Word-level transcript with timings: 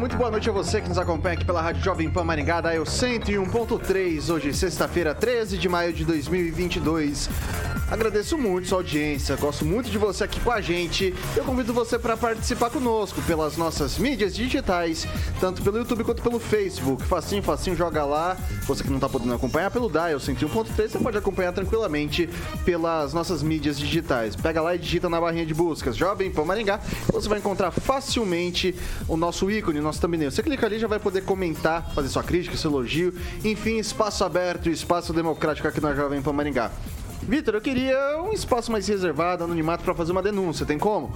muito 0.00 0.16
boa 0.16 0.30
noite 0.30 0.48
a 0.48 0.52
você 0.52 0.80
que 0.80 0.88
nos 0.88 0.96
acompanha 0.96 1.34
aqui 1.34 1.44
pela 1.44 1.60
Rádio 1.60 1.84
Jovem 1.84 2.08
Pan 2.08 2.24
Maringá, 2.24 2.62
da 2.62 2.74
Eu 2.74 2.84
101.3, 2.84 4.32
hoje 4.32 4.54
sexta-feira, 4.54 5.14
13 5.14 5.58
de 5.58 5.68
maio 5.68 5.92
de 5.92 6.06
2022. 6.06 7.28
Agradeço 7.90 8.38
muito 8.38 8.68
sua 8.68 8.78
audiência, 8.78 9.34
gosto 9.34 9.64
muito 9.64 9.90
de 9.90 9.98
você 9.98 10.22
aqui 10.22 10.38
com 10.38 10.52
a 10.52 10.60
gente. 10.60 11.12
Eu 11.36 11.42
convido 11.42 11.74
você 11.74 11.98
para 11.98 12.16
participar 12.16 12.70
conosco 12.70 13.20
pelas 13.22 13.56
nossas 13.56 13.98
mídias 13.98 14.32
digitais, 14.32 15.08
tanto 15.40 15.60
pelo 15.60 15.78
YouTube 15.78 16.04
quanto 16.04 16.22
pelo 16.22 16.38
Facebook. 16.38 17.02
Facinho, 17.02 17.42
facinho, 17.42 17.74
joga 17.74 18.04
lá. 18.04 18.36
Você 18.68 18.84
que 18.84 18.90
não 18.90 18.98
está 18.98 19.08
podendo 19.08 19.34
acompanhar 19.34 19.72
pelo 19.72 19.90
Dial 19.90 20.20
101.3, 20.20 20.88
você 20.88 20.98
pode 21.00 21.18
acompanhar 21.18 21.52
tranquilamente 21.52 22.30
pelas 22.64 23.12
nossas 23.12 23.42
mídias 23.42 23.76
digitais. 23.76 24.36
Pega 24.36 24.62
lá 24.62 24.76
e 24.76 24.78
digita 24.78 25.08
na 25.08 25.20
barrinha 25.20 25.44
de 25.44 25.52
buscas 25.52 25.96
Jovem 25.96 26.30
Pan 26.30 26.44
Maringá, 26.44 26.78
você 27.12 27.28
vai 27.28 27.40
encontrar 27.40 27.72
facilmente 27.72 28.72
o 29.08 29.16
nosso 29.16 29.50
ícone, 29.50 29.80
o 29.80 29.82
nosso 29.82 30.00
thumbnail. 30.00 30.30
Você 30.30 30.44
clica 30.44 30.64
ali 30.64 30.78
já 30.78 30.86
vai 30.86 31.00
poder 31.00 31.22
comentar, 31.22 31.92
fazer 31.92 32.08
sua 32.08 32.22
crítica, 32.22 32.56
seu 32.56 32.70
elogio. 32.70 33.12
Enfim, 33.44 33.78
espaço 33.78 34.22
aberto, 34.22 34.70
espaço 34.70 35.12
democrático 35.12 35.66
aqui 35.66 35.80
na 35.80 35.92
Jovem 35.92 36.22
Pan 36.22 36.32
Maringá. 36.32 36.70
Vitor, 37.22 37.54
eu 37.54 37.60
queria 37.60 38.20
um 38.22 38.32
espaço 38.32 38.72
mais 38.72 38.88
reservado, 38.88 39.44
anonimato, 39.44 39.84
para 39.84 39.94
fazer 39.94 40.12
uma 40.12 40.22
denúncia. 40.22 40.66
Tem 40.66 40.78
como? 40.78 41.12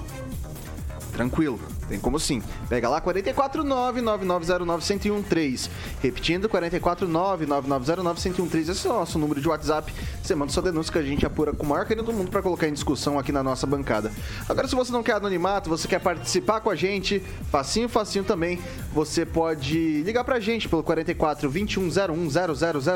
Tranquilo, 1.14 1.58
tem 1.88 1.98
como 2.00 2.18
sim. 2.18 2.42
Pega 2.68 2.88
lá 2.88 3.00
449-9909-1013. 3.00 5.70
Repetindo, 6.02 6.48
449-9909-1013. 6.48 8.70
Esse 8.70 8.88
é 8.88 8.90
o 8.90 8.94
nosso 8.94 9.16
número 9.16 9.40
de 9.40 9.48
WhatsApp. 9.48 9.94
Você 10.20 10.34
manda 10.34 10.50
sua 10.50 10.64
denúncia 10.64 10.92
que 10.92 10.98
a 10.98 11.02
gente 11.02 11.24
apura 11.24 11.52
com 11.52 11.64
o 11.64 11.68
maior 11.68 11.86
carinho 11.86 12.04
do 12.04 12.12
mundo 12.12 12.32
para 12.32 12.42
colocar 12.42 12.66
em 12.66 12.72
discussão 12.72 13.16
aqui 13.16 13.30
na 13.30 13.44
nossa 13.44 13.64
bancada. 13.64 14.10
Agora, 14.48 14.66
se 14.66 14.74
você 14.74 14.90
não 14.90 15.04
quer 15.04 15.12
anonimato, 15.12 15.70
você 15.70 15.86
quer 15.86 16.00
participar 16.00 16.60
com 16.60 16.68
a 16.68 16.74
gente, 16.74 17.22
facinho, 17.48 17.88
facinho 17.88 18.24
também, 18.24 18.58
você 18.92 19.24
pode 19.24 20.02
ligar 20.02 20.24
pra 20.24 20.40
gente 20.40 20.68
pelo 20.68 20.82
44 20.82 21.48
2101 21.48 22.28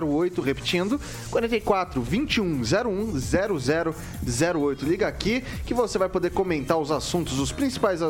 0008. 0.09 0.43
Repetindo, 0.43 1.01
44 1.31 2.01
2101 2.01 3.13
0008. 4.59 4.85
Liga 4.85 5.07
aqui 5.07 5.45
que 5.65 5.73
você 5.73 5.97
vai 5.99 6.09
poder 6.09 6.31
comentar 6.31 6.79
os 6.79 6.91
assuntos, 6.91 7.39
os 7.39 7.53
principais 7.53 8.03
assuntos 8.03 8.08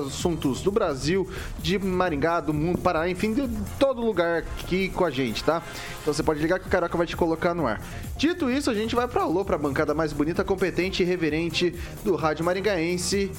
do 0.62 0.70
Brasil, 0.70 1.28
de 1.58 1.78
Maringá, 1.78 2.40
do 2.40 2.52
mundo, 2.54 2.78
Pará, 2.78 3.08
enfim, 3.08 3.32
de 3.32 3.48
todo 3.78 4.00
lugar 4.00 4.38
aqui 4.38 4.88
com 4.88 5.04
a 5.04 5.10
gente, 5.10 5.42
tá? 5.44 5.62
Então 6.02 6.12
você 6.12 6.22
pode 6.22 6.40
ligar 6.40 6.58
que 6.58 6.66
o 6.66 6.70
Carioca 6.70 6.96
vai 6.96 7.06
te 7.06 7.16
colocar 7.16 7.54
no 7.54 7.66
ar. 7.66 7.80
Dito 8.16 8.50
isso, 8.50 8.70
a 8.70 8.74
gente 8.74 8.94
vai 8.94 9.06
pra 9.06 9.22
Alô, 9.22 9.44
pra 9.44 9.58
bancada 9.58 9.94
mais 9.94 10.12
bonita, 10.12 10.44
competente 10.44 11.02
e 11.02 11.06
reverente 11.06 11.74
do 12.04 12.16
Rádio 12.16 12.44
Maringaense. 12.44 13.30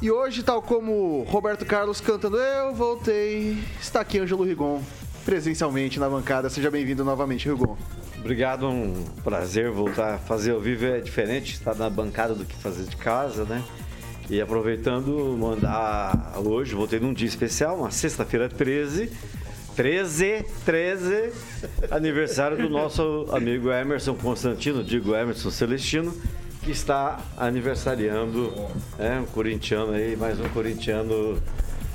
E 0.00 0.10
hoje, 0.10 0.42
tal 0.42 0.62
como 0.62 1.24
Roberto 1.24 1.66
Carlos 1.66 2.00
cantando 2.00 2.36
Eu 2.36 2.72
Voltei, 2.74 3.58
está 3.80 4.00
aqui 4.00 4.18
Ângelo 4.20 4.44
Rigon, 4.44 4.80
presencialmente 5.24 5.98
na 5.98 6.08
bancada. 6.08 6.48
Seja 6.48 6.70
bem-vindo 6.70 7.04
novamente, 7.04 7.48
Rigon. 7.48 7.76
Obrigado, 8.20 8.68
um 8.68 9.04
prazer 9.24 9.70
voltar 9.70 10.14
a 10.14 10.18
fazer 10.18 10.52
ao 10.52 10.60
vivo. 10.60 10.86
É 10.86 11.00
diferente 11.00 11.54
estar 11.54 11.74
na 11.74 11.88
bancada 11.88 12.34
do 12.34 12.44
que 12.44 12.54
fazer 12.56 12.84
de 12.84 12.96
casa, 12.96 13.44
né? 13.44 13.62
E 14.30 14.40
aproveitando, 14.40 15.36
mandar 15.38 16.34
hoje, 16.44 16.74
voltei 16.74 17.00
num 17.00 17.14
dia 17.14 17.26
especial, 17.26 17.78
uma 17.78 17.90
sexta-feira 17.90 18.48
13. 18.48 19.10
13, 19.74 20.44
13, 20.64 21.32
aniversário 21.88 22.56
do 22.56 22.68
nosso 22.68 23.26
amigo 23.30 23.70
Emerson 23.70 24.12
Constantino, 24.12 24.82
digo 24.82 25.14
Emerson 25.14 25.52
Celestino, 25.52 26.12
que 26.64 26.72
está 26.72 27.20
aniversariando, 27.36 28.52
é, 28.98 29.20
um 29.20 29.24
corintiano 29.24 29.92
aí, 29.92 30.16
mais 30.16 30.40
um 30.40 30.48
corintiano 30.48 31.40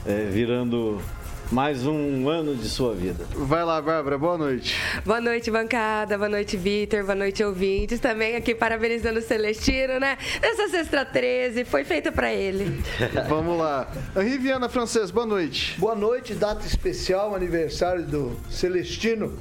é, 0.06 0.30
virando 0.32 1.02
mais 1.54 1.86
um 1.86 2.28
ano 2.28 2.56
de 2.56 2.68
sua 2.68 2.96
vida. 2.96 3.28
Vai 3.36 3.64
lá, 3.64 3.80
Bárbara, 3.80 4.18
boa 4.18 4.40
noite. 4.40 4.76
Boa 5.06 5.22
noite, 5.22 5.52
bancada. 5.52 6.18
Boa 6.18 6.28
noite, 6.28 6.58
Vitor. 6.58 7.04
Boa 7.04 7.14
noite, 7.14 7.44
ouvintes. 7.44 8.00
Também 8.00 8.36
aqui 8.36 8.56
parabenizando 8.56 9.20
o 9.20 9.22
Celestino, 9.22 10.00
né? 10.00 10.18
Essa 10.42 10.68
sexta 10.70 11.06
13 11.06 11.64
foi 11.64 11.84
feita 11.84 12.12
para 12.12 12.34
ele. 12.34 12.84
Vamos 13.30 13.56
lá. 13.56 13.88
Henri 14.16 14.40
Viana 14.40 14.68
Francês, 14.68 15.12
boa 15.12 15.28
noite. 15.28 15.80
Boa 15.80 15.94
noite, 15.94 16.34
data 16.34 16.66
especial, 16.66 17.36
aniversário 17.36 18.04
do 18.04 18.36
Celestino, 18.50 19.38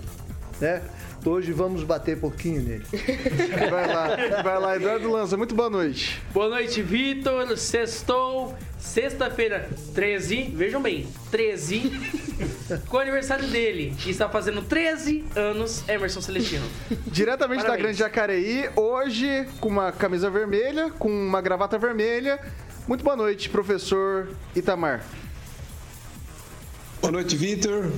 né? 0.61 0.83
Hoje 1.25 1.53
vamos 1.53 1.85
bater 1.85 2.19
pouquinho 2.19 2.63
nele. 2.63 2.85
Vai 3.71 3.87
lá, 3.87 4.43
vai 4.43 4.59
lá, 4.59 4.77
Eduardo 4.77 5.11
Lanza, 5.11 5.37
muito 5.37 5.55
boa 5.55 5.71
noite. 5.71 6.21
Boa 6.35 6.49
noite, 6.49 6.83
Vitor. 6.83 7.57
Sextou, 7.57 8.57
sexta-feira, 8.77 9.69
13, 9.95 10.53
vejam 10.55 10.83
bem, 10.83 11.07
13, 11.31 11.93
com 12.89 12.97
o 12.97 13.01
aniversário 13.01 13.47
dele, 13.49 13.95
que 13.99 14.11
está 14.11 14.29
fazendo 14.29 14.63
13 14.63 15.25
anos, 15.37 15.89
Emerson 15.89 16.21
Celestino. 16.21 16.67
Diretamente 17.07 17.59
da 17.59 17.69
Parabéns. 17.69 17.83
Grande 17.83 17.99
Jacareí, 17.99 18.69
hoje 18.75 19.47
com 19.61 19.69
uma 19.69 19.93
camisa 19.93 20.29
vermelha, 20.29 20.91
com 20.91 21.09
uma 21.09 21.41
gravata 21.41 21.79
vermelha. 21.79 22.41
Muito 22.89 23.05
boa 23.05 23.17
noite, 23.17 23.49
professor 23.49 24.29
Itamar. 24.57 25.05
Boa 27.01 27.13
noite, 27.13 27.37
Vitor. 27.37 27.93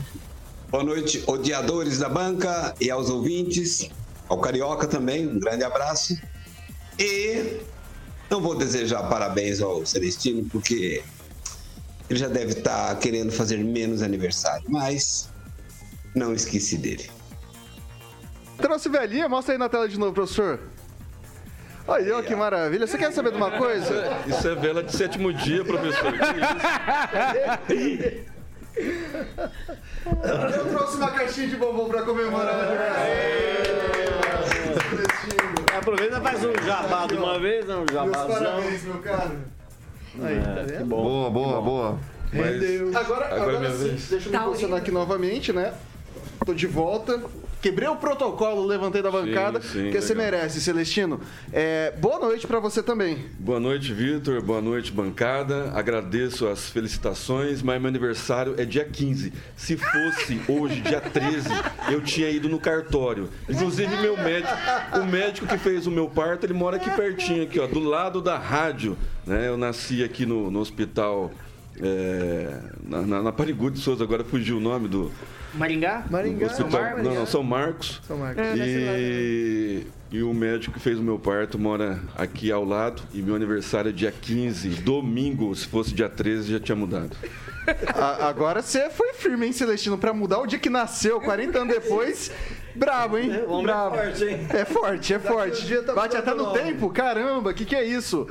Boa 0.75 0.83
noite, 0.83 1.23
odiadores 1.29 2.01
da 2.01 2.09
banca 2.09 2.75
e 2.81 2.91
aos 2.91 3.09
ouvintes, 3.09 3.89
ao 4.29 4.41
Carioca 4.41 4.89
também, 4.89 5.25
um 5.25 5.39
grande 5.39 5.62
abraço. 5.62 6.21
E 6.99 7.61
não 8.29 8.41
vou 8.41 8.57
desejar 8.57 9.05
parabéns 9.05 9.61
ao 9.61 9.87
Celestino, 9.87 10.45
porque 10.51 11.05
ele 12.11 12.19
já 12.19 12.27
deve 12.27 12.55
estar 12.55 12.99
querendo 12.99 13.31
fazer 13.31 13.59
menos 13.59 14.03
aniversário, 14.03 14.65
mas 14.69 15.31
não 16.12 16.35
esqueci 16.35 16.77
dele. 16.77 17.09
Trouxe 18.56 18.89
velhinha, 18.89 19.29
mostra 19.29 19.55
aí 19.55 19.59
na 19.59 19.69
tela 19.69 19.89
de 19.89 19.97
novo, 19.97 20.12
professor. 20.12 20.59
Aí, 21.87 22.11
ó, 22.11 22.21
que 22.21 22.35
maravilha. 22.35 22.85
Você 22.85 22.99
quer 22.99 23.12
saber 23.12 23.31
de 23.31 23.37
uma 23.37 23.53
coisa? 23.53 24.09
Isso 24.27 24.49
é 24.49 24.56
vela 24.56 24.83
de 24.83 24.91
sétimo 24.91 25.33
dia, 25.33 25.65
professor. 25.65 26.12
Eu 28.76 30.67
trouxe 30.71 30.97
uma 30.97 31.11
caixinha 31.11 31.49
de 31.49 31.56
bombom 31.56 31.88
pra 31.88 32.03
comemorar. 32.03 32.69
Aproveita 35.79 36.19
e 36.19 36.21
faz 36.21 36.44
um 36.44 36.53
jabá 36.65 37.06
de 37.06 37.15
uma 37.15 37.38
vez, 37.38 37.67
né? 37.67 37.75
um 37.75 37.79
Meus 37.79 37.93
jabazão. 37.93 38.29
parabéns, 38.29 38.82
meu 38.85 38.99
caro. 38.99 39.38
Aí, 40.23 40.41
tá 40.41 40.50
É, 40.61 40.65
que 40.65 40.73
vendo? 40.73 40.87
bom. 40.87 41.03
Boa, 41.03 41.31
boa, 41.31 41.61
boa. 41.62 41.99
Mas 42.32 42.97
Agora, 42.97 43.26
Agora 43.26 43.50
agora, 43.56 43.67
é 43.69 43.71
sim, 43.71 43.88
deixa 44.11 44.15
eu 44.29 44.32
me 44.32 44.38
Tá 44.38 44.44
posicionar 44.44 44.79
aqui 44.79 44.91
novamente, 44.91 45.53
né? 45.53 45.73
Tô 46.44 46.53
de 46.55 46.67
volta. 46.67 47.20
Quebrei 47.64 47.88
o 47.88 47.96
protocolo, 47.96 48.66
levantei 48.66 49.00
da 49.00 49.11
bancada, 49.11 49.58
sim, 49.62 49.84
porque 49.84 49.99
você 49.99 50.12
legal. 50.12 50.32
merece, 50.32 50.61
Celestino. 50.61 51.19
É, 51.50 51.94
boa 51.99 52.19
noite 52.19 52.46
pra 52.46 52.61
você 52.61 52.82
também. 52.82 53.25
boa 53.38 53.58
noite, 53.58 53.90
Vitor. 53.90 54.43
Boa 54.43 54.61
noite, 54.61 54.93
bancada. 54.93 55.72
Agradeço 55.75 56.46
as 56.46 56.69
felicitações, 56.69 57.62
mas 57.62 57.81
meu 57.81 57.88
aniversário 57.88 58.55
é 58.58 58.66
dia 58.66 58.84
15. 58.84 59.32
Se 59.56 59.78
fosse 59.78 60.43
hoje, 60.46 60.82
dia 60.82 61.00
13, 61.00 61.49
eu 61.90 62.02
tinha 62.02 62.28
ido 62.28 62.50
no 62.50 62.61
cartório. 62.61 63.31
Inclusive, 63.49 63.96
meu 63.96 64.14
médico, 64.19 64.52
o 65.00 65.06
médico 65.06 65.46
que 65.46 65.56
fez 65.56 65.87
o 65.87 65.90
meu 65.90 66.06
parto, 66.06 66.44
ele 66.44 66.52
mora 66.52 66.76
aqui 66.76 66.90
pertinho, 66.90 67.44
aqui, 67.44 67.58
ó, 67.58 67.67
do 67.67 67.81
lado 67.81 68.20
da 68.20 68.37
rádio. 68.37 68.94
Né? 69.26 69.49
Eu 69.49 69.56
nasci 69.56 70.05
aqui 70.05 70.26
no, 70.26 70.50
no 70.50 70.60
hospital 70.60 71.31
é, 71.81 72.60
na, 72.87 73.00
na, 73.00 73.22
na 73.22 73.31
de 73.31 73.78
Souza, 73.78 74.05
agora 74.05 74.22
fugiu 74.22 74.58
o 74.58 74.60
nome 74.60 74.87
do 74.87 75.10
Maringá? 75.56 76.05
Maringá. 76.11 76.47
hospital. 76.47 76.71
São 76.71 76.81
Marcos? 76.81 77.05
Não, 77.05 77.15
não, 77.15 77.27
São 77.27 77.43
Marcos. 77.43 78.01
São 78.06 78.19
Marcos. 78.19 78.43
E, 78.56 79.87
e 80.11 80.23
o 80.23 80.33
médico 80.35 80.75
que 80.75 80.81
fez 80.81 80.99
o 80.99 81.03
meu 81.03 81.19
parto 81.19 81.59
mora 81.59 82.01
aqui 82.17 82.51
ao 82.51 82.65
lado. 82.65 83.03
E 83.12 83.21
meu 83.23 83.35
aniversário 83.35 83.89
é 83.89 83.93
dia 83.93 84.12
15, 84.12 84.69
domingo. 84.83 85.55
Se 85.55 85.67
fosse 85.67 85.95
dia 85.95 86.09
13, 86.09 86.53
já 86.53 86.61
tinha 86.61 86.77
mudado. 86.77 87.17
A- 87.95 88.29
agora 88.29 88.61
você 88.61 88.91
foi 88.91 89.15
firme, 89.15 89.47
hein, 89.47 89.53
Celestino, 89.53 89.97
pra 89.97 90.12
mudar 90.12 90.39
o 90.41 90.47
dia 90.47 90.59
que 90.59 90.69
nasceu, 90.69 91.21
40 91.21 91.59
anos 91.61 91.75
depois. 91.75 92.31
Brabo, 92.77 93.17
hein? 93.19 93.31
O 93.47 93.53
homem 93.53 93.62
é 93.62 93.67
Brabo. 93.67 93.97
forte, 93.97 94.25
hein? 94.25 94.47
É 94.51 94.65
forte, 94.65 95.15
é 95.15 95.19
forte. 95.19 95.77
tá 95.83 95.95
Bate 95.95 96.17
até 96.17 96.35
no 96.35 96.43
o 96.43 96.47
nome. 96.47 96.59
tempo? 96.59 96.91
Caramba, 96.91 97.55
que 97.55 97.65
que 97.65 97.75
é 97.75 97.85
isso? 97.85 98.29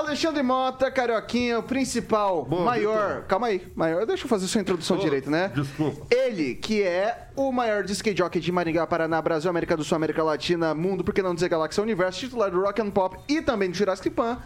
Alexandre 0.00 0.42
Mota, 0.42 0.90
Carioquinha, 0.90 1.58
o 1.58 1.62
principal, 1.62 2.46
maior. 2.46 3.08
Vitor. 3.08 3.22
Calma 3.28 3.46
aí, 3.46 3.66
maior. 3.74 4.04
Deixa 4.04 4.24
eu 4.24 4.28
fazer 4.28 4.46
sua 4.46 4.60
introdução 4.60 4.98
Oh, 4.98 5.00
direito, 5.00 5.30
né? 5.30 5.50
desculpa. 5.54 6.06
Ele, 6.14 6.54
que 6.54 6.82
é 6.82 7.28
o 7.34 7.50
maior 7.50 7.82
disc 7.82 8.04
jockey 8.14 8.38
de 8.38 8.52
Maringá, 8.52 8.86
Paraná, 8.86 9.22
Brasil, 9.22 9.48
América 9.48 9.74
do 9.74 9.82
Sul, 9.82 9.96
América 9.96 10.22
Latina, 10.22 10.74
Mundo, 10.74 11.02
por 11.02 11.14
que 11.14 11.22
não 11.22 11.34
dizer 11.34 11.48
Galáxia 11.48 11.82
Universo, 11.82 12.20
titular 12.20 12.50
do 12.50 12.60
Rock 12.60 12.82
and 12.82 12.90
Pop 12.90 13.16
e 13.26 13.40
também 13.40 13.70
do 13.70 13.76
Jurassic 13.76 14.10
Pan. 14.10 14.38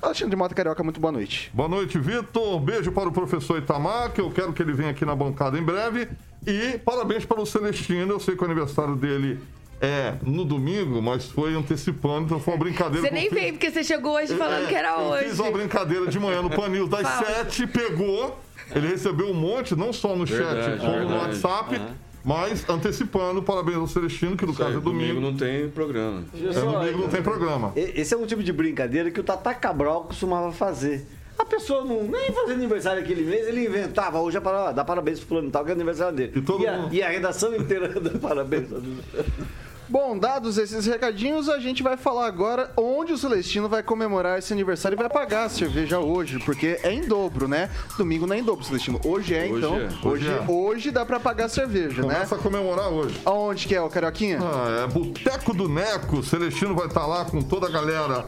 Alexandre 0.00 0.34
Mota, 0.34 0.54
Carioca, 0.54 0.82
muito 0.82 0.98
boa 0.98 1.12
noite. 1.12 1.50
Boa 1.52 1.68
noite, 1.68 1.98
Vitor. 1.98 2.58
Beijo 2.58 2.90
para 2.90 3.06
o 3.06 3.12
professor 3.12 3.58
Itamar, 3.58 4.12
que 4.12 4.20
eu 4.22 4.30
quero 4.30 4.54
que 4.54 4.62
ele 4.62 4.72
venha 4.72 4.92
aqui 4.92 5.04
na 5.04 5.14
bancada 5.14 5.58
em 5.58 5.62
breve. 5.62 6.08
E 6.46 6.78
parabéns 6.78 7.26
para 7.26 7.38
o 7.38 7.44
Celestino. 7.44 8.14
Eu 8.14 8.18
sei 8.18 8.34
que 8.34 8.40
o 8.42 8.46
aniversário 8.46 8.96
dele 8.96 9.38
é 9.80 10.14
no 10.22 10.44
domingo, 10.44 11.02
mas 11.02 11.26
foi 11.26 11.54
antecipando, 11.54 12.26
então 12.26 12.40
foi 12.40 12.54
uma 12.54 12.60
brincadeira. 12.60 13.06
Você 13.06 13.12
nem 13.14 13.28
veio 13.28 13.52
porque 13.54 13.70
você 13.70 13.84
chegou 13.84 14.14
hoje 14.14 14.34
falando 14.36 14.64
É, 14.64 14.66
que 14.68 14.74
era 14.74 14.92
eu 15.00 15.06
hoje. 15.10 15.24
fiz 15.30 15.38
uma 15.38 15.50
brincadeira 15.50 16.06
de 16.06 16.18
manhã 16.18 16.40
no 16.42 16.50
Pan 16.50 16.68
News 16.68 16.88
das 16.88 17.02
Fala. 17.02 17.26
sete, 17.26 17.66
pegou. 17.66 18.38
Ele 18.74 18.88
recebeu 18.88 19.28
um 19.30 19.34
monte, 19.34 19.76
não 19.76 19.92
só 19.92 20.16
no 20.16 20.26
chat, 20.26 20.38
Verdade, 20.38 20.80
como 20.80 20.92
no 20.92 20.98
verdade. 21.08 21.24
WhatsApp, 21.42 21.80
mas 22.24 22.68
antecipando. 22.68 23.40
Parabéns 23.42 23.76
ao 23.76 23.86
Celestino, 23.86 24.36
que 24.36 24.44
no 24.44 24.54
caso 24.54 24.78
é 24.78 24.80
domingo 24.80 25.14
domingo. 25.14 25.20
não 25.20 25.36
tem 25.36 25.68
programa. 25.68 26.24
É, 26.34 26.52
domingo 26.60 26.98
não 27.02 27.08
tem 27.08 27.22
programa. 27.22 27.72
E- 27.76 28.00
Esse 28.00 28.12
é 28.14 28.16
um 28.16 28.26
tipo 28.26 28.42
de 28.42 28.52
brincadeira 28.52 29.10
que 29.10 29.20
o 29.20 29.22
Tata 29.22 29.54
Cabral 29.54 30.04
costumava 30.04 30.50
fazer. 30.52 31.06
A 31.38 31.44
pessoa 31.44 31.84
não 31.84 32.02
nem 32.02 32.32
fazia 32.32 32.54
aniversário 32.54 33.02
aquele 33.02 33.22
mês, 33.22 33.46
ele 33.46 33.66
inventava, 33.66 34.18
hoje 34.18 34.38
é 34.38 34.40
para 34.40 34.72
dar 34.72 34.84
parabéns 34.86 35.18
pro 35.18 35.28
fulano 35.28 35.48
e 35.48 35.50
tal, 35.50 35.64
que 35.66 35.70
é 35.70 35.74
aniversário 35.74 36.16
dele. 36.16 36.32
E 36.34 36.40
todo 36.40 36.66
a, 36.66 36.72
mundo- 36.72 36.94
e 36.94 37.02
a 37.02 37.08
redação 37.10 37.54
inteira 37.54 37.88
dá 38.00 38.18
parabéns. 38.18 38.66
Bom, 39.88 40.18
dados 40.18 40.58
esses 40.58 40.84
recadinhos, 40.84 41.48
a 41.48 41.60
gente 41.60 41.80
vai 41.80 41.96
falar 41.96 42.26
agora 42.26 42.72
onde 42.76 43.12
o 43.12 43.18
Celestino 43.18 43.68
vai 43.68 43.84
comemorar 43.84 44.36
esse 44.38 44.52
aniversário 44.52 44.96
e 44.96 44.98
vai 44.98 45.08
pagar 45.08 45.44
a 45.44 45.48
cerveja 45.48 46.00
hoje, 46.00 46.40
porque 46.40 46.80
é 46.82 46.92
em 46.92 47.06
dobro, 47.06 47.46
né? 47.46 47.70
Domingo 47.96 48.26
não 48.26 48.34
é 48.34 48.40
em 48.40 48.42
dobro, 48.42 48.64
Celestino. 48.64 49.00
Hoje 49.04 49.34
é, 49.34 49.44
Hoje 49.44 49.54
então. 49.58 49.76
é. 49.76 49.84
Hoje, 49.84 49.98
Hoje 50.04 50.28
é. 50.28 50.44
hoje 50.50 50.90
dá 50.90 51.06
pra 51.06 51.20
pagar 51.20 51.44
a 51.44 51.48
cerveja, 51.48 52.02
né? 52.02 52.14
Começa 52.14 52.34
a 52.34 52.38
comemorar 52.38 52.88
hoje. 52.88 53.20
Aonde 53.24 53.68
que 53.68 53.76
é, 53.76 53.80
o 53.80 53.88
Carioquinha? 53.88 54.40
Ah, 54.42 54.84
é 54.84 54.92
Boteco 54.92 55.54
do 55.54 55.68
Neco. 55.68 56.20
Celestino 56.22 56.74
vai 56.74 56.86
estar 56.88 57.06
lá 57.06 57.24
com 57.24 57.40
toda 57.40 57.68
a 57.68 57.70
galera 57.70 58.26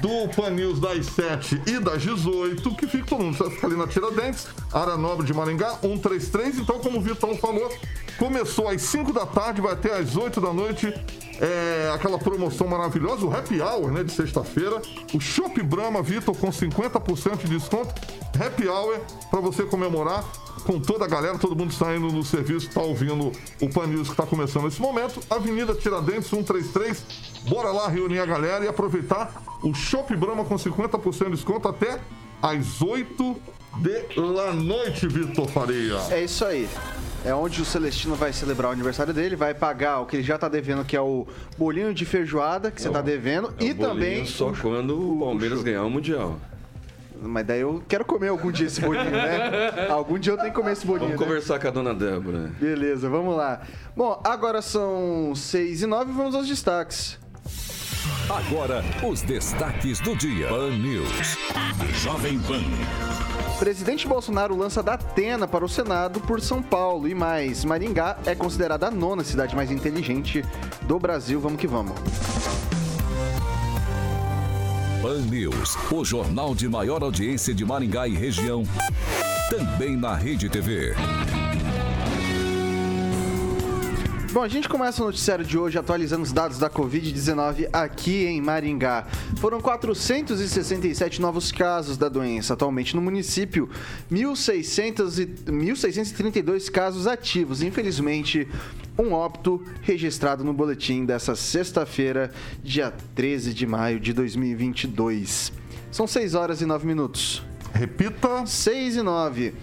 do 0.00 0.28
Pan 0.34 0.50
News 0.50 0.80
das 0.80 1.06
7 1.06 1.62
e 1.66 1.78
das 1.78 2.02
18, 2.02 2.74
que 2.74 2.86
fica 2.86 3.06
todo 3.06 3.24
mundo. 3.24 3.50
Fica 3.50 3.66
ali 3.66 3.76
na 3.76 3.86
Tiradentes, 3.86 4.46
área 4.72 4.96
nobre 4.96 5.26
de 5.26 5.34
Maringá, 5.34 5.70
133. 5.80 6.58
Então, 6.58 6.78
como 6.78 6.98
o 6.98 7.00
Vitão 7.00 7.36
falou, 7.36 7.72
começou 8.18 8.68
às 8.68 8.82
5 8.82 9.12
da 9.12 9.26
tarde, 9.26 9.60
vai 9.60 9.72
até 9.72 9.96
às 9.96 10.16
8 10.16 10.40
da 10.40 10.52
noite. 10.52 10.92
É, 11.40 11.92
aquela 11.94 12.18
promoção 12.18 12.66
maravilhosa, 12.66 13.24
o 13.24 13.32
Happy 13.32 13.60
Hour, 13.60 13.92
né, 13.92 14.02
de 14.02 14.12
sexta-feira. 14.12 14.82
O 15.14 15.20
Shop 15.20 15.62
Brahma, 15.62 16.02
Vitor, 16.02 16.36
com 16.36 16.50
50% 16.50 17.38
de 17.38 17.58
desconto. 17.58 17.94
Happy 18.38 18.68
Hour, 18.68 18.98
para 19.30 19.40
você 19.40 19.62
comemorar 19.64 20.24
com 20.64 20.80
toda 20.80 21.04
a 21.04 21.08
galera, 21.08 21.38
todo 21.38 21.54
mundo 21.56 21.72
saindo 21.72 22.08
no 22.08 22.24
serviço, 22.24 22.68
está 22.68 22.82
ouvindo 22.82 23.32
o 23.60 23.68
Pan 23.68 23.86
News 23.86 24.08
que 24.08 24.14
está 24.14 24.26
começando 24.26 24.64
nesse 24.64 24.80
momento. 24.80 25.20
Avenida 25.30 25.74
Tiradentes, 25.74 26.28
133. 26.28 27.04
Bora 27.48 27.70
lá 27.70 27.88
reunir 27.88 28.18
a 28.18 28.26
galera 28.26 28.64
e 28.64 28.68
aproveitar 28.68 29.42
o 29.62 29.74
Shop 29.74 30.14
Brahma 30.16 30.44
com 30.44 30.56
50% 30.56 31.24
de 31.24 31.30
desconto 31.32 31.68
até 31.68 31.98
às 32.42 32.82
8 32.82 33.36
da 34.34 34.52
noite, 34.52 35.06
Vitor 35.06 35.48
Faria. 35.48 35.98
É 36.10 36.24
isso 36.24 36.44
aí. 36.44 36.68
É 37.24 37.34
onde 37.34 37.60
o 37.60 37.64
Celestino 37.64 38.14
vai 38.14 38.32
celebrar 38.32 38.70
o 38.70 38.72
aniversário 38.72 39.12
dele, 39.12 39.34
vai 39.34 39.52
pagar 39.52 40.00
o 40.00 40.06
que 40.06 40.16
ele 40.16 40.22
já 40.22 40.38
tá 40.38 40.48
devendo, 40.48 40.84
que 40.84 40.96
é 40.96 41.00
o 41.00 41.26
bolinho 41.56 41.92
de 41.92 42.04
feijoada 42.04 42.70
que 42.70 42.80
você 42.80 42.88
tá 42.90 43.00
devendo, 43.00 43.52
É 43.60 43.64
e 43.64 43.74
também. 43.74 44.24
Só 44.24 44.52
quando 44.52 45.14
o 45.14 45.18
Palmeiras 45.18 45.62
ganhar 45.62 45.82
o 45.82 45.90
Mundial. 45.90 46.38
Mas 47.20 47.46
daí 47.46 47.60
eu 47.60 47.82
quero 47.88 48.04
comer 48.04 48.28
algum 48.28 48.50
dia 48.50 48.66
esse 48.66 48.80
bolinho, 48.80 49.10
né? 49.10 49.88
algum 49.90 50.18
dia 50.18 50.32
eu 50.32 50.36
tenho 50.36 50.50
que 50.50 50.54
comer 50.54 50.72
esse 50.72 50.86
bolinho. 50.86 51.10
Vamos 51.10 51.20
né? 51.20 51.26
conversar 51.26 51.58
com 51.58 51.68
a 51.68 51.70
dona 51.70 51.94
Débora. 51.94 52.52
Beleza, 52.60 53.08
vamos 53.08 53.36
lá. 53.36 53.60
Bom, 53.96 54.20
agora 54.24 54.62
são 54.62 55.34
6 55.34 55.82
e 55.82 55.86
9 55.86 56.12
vamos 56.12 56.34
aos 56.34 56.46
destaques. 56.46 57.18
Agora, 58.30 58.84
os 59.02 59.22
destaques 59.22 60.00
do 60.00 60.14
dia. 60.14 60.48
Pan 60.48 60.70
News. 60.70 61.36
Jovem 62.02 62.38
Pan. 62.40 62.62
Presidente 63.58 64.06
Bolsonaro 64.06 64.54
lança 64.54 64.82
da 64.82 64.94
Atena 64.94 65.48
para 65.48 65.64
o 65.64 65.68
Senado 65.68 66.20
por 66.20 66.40
São 66.40 66.62
Paulo 66.62 67.08
e 67.08 67.14
mais. 67.14 67.64
Maringá 67.64 68.16
é 68.24 68.34
considerada 68.34 68.86
a 68.86 68.90
nona 68.90 69.24
cidade 69.24 69.56
mais 69.56 69.70
inteligente 69.70 70.44
do 70.82 70.98
Brasil. 70.98 71.40
Vamos 71.40 71.58
que 71.58 71.66
vamos. 71.66 71.94
Pan 75.08 75.22
News, 75.22 75.74
o 75.90 76.04
jornal 76.04 76.54
de 76.54 76.68
maior 76.68 77.02
audiência 77.02 77.54
de 77.54 77.64
Maringá 77.64 78.06
e 78.06 78.14
região. 78.14 78.62
Também 79.48 79.96
na 79.96 80.14
Rede 80.14 80.50
TV. 80.50 80.94
Bom, 84.38 84.44
a 84.44 84.48
gente 84.48 84.68
começa 84.68 85.02
o 85.02 85.06
noticiário 85.06 85.44
de 85.44 85.58
hoje 85.58 85.76
atualizando 85.80 86.22
os 86.22 86.32
dados 86.32 86.60
da 86.60 86.70
Covid-19 86.70 87.70
aqui 87.72 88.24
em 88.24 88.40
Maringá. 88.40 89.04
Foram 89.38 89.60
467 89.60 91.20
novos 91.20 91.50
casos 91.50 91.96
da 91.96 92.08
doença. 92.08 92.54
Atualmente 92.54 92.94
no 92.94 93.02
município, 93.02 93.68
1.600 94.08 95.18
e- 95.18 95.26
1.632 95.50 96.70
casos 96.70 97.08
ativos. 97.08 97.62
Infelizmente, 97.62 98.46
um 98.96 99.12
óbito 99.12 99.60
registrado 99.82 100.44
no 100.44 100.52
boletim 100.52 101.04
dessa 101.04 101.34
sexta-feira, 101.34 102.30
dia 102.62 102.94
13 103.16 103.52
de 103.52 103.66
maio 103.66 103.98
de 103.98 104.12
2022. 104.12 105.52
São 105.90 106.06
6 106.06 106.36
horas 106.36 106.60
e 106.60 106.64
9 106.64 106.86
minutos. 106.86 107.42
Repita. 107.74 108.46
6 108.46 108.98
e 108.98 109.02
9. 109.02 109.54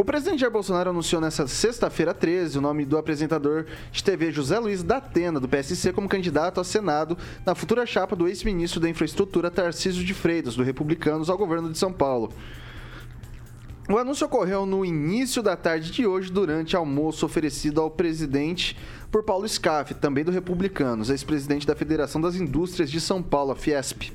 O 0.00 0.04
presidente 0.04 0.40
Jair 0.40 0.50
Bolsonaro 0.50 0.88
anunciou 0.88 1.20
nesta 1.20 1.46
sexta-feira 1.46 2.14
13 2.14 2.56
o 2.56 2.62
nome 2.62 2.86
do 2.86 2.96
apresentador 2.96 3.66
de 3.92 4.02
TV 4.02 4.32
José 4.32 4.58
Luiz 4.58 4.82
da 4.82 4.96
Atena, 4.96 5.38
do 5.38 5.46
PSC, 5.46 5.92
como 5.92 6.08
candidato 6.08 6.56
ao 6.56 6.64
Senado 6.64 7.18
na 7.44 7.54
futura 7.54 7.84
chapa 7.84 8.16
do 8.16 8.26
ex-ministro 8.26 8.80
da 8.80 8.88
Infraestrutura 8.88 9.50
Tarcísio 9.50 10.02
de 10.02 10.14
Freitas, 10.14 10.56
do 10.56 10.62
Republicanos, 10.62 11.28
ao 11.28 11.36
governo 11.36 11.70
de 11.70 11.76
São 11.76 11.92
Paulo. 11.92 12.32
O 13.90 13.98
anúncio 13.98 14.26
ocorreu 14.26 14.64
no 14.64 14.86
início 14.86 15.42
da 15.42 15.54
tarde 15.54 15.90
de 15.90 16.06
hoje, 16.06 16.32
durante 16.32 16.74
almoço 16.74 17.26
oferecido 17.26 17.78
ao 17.78 17.90
presidente 17.90 18.78
por 19.10 19.22
Paulo 19.22 19.46
Scaff, 19.46 19.92
também 19.92 20.24
do 20.24 20.30
Republicanos, 20.30 21.10
ex-presidente 21.10 21.66
da 21.66 21.76
Federação 21.76 22.22
das 22.22 22.36
Indústrias 22.36 22.90
de 22.90 23.02
São 23.02 23.22
Paulo, 23.22 23.52
a 23.52 23.54
Fiesp. 23.54 24.14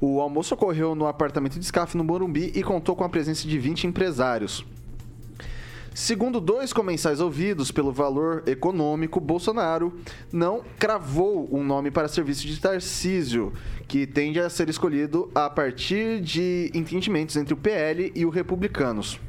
O 0.00 0.20
almoço 0.20 0.54
ocorreu 0.54 0.96
no 0.96 1.06
apartamento 1.06 1.56
de 1.56 1.64
Scaff, 1.64 1.96
no 1.96 2.02
Morumbi, 2.02 2.50
e 2.52 2.64
contou 2.64 2.96
com 2.96 3.04
a 3.04 3.08
presença 3.08 3.46
de 3.46 3.56
20 3.60 3.86
empresários. 3.86 4.66
Segundo 5.94 6.40
dois 6.40 6.72
comensais 6.72 7.20
ouvidos 7.20 7.70
pelo 7.70 7.92
valor 7.92 8.42
econômico, 8.48 9.20
Bolsonaro 9.20 9.94
não 10.32 10.64
cravou 10.76 11.48
um 11.52 11.62
nome 11.62 11.88
para 11.88 12.08
serviço 12.08 12.48
de 12.48 12.60
Tarcísio, 12.60 13.52
que 13.86 14.04
tende 14.04 14.40
a 14.40 14.50
ser 14.50 14.68
escolhido 14.68 15.30
a 15.32 15.48
partir 15.48 16.20
de 16.20 16.68
entendimentos 16.74 17.36
entre 17.36 17.54
o 17.54 17.56
PL 17.56 18.10
e 18.12 18.26
o 18.26 18.28
Republicanos. 18.28 19.20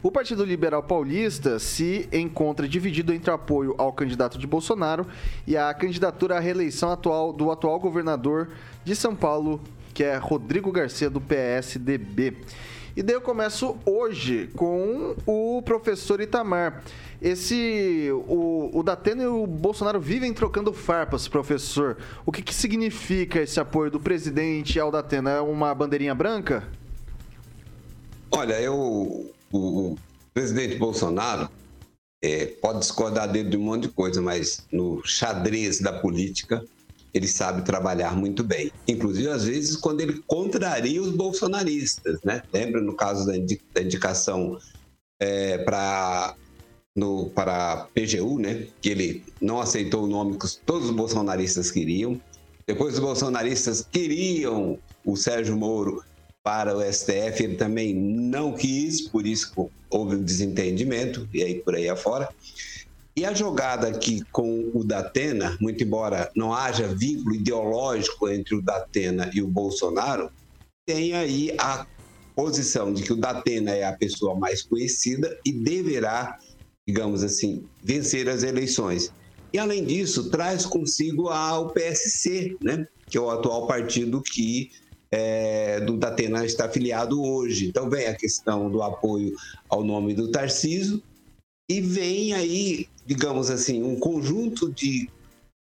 O 0.00 0.08
Partido 0.08 0.44
Liberal 0.44 0.84
Paulista 0.84 1.58
se 1.58 2.08
encontra 2.12 2.68
dividido 2.68 3.12
entre 3.12 3.32
apoio 3.32 3.74
ao 3.76 3.92
candidato 3.92 4.38
de 4.38 4.46
Bolsonaro 4.46 5.04
e 5.48 5.56
a 5.56 5.74
candidatura 5.74 6.36
à 6.36 6.38
reeleição 6.38 6.92
atual 6.92 7.32
do 7.32 7.50
atual 7.50 7.80
governador 7.80 8.50
de 8.84 8.94
São 8.94 9.16
Paulo, 9.16 9.60
que 9.92 10.04
é 10.04 10.16
Rodrigo 10.16 10.70
Garcia, 10.70 11.10
do 11.10 11.20
PSDB. 11.20 12.36
E 12.96 13.02
daí 13.02 13.14
eu 13.14 13.20
começo 13.20 13.76
hoje 13.84 14.48
com 14.56 15.14
o 15.26 15.60
professor 15.60 16.18
Itamar. 16.18 16.82
Esse. 17.20 18.08
O, 18.26 18.70
o 18.72 18.82
Datena 18.82 19.22
e 19.22 19.26
o 19.26 19.46
Bolsonaro 19.46 20.00
vivem 20.00 20.32
trocando 20.32 20.72
farpas, 20.72 21.28
professor. 21.28 21.98
O 22.24 22.32
que, 22.32 22.40
que 22.40 22.54
significa 22.54 23.42
esse 23.42 23.60
apoio 23.60 23.90
do 23.90 24.00
presidente 24.00 24.80
ao 24.80 24.90
Datena? 24.90 25.32
É 25.32 25.40
uma 25.42 25.74
bandeirinha 25.74 26.14
branca? 26.14 26.66
Olha, 28.30 28.58
eu, 28.62 28.74
o, 28.74 29.30
o 29.52 29.98
presidente 30.32 30.76
Bolsonaro 30.76 31.50
é, 32.22 32.46
pode 32.46 32.78
discordar 32.78 33.30
dele 33.30 33.50
de 33.50 33.58
um 33.58 33.62
monte 33.62 33.82
de 33.82 33.88
coisa, 33.90 34.22
mas 34.22 34.66
no 34.72 35.02
xadrez 35.04 35.80
da 35.80 35.92
política, 35.92 36.64
ele 37.16 37.28
sabe 37.28 37.62
trabalhar 37.62 38.14
muito 38.14 38.44
bem. 38.44 38.70
Inclusive, 38.86 39.28
às 39.28 39.44
vezes, 39.44 39.76
quando 39.76 40.00
ele 40.00 40.22
contraria 40.26 41.00
os 41.00 41.10
bolsonaristas, 41.10 42.18
né? 42.22 42.42
Lembra 42.52 42.80
no 42.80 42.94
caso 42.94 43.26
da, 43.26 43.36
indi 43.36 43.60
da 43.72 43.82
indicação 43.82 44.58
é, 45.20 45.58
para 45.58 46.34
no, 46.94 47.30
para 47.30 47.88
PGU, 47.94 48.38
né? 48.38 48.66
Que 48.80 48.90
ele 48.90 49.24
não 49.40 49.60
aceitou 49.60 50.04
o 50.04 50.06
nome 50.06 50.38
que 50.38 50.46
todos 50.64 50.90
os 50.90 50.94
bolsonaristas 50.94 51.70
queriam. 51.70 52.20
Depois 52.66 52.94
os 52.94 53.00
bolsonaristas 53.00 53.86
queriam 53.90 54.78
o 55.04 55.16
Sérgio 55.16 55.56
Moro 55.56 56.02
para 56.42 56.76
o 56.76 56.80
STF, 56.80 57.42
ele 57.42 57.56
também 57.56 57.94
não 57.94 58.52
quis, 58.52 59.08
por 59.08 59.26
isso 59.26 59.70
houve 59.90 60.16
um 60.16 60.22
desentendimento, 60.22 61.28
e 61.32 61.42
aí 61.42 61.56
por 61.56 61.74
aí 61.74 61.88
afora. 61.88 62.28
E 63.18 63.24
a 63.24 63.32
jogada 63.32 63.88
aqui 63.88 64.20
com 64.30 64.70
o 64.74 64.84
Datena, 64.84 65.56
muito 65.58 65.82
embora 65.82 66.30
não 66.36 66.52
haja 66.52 66.94
vínculo 66.94 67.34
ideológico 67.34 68.28
entre 68.28 68.54
o 68.54 68.60
Datena 68.60 69.30
e 69.32 69.40
o 69.40 69.48
Bolsonaro, 69.48 70.30
tem 70.86 71.14
aí 71.14 71.50
a 71.58 71.86
posição 72.34 72.92
de 72.92 73.02
que 73.02 73.14
o 73.14 73.16
Datena 73.16 73.70
é 73.70 73.84
a 73.84 73.96
pessoa 73.96 74.38
mais 74.38 74.62
conhecida 74.62 75.34
e 75.46 75.50
deverá, 75.50 76.36
digamos 76.86 77.24
assim, 77.24 77.66
vencer 77.82 78.28
as 78.28 78.42
eleições. 78.42 79.10
E 79.50 79.58
além 79.58 79.86
disso, 79.86 80.28
traz 80.28 80.66
consigo 80.66 81.30
a, 81.30 81.58
o 81.58 81.70
PSC, 81.70 82.54
né? 82.62 82.86
que 83.08 83.16
é 83.16 83.20
o 83.20 83.30
atual 83.30 83.66
partido 83.66 84.20
que 84.20 84.68
é, 85.10 85.80
do 85.80 85.96
Datena 85.96 86.44
está 86.44 86.66
afiliado 86.66 87.22
hoje. 87.22 87.68
Então 87.68 87.88
vem 87.88 88.08
a 88.08 88.14
questão 88.14 88.70
do 88.70 88.82
apoio 88.82 89.32
ao 89.70 89.82
nome 89.82 90.12
do 90.12 90.30
Tarciso 90.30 91.02
e 91.68 91.80
vem 91.80 92.32
aí, 92.32 92.88
digamos 93.04 93.50
assim, 93.50 93.82
um 93.82 93.98
conjunto 93.98 94.70
de 94.70 95.10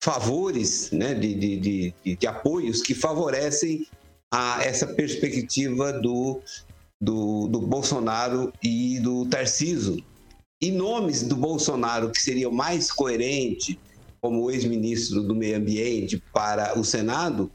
favores, 0.01 0.91
né, 0.91 1.13
de, 1.13 1.33
de, 1.33 1.93
de, 2.03 2.15
de 2.15 2.27
apoios 2.27 2.81
que 2.81 2.93
favorecem 2.93 3.87
a 4.31 4.63
essa 4.63 4.87
perspectiva 4.87 5.91
do, 5.91 6.41
do, 7.01 7.47
do 7.47 7.61
Bolsonaro 7.61 8.53
e 8.63 8.99
do 8.99 9.25
Tarciso. 9.25 10.01
E 10.61 10.71
nomes 10.71 11.23
do 11.23 11.35
Bolsonaro 11.35 12.11
que 12.11 12.21
seriam 12.21 12.51
mais 12.51 12.91
coerentes, 12.91 13.77
como 14.21 14.51
ex-ministro 14.51 15.23
do 15.23 15.33
Meio 15.33 15.57
Ambiente, 15.57 16.21
para 16.33 16.77
o 16.77 16.83
Senado, 16.83 17.49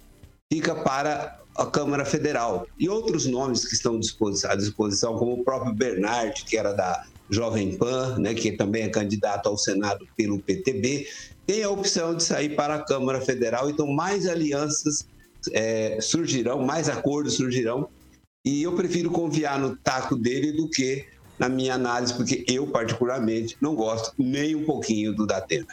fica 0.50 0.74
para 0.74 1.40
a 1.56 1.66
Câmara 1.66 2.04
Federal. 2.04 2.66
E 2.78 2.88
outros 2.88 3.26
nomes 3.26 3.64
que 3.66 3.74
estão 3.74 4.00
à 4.48 4.56
disposição, 4.56 5.18
como 5.18 5.34
o 5.34 5.44
próprio 5.44 5.74
Bernard, 5.74 6.44
que 6.44 6.56
era 6.56 6.72
da 6.72 7.04
Jovem 7.30 7.76
Pan, 7.76 8.18
né, 8.18 8.34
que 8.34 8.52
também 8.52 8.82
é 8.82 8.88
candidato 8.88 9.48
ao 9.48 9.56
Senado 9.56 10.06
pelo 10.16 10.38
PTB, 10.38 11.06
tem 11.46 11.62
a 11.62 11.70
opção 11.70 12.14
de 12.14 12.22
sair 12.22 12.54
para 12.54 12.76
a 12.76 12.84
Câmara 12.84 13.20
Federal. 13.20 13.68
Então, 13.68 13.86
mais 13.86 14.26
alianças 14.26 15.06
é, 15.52 15.98
surgirão, 16.00 16.64
mais 16.64 16.88
acordos 16.88 17.34
surgirão. 17.34 17.88
E 18.44 18.62
eu 18.62 18.74
prefiro 18.74 19.10
confiar 19.10 19.58
no 19.58 19.76
taco 19.76 20.16
dele 20.16 20.52
do 20.52 20.68
que 20.68 21.06
na 21.38 21.48
minha 21.48 21.74
análise, 21.74 22.14
porque 22.14 22.44
eu, 22.48 22.66
particularmente, 22.66 23.56
não 23.60 23.74
gosto 23.74 24.12
nem 24.18 24.54
um 24.54 24.64
pouquinho 24.64 25.14
do 25.14 25.26
Datena. 25.26 25.66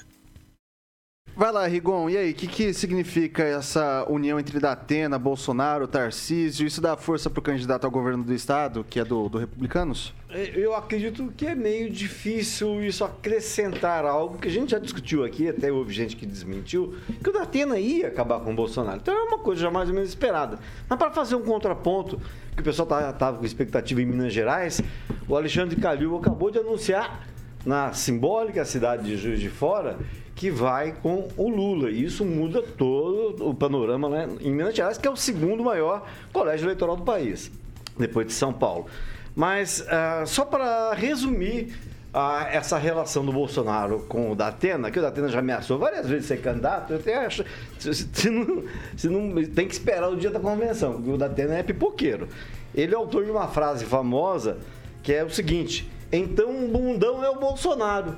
Vai 1.42 1.52
lá, 1.52 1.66
Rigon, 1.66 2.08
e 2.08 2.16
aí, 2.16 2.32
o 2.34 2.36
que, 2.36 2.46
que 2.46 2.72
significa 2.72 3.42
essa 3.42 4.06
união 4.08 4.40
entre 4.40 4.60
Datena, 4.60 5.18
Bolsonaro, 5.18 5.88
Tarcísio? 5.88 6.68
Isso 6.68 6.80
dá 6.80 6.96
força 6.96 7.32
para 7.32 7.40
o 7.40 7.42
candidato 7.42 7.84
ao 7.84 7.90
governo 7.90 8.24
do 8.24 8.32
estado, 8.32 8.86
que 8.88 9.00
é 9.00 9.04
do, 9.04 9.28
do 9.28 9.40
Republicanos? 9.40 10.14
É, 10.30 10.52
eu 10.56 10.76
acredito 10.76 11.34
que 11.36 11.48
é 11.48 11.56
meio 11.56 11.90
difícil 11.90 12.84
isso 12.84 13.04
acrescentar 13.04 14.06
algo 14.06 14.38
que 14.38 14.50
a 14.50 14.52
gente 14.52 14.70
já 14.70 14.78
discutiu 14.78 15.24
aqui, 15.24 15.50
até 15.50 15.72
houve 15.72 15.92
gente 15.92 16.16
que 16.16 16.28
desmentiu, 16.28 16.94
que 17.24 17.32
o 17.32 17.34
Datena 17.34 17.80
ia 17.80 18.10
acabar 18.10 18.40
com 18.42 18.52
o 18.52 18.56
Bolsonaro. 18.56 19.00
Então 19.02 19.12
é 19.12 19.24
uma 19.24 19.40
coisa 19.40 19.64
já 19.64 19.72
mais 19.72 19.90
ou 19.90 19.96
menos 19.96 20.10
esperada. 20.10 20.60
Mas 20.88 21.00
para 21.00 21.10
fazer 21.10 21.34
um 21.34 21.42
contraponto, 21.42 22.22
que 22.56 22.62
o 22.62 22.64
pessoal 22.64 22.86
estava 22.86 23.14
tá, 23.14 23.34
com 23.34 23.44
expectativa 23.44 24.00
em 24.00 24.06
Minas 24.06 24.32
Gerais, 24.32 24.80
o 25.28 25.36
Alexandre 25.36 25.76
Calil 25.76 26.16
acabou 26.16 26.52
de 26.52 26.60
anunciar 26.60 27.28
na 27.66 27.94
simbólica 27.94 28.64
cidade 28.64 29.06
de 29.06 29.18
Juiz 29.18 29.40
de 29.40 29.50
Fora 29.50 29.98
que 30.36 30.50
vai 30.50 30.94
com 31.02 31.28
o 31.38 31.50
Lula. 31.50 31.90
E 31.90 32.04
isso 32.04 32.26
muda 32.26 32.62
todo 32.62 33.48
o 33.48 33.54
panorama 33.54 34.10
né, 34.10 34.30
em 34.42 34.52
Minas 34.52 34.76
Gerais, 34.76 34.98
que 34.98 35.08
é 35.08 35.12
o 35.12 35.16
segundo 35.16 35.64
maior 35.64 36.06
colégio 36.32 36.66
eleitoral 36.66 36.96
do 36.96 37.04
país, 37.04 37.52
depois 37.98 38.28
de 38.28 38.34
São 38.34 38.52
Paulo. 38.52 38.88
Mas 39.36 39.82
uh, 39.82 40.26
só 40.26 40.44
para 40.44 40.94
resumir 40.94 41.74
uh, 42.14 42.48
essa 42.52 42.78
relação 42.78 43.26
do 43.26 43.32
Bolsonaro 43.32 44.06
com 44.08 44.32
o 44.32 44.36
Datena, 44.36 44.92
que 44.92 45.00
o 45.00 45.02
Datena 45.02 45.28
já 45.30 45.40
ameaçou 45.40 45.78
várias 45.78 46.08
vezes 46.08 46.28
ser 46.28 46.42
candidato, 46.42 46.94
eu 46.94 47.00
até 47.00 47.26
acho. 47.26 47.46
Se, 47.80 47.94
se, 47.94 48.30
não, 48.30 48.64
se 48.96 49.08
não, 49.08 49.44
tem 49.46 49.68
que 49.68 49.74
esperar 49.74 50.10
o 50.10 50.16
dia 50.16 50.30
da 50.30 50.40
convenção, 50.40 50.94
porque 50.94 51.12
o 51.12 51.18
Datena 51.18 51.58
é 51.58 51.64
pipoqueiro. 51.64 52.28
Ele 52.74 52.94
é 52.94 52.98
autor 52.98 53.26
de 53.26 53.32
uma 53.32 53.48
frase 53.48 53.86
famosa 53.86 54.58
que 55.04 55.14
é 55.14 55.24
o 55.24 55.30
seguinte: 55.30 55.90
então 56.12 56.50
um 56.50 56.70
bundão 56.70 57.24
é 57.24 57.30
o 57.30 57.40
Bolsonaro. 57.40 58.16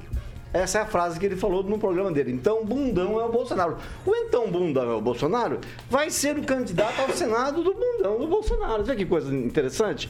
Essa 0.54 0.78
é 0.78 0.82
a 0.84 0.86
frase 0.86 1.20
que 1.20 1.26
ele 1.26 1.36
falou 1.36 1.64
no 1.64 1.80
programa 1.80 2.12
dele. 2.12 2.32
Então, 2.32 2.64
bundão 2.64 3.20
é 3.20 3.26
o 3.26 3.32
Bolsonaro. 3.32 3.78
O 4.06 4.16
então 4.16 4.52
bundão 4.52 4.92
é 4.92 4.94
o 4.94 5.02
Bolsonaro 5.02 5.60
vai 5.90 6.12
ser 6.12 6.38
o 6.38 6.44
candidato 6.44 7.02
ao 7.02 7.10
Senado 7.10 7.64
do 7.64 7.74
bundão 7.74 8.20
do 8.20 8.28
Bolsonaro. 8.28 8.84
Vê 8.84 8.96
que 8.96 9.06
coisa 9.06 9.36
interessante? 9.36 10.10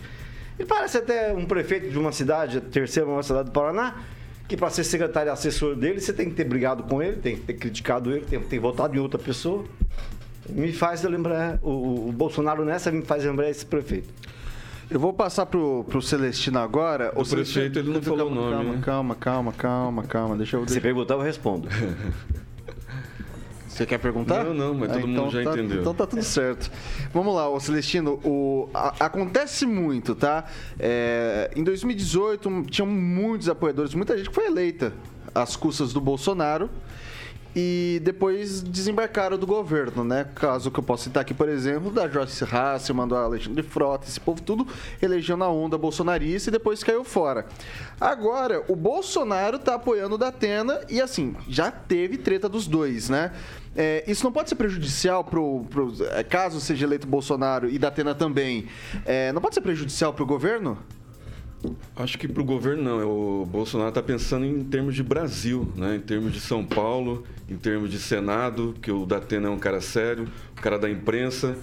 Ele 0.59 0.67
parece 0.67 0.97
até 0.97 1.33
um 1.33 1.45
prefeito 1.45 1.89
de 1.89 1.97
uma 1.97 2.11
cidade, 2.11 2.59
terceira 2.59 3.07
maior 3.07 3.23
cidade 3.23 3.45
do 3.45 3.51
Paraná, 3.51 4.03
que 4.47 4.57
para 4.57 4.69
ser 4.69 4.83
secretário 4.83 5.29
e 5.29 5.31
assessor 5.31 5.75
dele, 5.75 6.01
você 6.01 6.11
tem 6.11 6.29
que 6.29 6.35
ter 6.35 6.43
brigado 6.43 6.83
com 6.83 7.01
ele, 7.01 7.15
tem 7.17 7.35
que 7.37 7.41
ter 7.41 7.53
criticado 7.53 8.11
ele, 8.11 8.25
tem 8.25 8.39
que 8.39 8.47
ter 8.47 8.59
votado 8.59 8.95
em 8.95 8.99
outra 8.99 9.17
pessoa. 9.17 9.63
Me 10.49 10.73
faz 10.73 11.01
lembrar, 11.03 11.57
o, 11.63 12.09
o 12.09 12.11
Bolsonaro 12.11 12.65
nessa 12.65 12.91
me 12.91 13.01
faz 13.01 13.23
lembrar 13.23 13.49
esse 13.49 13.65
prefeito. 13.65 14.09
Eu 14.89 14.99
vou 14.99 15.13
passar 15.13 15.45
pro, 15.45 15.85
pro 15.87 16.01
Celestino 16.01 16.59
agora. 16.59 17.11
O, 17.15 17.21
o 17.21 17.27
prefeito, 17.27 17.79
ele 17.79 17.91
não 17.91 18.01
falou 18.01 18.29
o 18.29 18.33
nome. 18.33 18.51
Calma, 18.51 18.73
né? 18.73 18.81
calma, 18.81 19.15
calma, 19.15 19.53
calma, 19.53 20.03
calma. 20.03 20.37
Deixa 20.37 20.57
eu. 20.57 20.67
Se 20.67 20.79
perguntar, 20.79 21.15
eu 21.15 21.21
respondo. 21.21 21.67
Você 23.73 23.87
quer 23.87 23.97
perguntar? 23.97 24.43
Não, 24.43 24.53
não, 24.53 24.73
mas 24.75 24.91
todo 24.91 24.97
ah, 24.99 25.09
então 25.09 25.23
mundo 25.23 25.33
já 25.33 25.43
tá, 25.43 25.51
entendeu. 25.51 25.81
Então 25.81 25.95
tá 25.95 26.05
tudo 26.05 26.21
certo. 26.21 26.71
Vamos 27.11 27.33
lá, 27.33 27.49
ô 27.49 27.59
Celestino. 27.59 28.19
O, 28.23 28.69
a, 28.71 29.05
acontece 29.05 29.65
muito, 29.65 30.13
tá? 30.13 30.45
É, 30.79 31.49
em 31.55 31.63
2018, 31.63 32.65
tinham 32.69 32.85
muitos 32.87 33.49
apoiadores, 33.49 33.95
muita 33.95 34.15
gente 34.15 34.29
que 34.29 34.35
foi 34.35 34.45
eleita 34.45 34.93
às 35.33 35.55
custas 35.55 35.91
do 35.91 35.99
Bolsonaro 35.99 36.69
e 37.55 38.01
depois 38.03 38.61
desembarcaram 38.61 39.37
do 39.37 39.45
governo, 39.45 40.03
né? 40.03 40.25
Caso 40.35 40.71
que 40.71 40.79
eu 40.79 40.83
possa 40.83 41.03
citar 41.03 41.21
aqui, 41.21 41.33
por 41.33 41.47
exemplo, 41.47 41.91
da 41.91 42.07
Joyce 42.07 42.43
Hasselman, 42.43 43.07
do 43.07 43.15
Alexandre 43.15 43.61
Frota, 43.61 44.07
esse 44.07 44.19
povo 44.19 44.41
tudo 44.41 44.67
elegeu 45.01 45.37
na 45.37 45.47
onda 45.47 45.77
bolsonarista 45.77 46.49
e 46.49 46.51
depois 46.51 46.83
caiu 46.83 47.03
fora. 47.03 47.45
Agora, 47.99 48.63
o 48.67 48.75
Bolsonaro 48.75 49.59
tá 49.59 49.75
apoiando 49.75 50.15
o 50.15 50.17
Datena 50.17 50.81
e 50.89 50.99
assim, 50.99 51.35
já 51.47 51.69
teve 51.71 52.17
treta 52.17 52.49
dos 52.49 52.67
dois, 52.67 53.09
né? 53.09 53.31
É, 53.75 54.03
isso 54.07 54.23
não 54.23 54.31
pode 54.31 54.49
ser 54.49 54.55
prejudicial 54.55 55.23
pro, 55.23 55.65
pro 55.69 55.93
é, 56.11 56.23
caso 56.23 56.59
seja 56.59 56.85
eleito 56.85 57.07
Bolsonaro 57.07 57.69
e 57.69 57.79
Datena 57.79 58.13
também. 58.13 58.67
É, 59.05 59.31
não 59.31 59.41
pode 59.41 59.55
ser 59.55 59.61
prejudicial 59.61 60.13
para 60.13 60.23
o 60.23 60.25
governo? 60.27 60.77
Acho 61.95 62.17
que 62.17 62.27
para 62.27 62.41
o 62.41 62.45
governo 62.45 62.83
não. 62.83 63.01
É 63.01 63.05
o 63.05 63.45
Bolsonaro 63.45 63.89
está 63.89 64.01
pensando 64.01 64.45
em 64.45 64.63
termos 64.63 64.95
de 64.95 65.03
Brasil, 65.03 65.71
né? 65.75 65.95
em 65.95 65.99
termos 65.99 66.33
de 66.33 66.39
São 66.39 66.65
Paulo, 66.65 67.23
em 67.49 67.55
termos 67.55 67.89
de 67.89 67.99
Senado, 67.99 68.75
que 68.81 68.91
o 68.91 69.05
Datena 69.05 69.47
é 69.47 69.51
um 69.51 69.59
cara 69.59 69.79
sério, 69.79 70.27
o 70.57 70.61
cara 70.61 70.77
da 70.77 70.89
imprensa, 70.89 71.57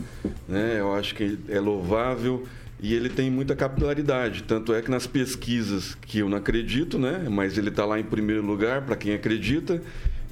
né? 0.49 0.77
eu 0.79 0.95
acho 0.95 1.15
que 1.15 1.39
é 1.49 1.59
louvável 1.59 2.47
e 2.83 2.95
ele 2.95 3.09
tem 3.09 3.31
muita 3.31 3.55
capilaridade. 3.55 4.43
Tanto 4.45 4.73
é 4.73 4.81
que 4.81 4.91
nas 4.91 5.07
pesquisas, 5.07 5.95
que 5.95 6.21
eu 6.21 6.29
não 6.29 6.39
acredito, 6.39 6.99
né? 6.99 7.27
mas 7.31 7.59
ele 7.59 7.69
está 7.69 7.85
lá 7.85 7.99
em 8.01 8.05
primeiro 8.05 8.43
lugar, 8.43 8.83
para 8.83 8.97
quem 8.97 9.13
acredita, 9.13 9.83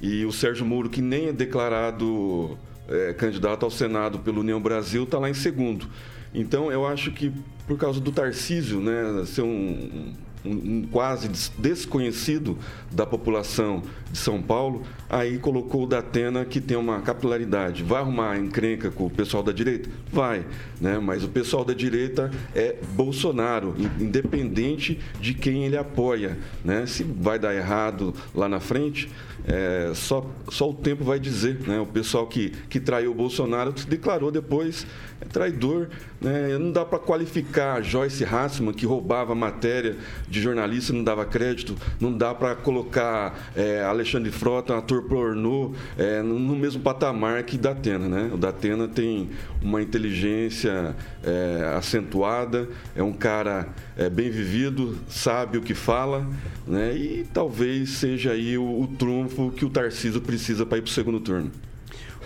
e 0.01 0.25
o 0.25 0.31
Sérgio 0.31 0.65
Moro, 0.65 0.89
que 0.89 1.01
nem 1.01 1.27
é 1.27 1.33
declarado 1.33 2.57
é, 2.87 3.13
candidato 3.13 3.63
ao 3.63 3.69
Senado 3.69 4.19
pelo 4.19 4.41
União 4.41 4.59
Brasil, 4.59 5.03
está 5.03 5.19
lá 5.19 5.29
em 5.29 5.33
segundo. 5.33 5.87
Então, 6.33 6.71
eu 6.71 6.85
acho 6.85 7.11
que 7.11 7.31
por 7.67 7.77
causa 7.77 7.99
do 7.99 8.11
Tarcísio, 8.11 8.79
né, 8.79 9.23
ser 9.27 9.43
um, 9.43 10.11
um, 10.43 10.49
um, 10.49 10.87
quase 10.91 11.29
desconhecido 11.57 12.57
da 12.91 13.05
população 13.05 13.83
de 14.11 14.17
São 14.17 14.41
Paulo, 14.41 14.81
aí 15.07 15.37
colocou 15.37 15.83
o 15.83 15.87
Datena 15.87 16.43
que 16.45 16.59
tem 16.59 16.75
uma 16.75 17.01
capilaridade. 17.01 17.83
Vai 17.83 18.01
arrumar 18.01 18.39
encrenca 18.39 18.89
com 18.89 19.05
o 19.05 19.09
pessoal 19.09 19.43
da 19.43 19.51
direita? 19.51 19.87
Vai, 20.11 20.45
né? 20.81 20.97
mas 20.97 21.23
o 21.23 21.27
pessoal 21.27 21.63
da 21.63 21.73
direita 21.73 22.31
é 22.55 22.75
Bolsonaro, 22.93 23.75
independente 23.99 24.99
de 25.21 25.35
quem 25.35 25.65
ele 25.65 25.77
apoia. 25.77 26.39
Né? 26.65 26.87
Se 26.87 27.03
vai 27.03 27.37
dar 27.37 27.53
errado 27.53 28.15
lá 28.33 28.49
na 28.49 28.59
frente, 28.59 29.09
é, 29.49 29.91
só, 29.95 30.23
só 30.47 30.69
o 30.69 30.73
tempo 30.75 31.03
vai 31.03 31.19
dizer. 31.19 31.59
Né? 31.67 31.79
O 31.79 31.85
pessoal 31.85 32.27
que, 32.27 32.51
que 32.69 32.79
traiu 32.79 33.11
o 33.11 33.15
Bolsonaro 33.15 33.73
se 33.75 33.87
declarou 33.87 34.31
depois 34.31 34.85
é 35.19 35.25
traidor. 35.25 35.89
Né? 36.21 36.55
Não 36.59 36.71
dá 36.71 36.85
para 36.85 36.99
qualificar 36.99 37.81
Joyce 37.81 38.23
Hassman, 38.23 38.73
que 38.73 38.85
roubava 38.85 39.33
matéria 39.33 39.97
de 40.27 40.39
jornalista 40.39 40.93
e 40.93 40.95
não 40.95 41.03
dava 41.03 41.25
crédito. 41.25 41.75
Não 41.99 42.15
dá 42.15 42.35
para 42.35 42.55
colocar 42.55 43.51
é, 43.55 43.81
Alexandre 43.81 44.31
Frota, 44.31 44.73
um 44.73 44.77
ator 44.77 45.03
pornô, 45.03 45.73
é, 45.97 46.21
no, 46.21 46.37
no 46.37 46.55
mesmo 46.55 46.83
patamar 46.83 47.41
que 47.41 47.57
Datena. 47.57 48.07
Né? 48.07 48.29
O 48.31 48.37
Datena 48.37 48.87
tem 48.87 49.31
uma 49.63 49.81
inteligência 49.81 50.95
é, 51.23 51.73
acentuada, 51.75 52.69
é 52.95 53.01
um 53.01 53.13
cara 53.13 53.67
é, 53.99 54.09
bem 54.09 54.29
vivido, 54.29 54.97
sabe 55.09 55.57
o 55.57 55.61
que 55.61 55.73
fala, 55.73 56.25
né? 56.65 56.95
e 56.95 57.27
talvez 57.33 57.89
seja 57.89 58.31
aí 58.31 58.57
o, 58.57 58.81
o 58.81 58.87
trunfo 58.87 59.51
que 59.51 59.65
o 59.65 59.69
Tarcísio 59.69 60.21
precisa 60.21 60.65
para 60.65 60.77
ir 60.77 60.81
para 60.81 60.89
o 60.89 60.93
segundo 60.93 61.19
turno. 61.19 61.51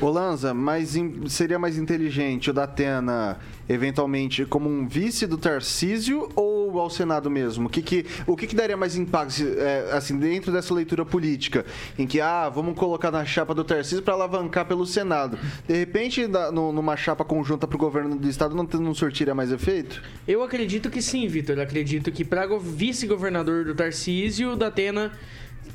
Ô 0.03 0.09
Lanza, 0.09 0.53
mas 0.53 0.95
seria 1.29 1.57
mais 1.57 1.77
inteligente 1.77 2.49
o 2.49 2.53
Datena 2.53 3.37
eventualmente 3.69 4.43
como 4.43 4.69
um 4.69 4.85
vice 4.85 5.25
do 5.25 5.37
Tarcísio 5.37 6.29
ou 6.35 6.77
ao 6.77 6.89
Senado 6.89 7.31
mesmo? 7.31 7.67
O 7.67 7.69
que, 7.69 7.81
que, 7.81 8.05
o 8.27 8.35
que, 8.35 8.45
que 8.47 8.53
daria 8.53 8.75
mais 8.75 8.97
impacto 8.97 9.41
é, 9.57 9.91
assim, 9.93 10.19
dentro 10.19 10.51
dessa 10.51 10.73
leitura 10.73 11.05
política? 11.05 11.65
Em 11.97 12.05
que, 12.05 12.19
ah, 12.19 12.49
vamos 12.49 12.77
colocar 12.77 13.11
na 13.11 13.23
chapa 13.23 13.55
do 13.55 13.63
Tarcísio 13.63 14.01
para 14.03 14.13
alavancar 14.13 14.65
pelo 14.65 14.85
Senado. 14.85 15.39
De 15.65 15.73
repente, 15.73 16.27
da- 16.27 16.51
no- 16.51 16.73
numa 16.73 16.97
chapa 16.97 17.23
conjunta 17.23 17.65
para 17.65 17.75
o 17.77 17.79
governo 17.79 18.17
do 18.17 18.27
Estado, 18.27 18.53
não, 18.53 18.65
não 18.81 18.93
surtiria 18.93 19.33
mais 19.33 19.53
efeito? 19.53 20.01
Eu 20.27 20.43
acredito 20.43 20.89
que 20.89 21.01
sim, 21.01 21.25
Vitor. 21.29 21.57
Acredito 21.61 22.11
que 22.11 22.25
para 22.25 22.45
vice-governador 22.59 23.63
do 23.63 23.73
Tarcísio, 23.73 24.51
o 24.51 24.55
Datena 24.57 25.13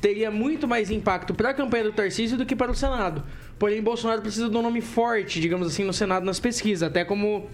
teria 0.01 0.31
muito 0.31 0.67
mais 0.67 0.89
impacto 0.89 1.33
para 1.33 1.49
a 1.49 1.53
campanha 1.53 1.85
do 1.85 1.91
Tarcísio 1.91 2.37
do 2.37 2.45
que 2.45 2.55
para 2.55 2.71
o 2.71 2.75
Senado. 2.75 3.23
Porém, 3.57 3.81
Bolsonaro 3.81 4.21
precisa 4.21 4.49
de 4.49 4.55
um 4.55 4.61
nome 4.61 4.81
forte, 4.81 5.41
digamos 5.41 5.67
assim, 5.67 5.83
no 5.83 5.93
Senado 5.93 6.25
nas 6.25 6.39
pesquisas. 6.39 6.83
Até 6.83 7.03
como, 7.03 7.49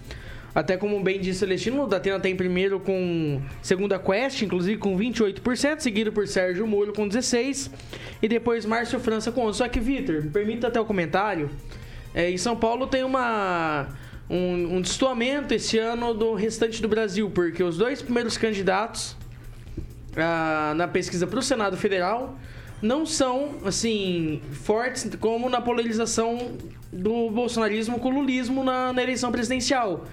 até 0.54 0.76
como 0.76 1.02
bem 1.02 1.20
disse 1.20 1.40
Celestino, 1.40 1.86
Datena 1.86 2.20
tem 2.20 2.36
primeiro 2.36 2.78
com 2.78 3.42
segunda 3.60 3.98
Quest, 3.98 4.42
inclusive 4.42 4.78
com 4.78 4.96
28%, 4.96 5.80
seguido 5.80 6.12
por 6.12 6.28
Sérgio 6.28 6.66
Moro 6.66 6.92
com 6.92 7.08
16% 7.08 7.70
e 8.22 8.28
depois 8.28 8.64
Márcio 8.64 9.00
França 9.00 9.32
com 9.32 9.44
11%. 9.46 9.54
Só 9.54 9.68
que, 9.68 9.80
Vitor, 9.80 10.22
me 10.22 10.30
permita 10.30 10.68
até 10.68 10.80
o 10.80 10.84
comentário. 10.84 11.50
É, 12.14 12.30
em 12.30 12.38
São 12.38 12.56
Paulo 12.56 12.86
tem 12.86 13.02
uma 13.02 13.88
um, 14.30 14.76
um 14.76 14.80
destoamento 14.80 15.54
esse 15.54 15.78
ano 15.78 16.14
do 16.14 16.34
restante 16.34 16.80
do 16.80 16.88
Brasil, 16.88 17.30
porque 17.30 17.62
os 17.62 17.76
dois 17.76 18.00
primeiros 18.00 18.36
candidatos 18.36 19.16
ah, 20.16 20.72
na 20.76 20.88
pesquisa 20.88 21.26
para 21.26 21.38
o 21.38 21.42
Senado 21.42 21.76
Federal 21.76 22.38
não 22.80 23.06
são 23.06 23.54
assim 23.64 24.40
fortes 24.52 25.08
como 25.18 25.48
na 25.48 25.60
polarização 25.60 26.52
do 26.92 27.30
bolsonarismo 27.30 27.98
com 27.98 28.08
o 28.08 28.12
lulismo 28.12 28.62
na, 28.62 28.92
na 28.92 29.02
eleição 29.02 29.32
presidencial. 29.32 30.06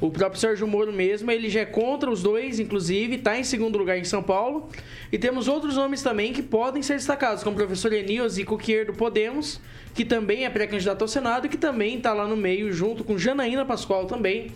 O 0.00 0.10
próprio 0.10 0.40
Sérgio 0.40 0.66
Moro 0.66 0.92
mesmo, 0.92 1.28
ele 1.28 1.48
já 1.50 1.60
é 1.60 1.64
contra 1.64 2.08
os 2.08 2.22
dois, 2.22 2.60
inclusive, 2.60 3.16
está 3.16 3.36
em 3.36 3.42
segundo 3.42 3.76
lugar 3.76 3.98
em 3.98 4.04
São 4.04 4.22
Paulo. 4.22 4.68
E 5.10 5.18
temos 5.18 5.48
outros 5.48 5.74
nomes 5.74 6.02
também 6.02 6.32
que 6.32 6.40
podem 6.40 6.82
ser 6.82 6.94
destacados, 6.94 7.42
como 7.42 7.56
o 7.56 7.58
professor 7.58 7.92
Enios 7.92 8.38
e 8.38 8.44
Cuquier 8.44 8.86
do 8.86 8.92
Podemos, 8.92 9.60
que 9.94 10.04
também 10.04 10.44
é 10.44 10.50
pré-candidato 10.50 11.02
ao 11.02 11.08
Senado 11.08 11.46
e 11.46 11.48
que 11.48 11.56
também 11.56 11.96
está 11.96 12.12
lá 12.12 12.28
no 12.28 12.36
meio, 12.36 12.72
junto 12.72 13.02
com 13.02 13.18
Janaína 13.18 13.64
Pascoal 13.64 14.06
também, 14.06 14.52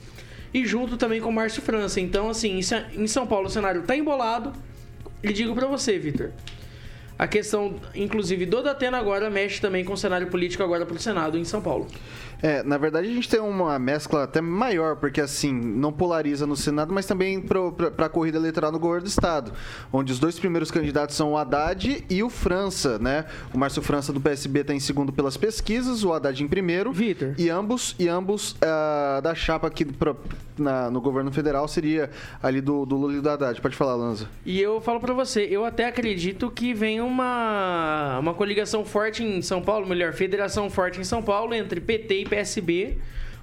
e 0.55 0.65
junto 0.65 0.97
também 0.97 1.21
com 1.21 1.33
Márcio 1.33 1.61
França. 1.61 2.01
Então, 2.01 2.31
assim, 2.31 2.61
em 2.95 3.07
São 3.09 3.27
Paulo 3.27 3.47
o 3.49 3.51
cenário 3.51 3.81
está 3.81 3.97
embolado. 3.97 4.53
E 5.23 5.33
digo 5.33 5.55
para 5.55 5.67
você, 5.67 5.99
Vitor, 5.99 6.31
a 7.19 7.29
questão, 7.29 7.81
inclusive, 7.95 8.45
do 8.47 8.63
Datena 8.63 8.99
agora 8.99 9.31
mexe 9.31 9.61
também 9.61 9.85
com 9.85 9.93
o 9.93 9.97
cenário 9.97 10.27
político 10.27 10.63
agora 10.63 10.85
para 10.85 10.97
o 10.97 10.99
Senado 10.99 11.39
em 11.39 11.45
São 11.45 11.63
Paulo. 11.63 11.87
É, 12.43 12.63
na 12.63 12.77
verdade 12.77 13.09
a 13.09 13.13
gente 13.13 13.29
tem 13.29 13.39
uma 13.41 13.79
mescla 13.79 14.25
até 14.25 14.41
maior, 14.41 14.97
porque 14.97 15.21
assim, 15.21 15.53
não 15.53 15.93
polariza 15.93 16.47
no 16.47 16.57
Senado, 16.57 16.93
mas 16.93 17.07
também 17.07 17.41
para 17.41 18.07
a 18.07 18.09
corrida 18.09 18.37
eleitoral 18.39 18.73
no 18.73 18.79
governo 18.81 19.05
do 19.05 19.09
Estado, 19.09 19.53
onde 19.93 20.13
os 20.13 20.19
dois 20.19 20.39
primeiros 20.39 20.71
candidatos 20.71 21.15
são 21.15 21.33
o 21.33 21.37
Haddad 21.39 22.05
e 22.11 22.23
o 22.23 22.29
França, 22.29 22.99
né? 22.99 23.27
O 23.55 23.59
Márcio 23.59 23.81
França 23.81 24.13
do 24.13 24.21
PSB 24.21 24.61
está 24.61 24.75
em 24.75 24.81
segundo 24.81 25.13
pelas 25.13 25.37
pesquisas, 25.37 26.03
o 26.05 26.13
Haddad 26.13 26.43
em 26.43 26.49
primeiro. 26.49 26.93
Vitor. 26.93 27.35
E 27.39 27.49
ambos, 27.49 27.95
e 27.99 28.09
ambos 28.09 28.57
ah, 28.61 29.21
da 29.23 29.35
chapa 29.35 29.69
aqui 29.69 29.85
pro- 29.85 30.17
na- 30.59 30.91
no 30.91 31.01
governo 31.01 31.31
federal 31.31 31.69
seria 31.69 32.11
ali 32.43 32.61
do, 32.61 32.85
do 32.85 32.97
Lula 32.97 33.15
e 33.15 33.21
do 33.21 33.31
Haddad. 33.31 33.61
Pode 33.61 33.77
falar, 33.77 33.95
Lanza. 33.95 34.29
E 34.45 34.61
eu 34.61 34.81
falo 34.81 34.99
pra 34.99 35.15
você, 35.15 35.43
eu 35.51 35.65
até 35.65 35.87
acredito 35.87 36.51
que 36.51 36.75
vem 36.75 37.01
uma, 37.01 38.19
uma 38.19 38.35
coligação 38.35 38.85
forte 38.85 39.23
em 39.23 39.41
São 39.43 39.63
Paulo, 39.63 39.87
melhor, 39.87 40.13
federação 40.13 40.69
forte 40.69 41.01
em 41.01 41.05
São 41.05 41.23
Paulo 41.23 41.55
entre 41.55 41.81
PT 41.81 42.23
e 42.23 42.25
PSB, 42.33 42.97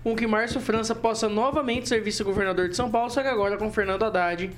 com 0.04 0.16
que 0.16 0.26
Márcio 0.26 0.60
França 0.60 0.96
possa 0.96 1.30
novamente 1.30 1.88
ser 1.88 2.02
vice-governador 2.02 2.70
de 2.70 2.76
São 2.76 2.90
Paulo, 2.90 3.12
só 3.12 3.22
que 3.22 3.28
agora 3.28 3.56
com 3.56 3.72
Fernando 3.72 4.04
Haddad, 4.04 4.50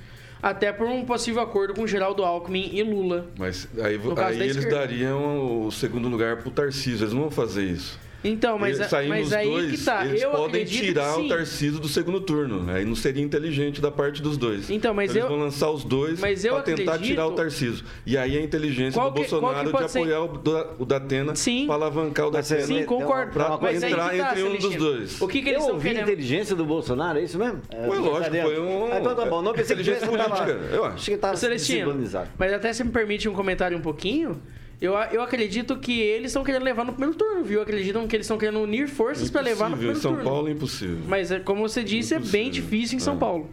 até 0.41 0.71
por 0.71 0.87
um 0.87 1.03
possível 1.03 1.41
acordo 1.41 1.73
com 1.73 1.85
Geraldo 1.85 2.23
Alckmin 2.23 2.69
e 2.73 2.81
Lula. 2.81 3.27
Mas 3.37 3.67
aí, 3.77 3.99
aí 4.17 4.49
eles 4.49 4.69
dariam 4.69 5.65
o 5.65 5.71
segundo 5.71 6.07
lugar 6.07 6.37
pro 6.37 6.49
Tarcísio. 6.49 7.03
Eles 7.03 7.13
não 7.13 7.23
vão 7.23 7.31
fazer 7.31 7.65
isso. 7.65 7.99
Então, 8.23 8.57
mas, 8.59 8.77
Eles- 8.77 8.89
Saindo 8.91 9.09
mas 9.09 9.27
os 9.27 9.33
aí 9.33 9.49
dois, 9.49 9.71
que 9.71 9.77
tá. 9.85 10.05
eles 10.05 10.21
eu 10.21 10.29
podem 10.31 10.63
tirar 10.65 11.17
o 11.17 11.21
sim. 11.23 11.27
Tarcísio 11.27 11.79
do 11.79 11.87
segundo 11.87 12.21
turno. 12.21 12.69
Aí 12.71 12.85
não 12.85 12.95
seria 12.95 13.23
inteligente 13.23 13.81
da 13.81 13.89
parte 13.89 14.21
dos 14.21 14.37
dois. 14.37 14.69
Então, 14.69 14.93
mas 14.93 15.09
eles 15.11 15.23
eu- 15.23 15.29
vão 15.29 15.39
lançar 15.39 15.71
os 15.71 15.83
dois 15.83 16.19
mas 16.19 16.45
eu 16.45 16.53
para 16.53 16.63
tentar 16.63 16.93
acredito- 16.93 17.07
tirar 17.11 17.27
o 17.27 17.31
Tarcísio. 17.31 17.83
E 18.05 18.15
aí 18.17 18.37
a 18.37 18.41
inteligência 18.41 18.93
Qual 18.99 19.09
do 19.09 19.15
que- 19.21 19.27
Bolsonaro 19.29 19.71
de 19.71 19.83
apoiar 19.83 20.21
o, 20.23 20.37
da- 20.37 20.67
o 20.77 20.85
Datena 20.85 21.33
para 21.65 21.73
alavancar 21.75 22.27
o 22.27 22.31
Datena. 22.31 22.61
você- 22.61 22.67
Sim, 22.67 22.85
concordo. 22.85 23.31
Mas 23.61 23.83
aí 23.83 23.91
entrar 23.91 24.09
tá, 24.09 24.31
entre 24.31 24.43
um 24.43 24.57
dos 24.57 24.75
dois. 24.75 25.21
O 25.21 25.27
que, 25.27 25.41
que 25.41 25.49
eles 25.49 25.63
eu 25.63 25.73
ouvi 25.73 25.89
querendo? 25.89 26.03
inteligência 26.03 26.55
do 26.55 26.65
Bolsonaro, 26.65 27.17
é 27.17 27.23
isso 27.23 27.37
mesmo? 27.39 27.59
É, 27.71 27.87
Foi 27.87 27.97
lógico, 27.97 28.35
foi 28.35 28.59
um- 28.59 28.91
Ah, 28.91 28.99
então 28.99 29.15
tá 29.15 29.25
bom. 29.25 29.41
Não 29.41 29.53
pensei 29.53 29.75
que 29.77 29.83
tava- 29.91 30.05
política, 30.11 30.51
eu 30.71 30.85
acho. 30.85 30.95
Achei 30.95 31.15
que 31.15 31.19
tava 31.21 31.35
Celestino, 31.37 31.79
sincronizado. 31.89 32.29
mas 32.37 32.53
até 32.53 32.71
se 32.71 32.83
me 32.83 32.91
permite 32.91 33.27
um 33.27 33.33
comentário 33.33 33.77
um 33.77 33.81
pouquinho, 33.81 34.39
eu, 34.81 34.93
eu 34.95 35.21
acredito 35.21 35.77
que 35.77 36.01
eles 36.01 36.31
estão 36.31 36.43
querendo 36.43 36.63
levar 36.63 36.83
no 36.83 36.91
primeiro 36.91 37.15
turno, 37.15 37.43
viu? 37.43 37.61
Acreditam 37.61 38.07
que 38.07 38.15
eles 38.15 38.25
estão 38.25 38.37
querendo 38.37 38.59
unir 38.59 38.87
forças 38.87 39.29
para 39.29 39.41
levar 39.41 39.69
no 39.69 39.77
primeiro 39.77 39.99
Em 39.99 40.01
São 40.01 40.13
turno. 40.13 40.27
Paulo 40.27 40.47
é 40.47 40.51
impossível. 40.51 40.97
Mas, 41.07 41.31
é, 41.31 41.39
como 41.39 41.61
você 41.61 41.83
disse, 41.83 42.15
é 42.15 42.19
bem 42.19 42.49
difícil 42.49 42.97
em 42.97 42.99
São 42.99 43.15
Paulo. 43.15 43.47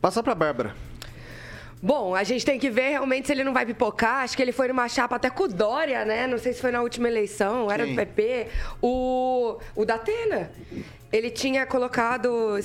Passa 0.00 0.22
para 0.22 0.32
Bárbara. 0.32 0.76
Bom, 1.82 2.14
a 2.14 2.22
gente 2.22 2.44
tem 2.44 2.58
que 2.58 2.70
ver 2.70 2.90
realmente 2.90 3.26
se 3.26 3.32
ele 3.32 3.42
não 3.42 3.52
vai 3.52 3.66
pipocar. 3.66 4.22
Acho 4.22 4.36
que 4.36 4.42
ele 4.42 4.52
foi 4.52 4.68
numa 4.68 4.88
chapa 4.88 5.16
até 5.16 5.28
com 5.28 5.44
o 5.44 5.48
Dória, 5.48 6.04
né? 6.04 6.26
Não 6.26 6.38
sei 6.38 6.52
se 6.52 6.60
foi 6.60 6.70
na 6.70 6.82
última 6.82 7.08
eleição, 7.08 7.70
era 7.70 7.84
Quem? 7.84 7.94
do 7.94 7.96
PP. 7.96 8.46
O, 8.80 9.58
o 9.74 9.84
Datena. 9.84 10.52
Ele 11.12 11.30
tinha 11.30 11.66
colocado. 11.66 12.58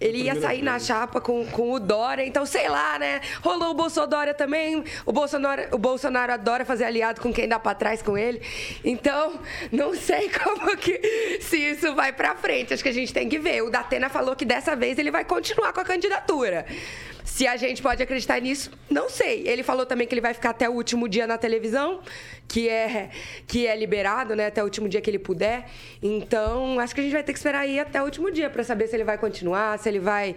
Ele 0.00 0.22
ia 0.22 0.40
sair 0.40 0.62
na 0.62 0.80
chapa 0.80 1.20
com, 1.20 1.46
com 1.46 1.70
o 1.70 1.78
Dória, 1.78 2.26
então 2.26 2.44
sei 2.44 2.68
lá, 2.68 2.98
né? 2.98 3.20
Rolou 3.40 3.70
o 3.70 3.74
Bolsonaro 3.74 4.34
também. 4.34 4.82
O 5.06 5.12
Bolsonaro, 5.12 5.62
o 5.70 5.78
Bolsonaro 5.78 6.32
adora 6.32 6.64
fazer 6.64 6.84
aliado 6.84 7.20
com 7.20 7.32
quem 7.32 7.46
dá 7.46 7.56
pra 7.56 7.72
trás 7.72 8.02
com 8.02 8.18
ele. 8.18 8.42
Então, 8.84 9.38
não 9.70 9.94
sei 9.94 10.28
como 10.42 10.76
que. 10.76 11.38
Se 11.40 11.56
isso 11.56 11.94
vai 11.94 12.12
pra 12.12 12.34
frente. 12.34 12.74
Acho 12.74 12.82
que 12.82 12.88
a 12.88 12.92
gente 12.92 13.14
tem 13.14 13.28
que 13.28 13.38
ver. 13.38 13.62
O 13.62 13.70
Datena 13.70 14.08
falou 14.08 14.34
que 14.34 14.44
dessa 14.44 14.74
vez 14.74 14.98
ele 14.98 15.12
vai 15.12 15.24
continuar 15.24 15.72
com 15.72 15.80
a 15.80 15.84
candidatura. 15.84 16.66
Se 17.24 17.46
a 17.46 17.56
gente 17.56 17.80
pode 17.80 18.02
acreditar 18.02 18.40
nisso, 18.40 18.70
não 18.90 19.08
sei. 19.08 19.46
Ele 19.46 19.62
falou 19.62 19.86
também 19.86 20.06
que 20.06 20.14
ele 20.14 20.20
vai 20.20 20.34
ficar 20.34 20.50
até 20.50 20.68
o 20.68 20.72
último 20.72 21.08
dia 21.08 21.26
na 21.26 21.38
televisão, 21.38 22.00
que 22.46 22.68
é, 22.68 23.10
que 23.46 23.66
é 23.66 23.76
liberado, 23.76 24.36
né? 24.36 24.46
Até 24.46 24.60
o 24.60 24.64
último 24.64 24.88
dia 24.88 25.00
que 25.00 25.08
ele 25.08 25.18
puder. 25.18 25.66
Então, 26.02 26.78
acho 26.78 26.94
que 26.94 27.00
a 27.00 27.04
gente 27.04 27.12
vai 27.12 27.22
ter 27.22 27.32
que 27.32 27.38
esperar 27.38 27.61
aí 27.62 27.80
até 27.80 28.00
o 28.00 28.04
último 28.04 28.30
dia 28.30 28.50
para 28.50 28.62
saber 28.62 28.86
se 28.86 28.96
ele 28.96 29.04
vai 29.04 29.18
continuar, 29.18 29.78
se 29.78 29.88
ele 29.88 29.98
vai. 29.98 30.36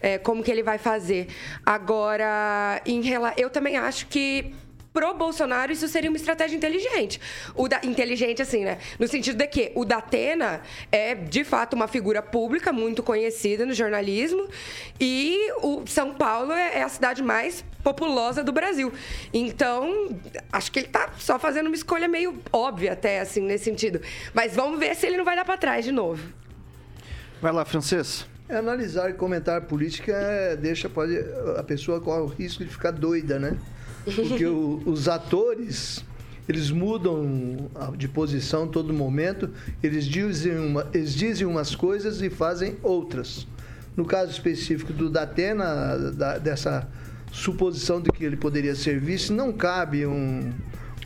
é, 0.00 0.18
como 0.18 0.42
que 0.42 0.50
ele 0.50 0.62
vai 0.62 0.78
fazer. 0.78 1.28
Agora, 1.64 2.80
em 2.86 3.02
rela... 3.02 3.34
eu 3.36 3.50
também 3.50 3.76
acho 3.76 4.06
que. 4.06 4.54
Pro 4.92 5.14
Bolsonaro, 5.14 5.70
isso 5.70 5.86
seria 5.86 6.10
uma 6.10 6.16
estratégia 6.16 6.56
inteligente. 6.56 7.20
O 7.54 7.68
da... 7.68 7.80
Inteligente, 7.84 8.42
assim, 8.42 8.64
né? 8.64 8.78
No 8.98 9.06
sentido 9.06 9.36
de 9.36 9.46
que 9.46 9.70
o 9.76 9.84
Datena 9.84 10.62
é, 10.90 11.14
de 11.14 11.44
fato, 11.44 11.74
uma 11.74 11.86
figura 11.86 12.20
pública 12.20 12.72
muito 12.72 13.00
conhecida 13.00 13.64
no 13.64 13.72
jornalismo 13.72 14.48
e 15.00 15.48
o 15.62 15.86
São 15.86 16.12
Paulo 16.14 16.50
é 16.52 16.78
é 16.78 16.82
a 16.82 16.88
cidade 16.88 17.22
mais 17.22 17.64
populosa 17.84 18.42
do 18.42 18.50
Brasil. 18.50 18.92
Então, 19.32 20.08
acho 20.52 20.72
que 20.72 20.80
ele 20.80 20.88
tá 20.88 21.10
só 21.20 21.38
fazendo 21.38 21.68
uma 21.68 21.76
escolha 21.76 22.08
meio 22.08 22.36
óbvia 22.52 22.92
até, 22.92 23.20
assim, 23.20 23.42
nesse 23.42 23.66
sentido. 23.66 24.00
Mas 24.34 24.56
vamos 24.56 24.80
ver 24.80 24.96
se 24.96 25.06
ele 25.06 25.16
não 25.16 25.24
vai 25.24 25.36
dar 25.36 25.44
pra 25.44 25.56
trás 25.56 25.84
de 25.84 25.92
novo. 25.92 26.39
Vai 27.40 27.52
lá, 27.52 27.64
Francês. 27.64 28.26
É, 28.48 28.56
analisar 28.56 29.10
e 29.10 29.12
comentar 29.14 29.60
política 29.62 30.12
é, 30.12 30.56
deixa 30.56 30.88
pode, 30.88 31.16
a 31.56 31.62
pessoa 31.62 32.00
corre 32.00 32.20
o 32.22 32.26
risco 32.26 32.64
de 32.64 32.70
ficar 32.70 32.90
doida, 32.90 33.38
né? 33.38 33.56
Porque 34.04 34.44
o- 34.46 34.82
os 34.86 35.08
atores 35.08 36.04
eles 36.48 36.68
mudam 36.70 37.70
de 37.96 38.08
posição 38.08 38.66
todo 38.66 38.92
momento, 38.92 39.48
eles 39.80 40.04
dizem, 40.04 40.58
uma- 40.58 40.86
eles 40.92 41.14
dizem 41.14 41.46
umas 41.46 41.76
coisas 41.76 42.20
e 42.22 42.28
fazem 42.28 42.76
outras. 42.82 43.46
No 43.96 44.04
caso 44.04 44.32
específico 44.32 44.92
do 44.92 45.08
Datena, 45.08 45.96
da- 46.12 46.38
dessa 46.38 46.88
suposição 47.30 48.00
de 48.00 48.10
que 48.10 48.24
ele 48.24 48.36
poderia 48.36 48.74
ser 48.74 48.98
vice, 48.98 49.32
não 49.32 49.52
cabe 49.52 50.04
um, 50.06 50.50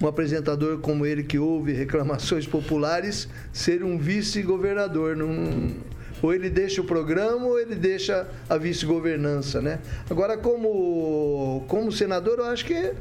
um 0.00 0.06
apresentador 0.06 0.78
como 0.78 1.04
ele 1.04 1.22
que 1.22 1.38
ouve 1.38 1.72
reclamações 1.74 2.46
populares 2.46 3.28
ser 3.52 3.84
um 3.84 3.98
vice-governador. 3.98 5.14
Não, 5.14 5.74
ou 6.24 6.32
ele 6.32 6.48
deixa 6.48 6.80
o 6.80 6.84
programa 6.84 7.44
ou 7.44 7.60
ele 7.60 7.74
deixa 7.74 8.26
a 8.48 8.56
vice-governança, 8.56 9.60
né? 9.60 9.78
Agora, 10.08 10.38
como, 10.38 11.62
como 11.68 11.92
senador, 11.92 12.38
eu 12.38 12.46
acho 12.46 12.64
que 12.64 12.72
é 12.72 12.94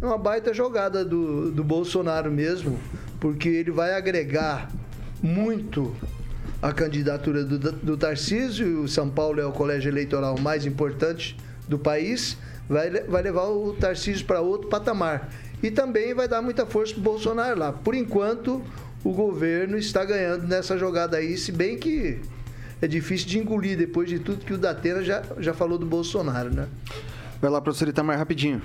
uma 0.00 0.16
baita 0.16 0.54
jogada 0.54 1.04
do, 1.04 1.50
do 1.50 1.64
Bolsonaro 1.64 2.30
mesmo, 2.30 2.78
porque 3.18 3.48
ele 3.48 3.72
vai 3.72 3.94
agregar 3.94 4.70
muito 5.20 5.92
a 6.62 6.72
candidatura 6.72 7.42
do, 7.42 7.58
do 7.58 7.96
Tarcísio, 7.96 8.82
o 8.82 8.86
São 8.86 9.10
Paulo 9.10 9.40
é 9.40 9.44
o 9.44 9.50
colégio 9.50 9.88
eleitoral 9.88 10.38
mais 10.38 10.64
importante 10.64 11.36
do 11.66 11.80
país, 11.80 12.38
vai, 12.68 12.90
vai 12.90 13.22
levar 13.22 13.48
o 13.48 13.72
Tarcísio 13.72 14.24
para 14.24 14.40
outro 14.40 14.68
patamar. 14.68 15.32
E 15.60 15.68
também 15.68 16.14
vai 16.14 16.28
dar 16.28 16.40
muita 16.40 16.64
força 16.64 16.94
para 16.94 17.00
o 17.00 17.02
Bolsonaro 17.02 17.58
lá. 17.58 17.72
Por 17.72 17.96
enquanto, 17.96 18.62
o 19.02 19.12
governo 19.12 19.76
está 19.76 20.04
ganhando 20.04 20.46
nessa 20.46 20.78
jogada 20.78 21.16
aí, 21.16 21.36
se 21.36 21.50
bem 21.50 21.76
que 21.76 22.20
é 22.80 22.86
difícil 22.86 23.26
de 23.26 23.38
engolir 23.38 23.76
depois 23.76 24.08
de 24.08 24.18
tudo 24.18 24.44
que 24.44 24.52
o 24.52 24.58
Datena 24.58 25.02
já, 25.02 25.22
já 25.38 25.52
falou 25.52 25.78
do 25.78 25.86
Bolsonaro, 25.86 26.52
né? 26.52 26.68
Vai 27.40 27.50
lá, 27.50 27.60
professor 27.60 27.88
Itamar, 27.88 28.18
rapidinho. 28.18 28.62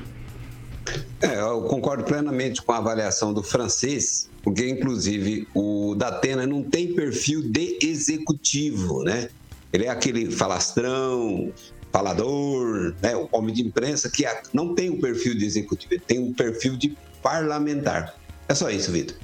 É, 1.22 1.40
eu 1.40 1.62
concordo 1.64 2.04
plenamente 2.04 2.62
com 2.62 2.72
a 2.74 2.78
avaliação 2.78 3.34
do 3.34 3.42
francês, 3.42 4.30
porque 4.44 4.68
inclusive 4.68 5.48
o 5.54 5.96
Datena 5.96 6.46
não 6.46 6.62
tem 6.62 6.94
perfil 6.94 7.42
de 7.50 7.80
executivo, 7.82 9.04
né? 9.04 9.30
Ele 9.72 9.86
é 9.86 9.90
aquele 9.90 10.30
falastrão, 10.30 11.52
falador, 11.92 12.94
né? 13.02 13.16
o 13.16 13.30
homem 13.32 13.54
de 13.54 13.62
imprensa 13.62 14.10
que 14.10 14.26
não 14.52 14.76
tem 14.76 14.90
um 14.90 15.00
perfil 15.00 15.36
de 15.36 15.46
executivo, 15.46 15.94
ele 15.94 16.04
tem 16.06 16.20
um 16.20 16.34
perfil 16.34 16.76
de 16.76 16.98
parlamentar. 17.22 18.16
É 18.48 18.54
só 18.54 18.70
isso, 18.70 18.92
Vitor. 18.92 19.16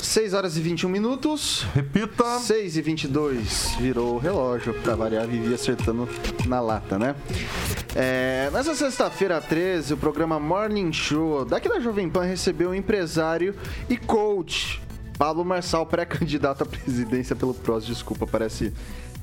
6 0.00 0.34
horas 0.34 0.56
e 0.56 0.60
21 0.60 0.88
minutos. 0.88 1.66
Repita. 1.74 2.38
6 2.38 2.76
e 2.76 2.82
22 2.82 3.76
virou 3.78 4.14
o 4.14 4.18
relógio. 4.18 4.74
Pra 4.74 4.94
variar, 4.94 5.26
vivia 5.26 5.54
acertando 5.54 6.08
na 6.46 6.60
lata, 6.60 6.98
né? 6.98 7.14
É, 7.94 8.50
nessa 8.52 8.74
sexta-feira 8.74 9.40
13, 9.40 9.94
o 9.94 9.96
programa 9.96 10.38
Morning 10.38 10.92
Show 10.92 11.44
daqui 11.44 11.68
da 11.68 11.80
Jovem 11.80 12.08
Pan 12.08 12.22
recebeu 12.22 12.70
um 12.70 12.74
empresário 12.74 13.54
e 13.88 13.96
coach. 13.96 14.80
Pablo 15.18 15.44
Marçal, 15.44 15.84
pré-candidato 15.84 16.62
à 16.62 16.66
presidência 16.66 17.34
pelo 17.34 17.52
PROS. 17.52 17.84
Desculpa, 17.84 18.24
parece 18.24 18.72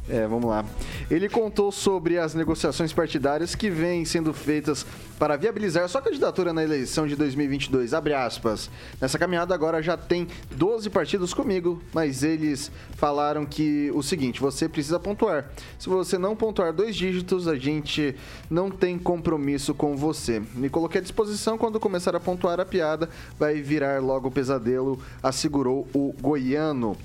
é, 0.07 0.27
vamos 0.27 0.49
lá. 0.49 0.63
Ele 1.09 1.27
contou 1.27 1.71
sobre 1.71 2.19
as 2.19 2.35
negociações 2.35 2.93
partidárias 2.93 3.55
que 3.55 3.71
vêm 3.71 4.05
sendo 4.05 4.33
feitas 4.33 4.85
para 5.17 5.35
viabilizar 5.35 5.87
sua 5.89 6.01
candidatura 6.01 6.53
na 6.53 6.63
eleição 6.63 7.07
de 7.07 7.15
2022. 7.15 7.93
Abre 7.93 8.13
aspas. 8.13 8.69
Nessa 9.01 9.17
caminhada 9.17 9.55
agora 9.55 9.81
já 9.81 9.97
tem 9.97 10.27
12 10.51 10.89
partidos 10.91 11.33
comigo, 11.33 11.81
mas 11.91 12.21
eles 12.21 12.71
falaram 12.95 13.45
que 13.45 13.91
o 13.95 14.03
seguinte: 14.03 14.39
você 14.39 14.69
precisa 14.69 14.99
pontuar. 14.99 15.49
Se 15.79 15.89
você 15.89 16.19
não 16.19 16.35
pontuar 16.35 16.71
dois 16.71 16.95
dígitos, 16.95 17.47
a 17.47 17.55
gente 17.55 18.15
não 18.47 18.69
tem 18.69 18.99
compromisso 18.99 19.73
com 19.73 19.97
você. 19.97 20.41
Me 20.53 20.69
coloquei 20.69 20.99
à 20.99 21.03
disposição 21.03 21.57
quando 21.57 21.79
começar 21.79 22.15
a 22.15 22.19
pontuar 22.19 22.59
a 22.59 22.65
piada, 22.65 23.09
vai 23.39 23.55
virar 23.55 24.01
logo 24.03 24.29
pesadelo, 24.29 24.99
assegurou 25.23 25.87
o 25.95 26.13
goiano. 26.21 26.95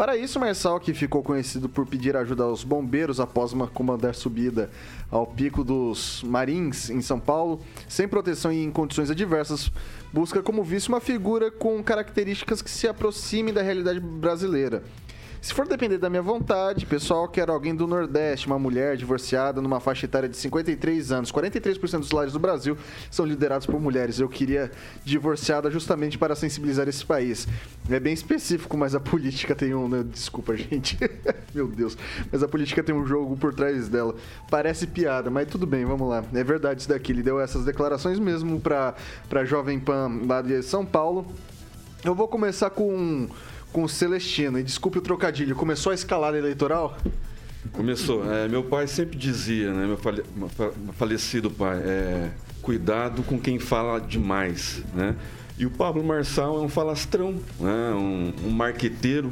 Para 0.00 0.16
isso, 0.16 0.40
Marçal, 0.40 0.80
que 0.80 0.94
ficou 0.94 1.22
conhecido 1.22 1.68
por 1.68 1.84
pedir 1.86 2.16
ajuda 2.16 2.44
aos 2.44 2.64
bombeiros 2.64 3.20
após 3.20 3.52
uma 3.52 3.66
comandar 3.66 4.14
subida 4.14 4.70
ao 5.10 5.26
pico 5.26 5.62
dos 5.62 6.22
Marins, 6.22 6.88
em 6.88 7.02
São 7.02 7.20
Paulo, 7.20 7.60
sem 7.86 8.08
proteção 8.08 8.50
e 8.50 8.64
em 8.64 8.70
condições 8.70 9.10
adversas, 9.10 9.70
busca 10.10 10.42
como 10.42 10.64
vice 10.64 10.88
uma 10.88 11.02
figura 11.02 11.50
com 11.50 11.82
características 11.82 12.62
que 12.62 12.70
se 12.70 12.88
aproximem 12.88 13.52
da 13.52 13.60
realidade 13.60 14.00
brasileira. 14.00 14.82
Se 15.40 15.54
for 15.54 15.66
depender 15.66 15.96
da 15.96 16.10
minha 16.10 16.20
vontade, 16.20 16.84
pessoal, 16.84 17.26
quero 17.26 17.50
alguém 17.50 17.74
do 17.74 17.86
Nordeste, 17.86 18.46
uma 18.46 18.58
mulher 18.58 18.94
divorciada 18.98 19.62
numa 19.62 19.80
faixa 19.80 20.04
etária 20.04 20.28
de 20.28 20.36
53 20.36 21.12
anos. 21.12 21.32
43% 21.32 21.98
dos 22.00 22.10
lares 22.10 22.34
do 22.34 22.38
Brasil 22.38 22.76
são 23.10 23.24
liderados 23.24 23.66
por 23.66 23.80
mulheres. 23.80 24.20
Eu 24.20 24.28
queria 24.28 24.70
divorciada 25.02 25.70
justamente 25.70 26.18
para 26.18 26.34
sensibilizar 26.34 26.86
esse 26.88 27.06
país. 27.06 27.48
É 27.88 27.98
bem 27.98 28.12
específico, 28.12 28.76
mas 28.76 28.94
a 28.94 29.00
política 29.00 29.54
tem 29.54 29.74
um. 29.74 29.88
Né? 29.88 30.04
Desculpa, 30.06 30.54
gente. 30.54 30.98
Meu 31.54 31.66
Deus. 31.66 31.96
Mas 32.30 32.42
a 32.42 32.48
política 32.48 32.82
tem 32.82 32.94
um 32.94 33.06
jogo 33.06 33.34
por 33.38 33.54
trás 33.54 33.88
dela. 33.88 34.14
Parece 34.50 34.86
piada, 34.86 35.30
mas 35.30 35.48
tudo 35.48 35.66
bem, 35.66 35.86
vamos 35.86 36.06
lá. 36.06 36.22
É 36.34 36.44
verdade 36.44 36.80
isso 36.80 36.88
daqui. 36.88 37.12
Ele 37.12 37.22
deu 37.22 37.40
essas 37.40 37.64
declarações 37.64 38.18
mesmo 38.18 38.60
para 38.60 38.94
a 39.30 39.44
Jovem 39.46 39.80
Pan 39.80 40.20
lá 40.26 40.42
de 40.42 40.62
São 40.62 40.84
Paulo. 40.84 41.26
Eu 42.04 42.14
vou 42.14 42.28
começar 42.28 42.70
com 42.70 43.28
com 43.72 43.84
o 43.84 43.88
Celestino. 43.88 44.58
E 44.58 44.62
desculpe 44.62 44.98
o 44.98 45.00
trocadilho, 45.00 45.54
começou 45.54 45.92
a 45.92 45.94
escalada 45.94 46.36
eleitoral? 46.36 46.96
Começou. 47.72 48.30
É, 48.32 48.48
meu 48.48 48.64
pai 48.64 48.86
sempre 48.86 49.16
dizia, 49.16 49.72
né, 49.72 49.86
meu 49.86 49.98
falecido 50.94 51.50
pai, 51.50 51.78
é, 51.78 52.30
cuidado 52.62 53.22
com 53.22 53.38
quem 53.38 53.58
fala 53.58 54.00
demais, 54.00 54.82
né? 54.94 55.14
E 55.58 55.66
o 55.66 55.70
Pablo 55.70 56.02
Marçal 56.02 56.56
é 56.58 56.60
um 56.62 56.68
falastrão, 56.70 57.34
né, 57.60 57.90
um, 57.92 58.32
um 58.46 58.50
marqueteiro. 58.50 59.30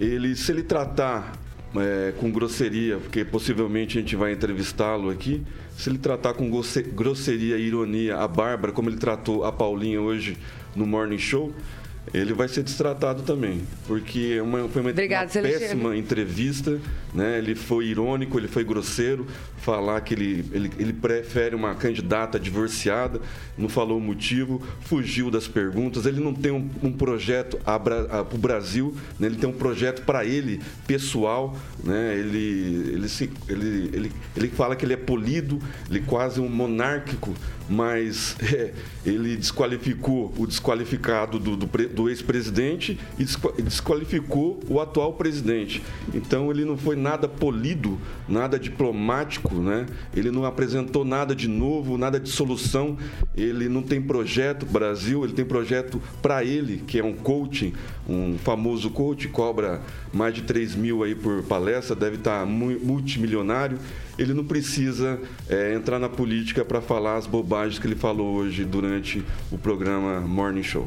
Ele, 0.00 0.34
se 0.34 0.50
ele 0.50 0.62
tratar 0.62 1.34
é, 1.76 2.12
com 2.18 2.30
grosseria, 2.30 2.98
porque 2.98 3.24
possivelmente 3.24 3.98
a 3.98 4.00
gente 4.00 4.16
vai 4.16 4.32
entrevistá-lo 4.32 5.10
aqui, 5.10 5.42
se 5.76 5.90
ele 5.90 5.98
tratar 5.98 6.34
com 6.34 6.50
grosseria 6.94 7.58
e 7.58 7.66
ironia 7.66 8.16
a 8.16 8.28
Bárbara, 8.28 8.72
como 8.72 8.88
ele 8.88 8.96
tratou 8.96 9.44
a 9.44 9.52
Paulinha 9.52 10.00
hoje 10.00 10.36
no 10.74 10.86
Morning 10.86 11.18
Show, 11.18 11.52
ele 12.12 12.34
vai 12.34 12.48
ser 12.48 12.62
destratado 12.62 13.22
também, 13.22 13.62
porque 13.86 14.34
é 14.38 14.42
uma, 14.42 14.68
foi 14.68 14.82
uma, 14.82 14.90
Obrigado, 14.90 15.34
uma 15.34 15.42
péssima 15.42 15.96
entrevista, 15.96 16.78
né? 17.14 17.38
Ele 17.38 17.54
foi 17.54 17.86
irônico, 17.86 18.38
ele 18.38 18.48
foi 18.48 18.62
grosseiro, 18.62 19.26
falar 19.56 20.00
que 20.02 20.12
ele, 20.12 20.44
ele, 20.52 20.70
ele 20.78 20.92
prefere 20.92 21.56
uma 21.56 21.74
candidata 21.74 22.38
divorciada, 22.38 23.20
não 23.56 23.68
falou 23.68 23.98
o 23.98 24.00
motivo, 24.00 24.62
fugiu 24.82 25.30
das 25.30 25.48
perguntas, 25.48 26.04
ele 26.04 26.20
não 26.20 26.34
tem 26.34 26.52
um, 26.52 26.68
um 26.82 26.92
projeto 26.92 27.56
para 27.58 28.26
o 28.32 28.38
Brasil, 28.38 28.94
né? 29.18 29.26
ele 29.26 29.36
tem 29.36 29.48
um 29.48 29.54
projeto 29.54 30.02
para 30.02 30.24
ele, 30.24 30.60
pessoal, 30.86 31.56
né? 31.82 32.14
ele, 32.18 32.92
ele, 32.92 33.08
se, 33.08 33.30
ele, 33.48 33.90
ele, 33.92 34.12
ele 34.36 34.48
fala 34.48 34.76
que 34.76 34.84
ele 34.84 34.92
é 34.92 34.98
polido, 34.98 35.58
ele 35.88 36.00
é 36.00 36.02
quase 36.02 36.40
um 36.40 36.48
monárquico, 36.48 37.34
mas 37.68 38.36
é, 38.52 38.72
ele 39.04 39.36
desqualificou 39.36 40.32
o 40.36 40.46
desqualificado 40.46 41.38
do, 41.38 41.56
do, 41.56 41.66
do 41.94 42.08
ex-presidente 42.08 42.98
e 43.18 43.24
desqualificou 43.62 44.60
o 44.68 44.80
atual 44.80 45.14
presidente. 45.14 45.82
Então 46.12 46.50
ele 46.50 46.64
não 46.64 46.76
foi 46.76 46.96
nada 46.96 47.28
polido, 47.28 47.98
nada 48.28 48.58
diplomático, 48.58 49.54
né? 49.54 49.86
ele 50.14 50.30
não 50.30 50.44
apresentou 50.44 51.04
nada 51.04 51.34
de 51.34 51.48
novo, 51.48 51.96
nada 51.96 52.18
de 52.18 52.28
solução, 52.28 52.98
ele 53.36 53.68
não 53.68 53.82
tem 53.82 54.02
projeto 54.02 54.66
Brasil, 54.66 55.24
ele 55.24 55.32
tem 55.32 55.44
projeto 55.44 56.00
para 56.20 56.44
ele, 56.44 56.82
que 56.86 56.98
é 56.98 57.04
um 57.04 57.14
coaching, 57.14 57.72
um 58.08 58.36
famoso 58.38 58.90
coach, 58.90 59.28
cobra 59.28 59.80
mais 60.12 60.34
de 60.34 60.42
3 60.42 60.74
mil 60.74 61.02
aí 61.02 61.14
por 61.14 61.42
palestra, 61.44 61.94
deve 61.94 62.16
estar 62.16 62.40
tá 62.40 62.46
multimilionário 62.46 63.78
ele 64.18 64.32
não 64.32 64.44
precisa 64.44 65.20
é, 65.48 65.74
entrar 65.74 65.98
na 65.98 66.08
política 66.08 66.64
para 66.64 66.80
falar 66.80 67.16
as 67.16 67.26
bobagens 67.26 67.78
que 67.78 67.86
ele 67.86 67.96
falou 67.96 68.36
hoje 68.36 68.64
durante 68.64 69.24
o 69.50 69.58
programa 69.58 70.20
Morning 70.20 70.62
Show. 70.62 70.86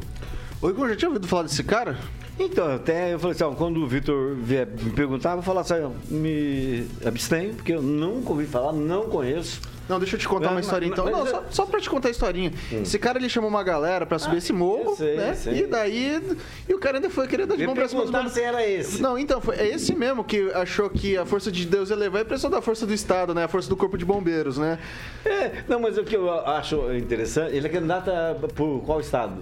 Oi, 0.59 0.71
Igor, 0.71 0.89
já 0.89 0.95
tinha 0.95 1.09
ouvido 1.09 1.27
falar 1.27 1.43
desse 1.43 1.63
cara? 1.63 1.95
Então, 2.39 2.73
até 2.73 3.13
eu 3.13 3.19
falei 3.19 3.35
assim, 3.35 3.43
ó, 3.43 3.51
quando 3.51 3.77
o 3.77 3.87
Vitor 3.87 4.33
vier 4.35 4.67
me 4.67 4.89
perguntar, 4.89 5.31
eu 5.31 5.35
vou 5.35 5.43
falar 5.43 5.61
assim, 5.61 5.75
me 6.09 6.87
abstenho, 7.05 7.53
porque 7.53 7.73
eu 7.73 7.81
nunca 7.81 8.31
ouvi 8.31 8.45
falar, 8.45 8.73
não 8.73 9.03
conheço. 9.03 9.61
Não, 9.87 9.99
deixa 9.99 10.15
eu 10.15 10.19
te 10.19 10.27
contar 10.27 10.49
uma 10.49 10.59
historinha 10.59 10.91
então. 10.91 11.05
Não, 11.05 11.25
só, 11.27 11.43
só 11.49 11.65
pra 11.65 11.79
te 11.79 11.89
contar 11.89 12.07
a 12.07 12.11
historinha. 12.11 12.51
Hum. 12.73 12.81
Esse 12.81 12.97
cara 12.97 13.19
ele 13.19 13.29
chamou 13.29 13.49
uma 13.49 13.63
galera 13.63 14.05
pra 14.05 14.19
subir 14.19 14.35
ah, 14.35 14.37
esse 14.39 14.51
morro, 14.51 14.95
sei, 14.97 15.15
né? 15.15 15.33
Sei. 15.35 15.59
E 15.59 15.67
daí. 15.67 16.21
E 16.67 16.73
o 16.73 16.79
cara 16.79 16.97
ainda 16.97 17.09
foi 17.09 17.27
querer 17.27 17.45
dar 17.45 17.55
de 17.55 17.65
mão 17.65 17.73
pra 17.73 17.87
cima 17.87 18.27
se 18.27 18.41
era 18.41 18.67
esse. 18.67 19.01
Não, 19.01 19.17
então, 19.17 19.39
foi, 19.39 19.55
é 19.55 19.67
esse 19.67 19.95
mesmo 19.95 20.23
que 20.25 20.51
achou 20.51 20.89
que 20.89 21.15
a 21.15 21.25
força 21.25 21.49
de 21.51 21.65
Deus 21.65 21.89
ia 21.89 21.95
levar 21.95 22.19
a 22.19 22.21
impressão 22.23 22.49
da 22.49 22.61
força 22.61 22.85
do 22.85 22.93
Estado, 22.93 23.33
né? 23.33 23.45
A 23.45 23.47
força 23.47 23.69
do 23.69 23.77
corpo 23.77 23.97
de 23.97 24.03
bombeiros, 24.03 24.57
né? 24.57 24.77
É, 25.23 25.63
não, 25.69 25.79
mas 25.79 25.97
o 25.97 26.03
que 26.03 26.17
eu 26.17 26.29
acho 26.29 26.93
interessante, 26.93 27.55
ele 27.55 27.67
é 27.67 27.69
candidato 27.69 28.11
por 28.55 28.81
qual 28.81 28.99
estado? 28.99 29.41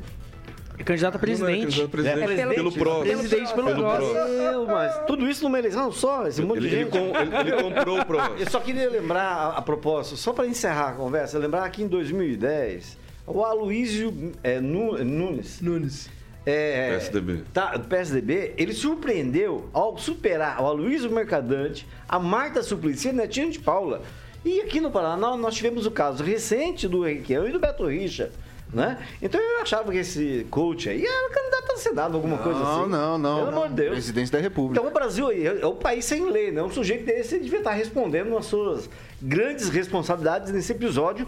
É 0.78 0.84
candidato 0.84 1.16
a 1.16 1.20
presidente. 1.20 1.82
É, 1.82 1.88
presidente 1.88 2.32
é, 2.32 2.48
pelo, 2.48 2.54
pelo 2.54 2.72
PROS. 2.72 3.08
Presidente 3.08 3.54
pelo, 3.54 3.68
pelo 3.68 3.84
PROS. 3.84 4.68
Mas 4.68 5.06
tudo 5.08 5.28
isso 5.28 5.44
numa 5.44 5.58
eleição 5.58 5.92
só, 5.92 6.28
esse 6.28 6.42
monte 6.42 6.58
ele, 6.58 6.70
de 6.70 6.76
gente. 6.76 6.98
Ele, 6.98 7.12
com, 7.12 7.18
ele, 7.18 7.36
ele 7.36 7.64
comprou 7.64 8.00
o 8.00 8.06
PROS. 8.06 8.42
Eu 8.42 8.50
só 8.50 8.60
queria 8.60 8.90
lembrar, 8.90 9.24
a, 9.24 9.50
a 9.58 9.62
propósito, 9.62 10.18
só 10.18 10.34
para 10.34 10.48
encerrar 10.48 10.90
a 10.90 10.94
conversa, 10.94 11.38
lembrar 11.40 11.70
que 11.70 11.82
em 11.82 11.88
2010, 11.88 12.98
o 13.26 13.44
Aloysio 13.44 14.34
é, 14.44 14.60
Nunes. 14.60 15.62
Nunes. 15.62 16.10
É, 16.46 16.92
PSDB. 16.92 17.44
Tá, 17.52 17.80
PSDB, 17.80 18.54
ele 18.56 18.74
surpreendeu 18.74 19.68
ao 19.74 19.98
superar 19.98 20.62
o 20.62 20.68
Aloysio 20.68 21.10
Mercadante, 21.10 21.88
a 22.08 22.20
Marta 22.20 22.62
Suplicy 22.62 23.08
e 23.08 23.10
a 23.10 23.14
Netinho 23.14 23.50
de 23.50 23.60
Paula. 23.60 24.04
E 24.44 24.62
aqui 24.62 24.80
no 24.80 24.92
Paraná 24.92 25.36
nós 25.36 25.56
tivemos 25.56 25.88
o 25.88 25.92
caso 25.92 26.24
recente 26.24 26.88
do 26.88 27.02
Requião 27.02 27.48
e 27.48 27.52
do 27.52 27.60
Beto 27.60 27.88
Richa 27.88 28.32
né? 28.74 28.98
Então 29.22 29.40
eu 29.40 29.62
achava 29.62 29.92
que 29.92 29.98
esse 29.98 30.46
coach 30.50 30.90
aí 30.90 31.06
era 31.06 31.30
candidato 31.30 31.72
a 31.72 31.78
Senado, 31.78 32.16
alguma 32.16 32.38
coisa 32.38 32.60
assim. 32.60 32.90
Não, 32.90 33.18
não, 33.18 33.18
não. 33.18 33.36
Pelo 33.38 33.50
amor 33.50 33.70
de 33.70 33.76
Deus. 33.76 33.92
Presidência 33.92 34.38
da 34.38 34.44
República. 34.44 34.80
Então 34.80 34.92
o 34.92 34.94
Brasil 34.94 35.28
aí 35.28 35.48
é 35.48 35.62
é 35.62 35.68
um 35.68 35.76
país 35.76 36.06
sem 36.06 36.30
lei, 36.30 36.52
né? 36.52 36.62
Um 36.62 36.70
sujeito 36.70 37.06
desse 37.06 37.40
devia 37.40 37.60
estar 37.60 37.72
respondendo 37.72 38.38
às 38.38 38.46
suas 38.46 38.90
grandes 39.22 39.70
responsabilidades 39.70 40.52
nesse 40.52 40.72
episódio 40.72 41.28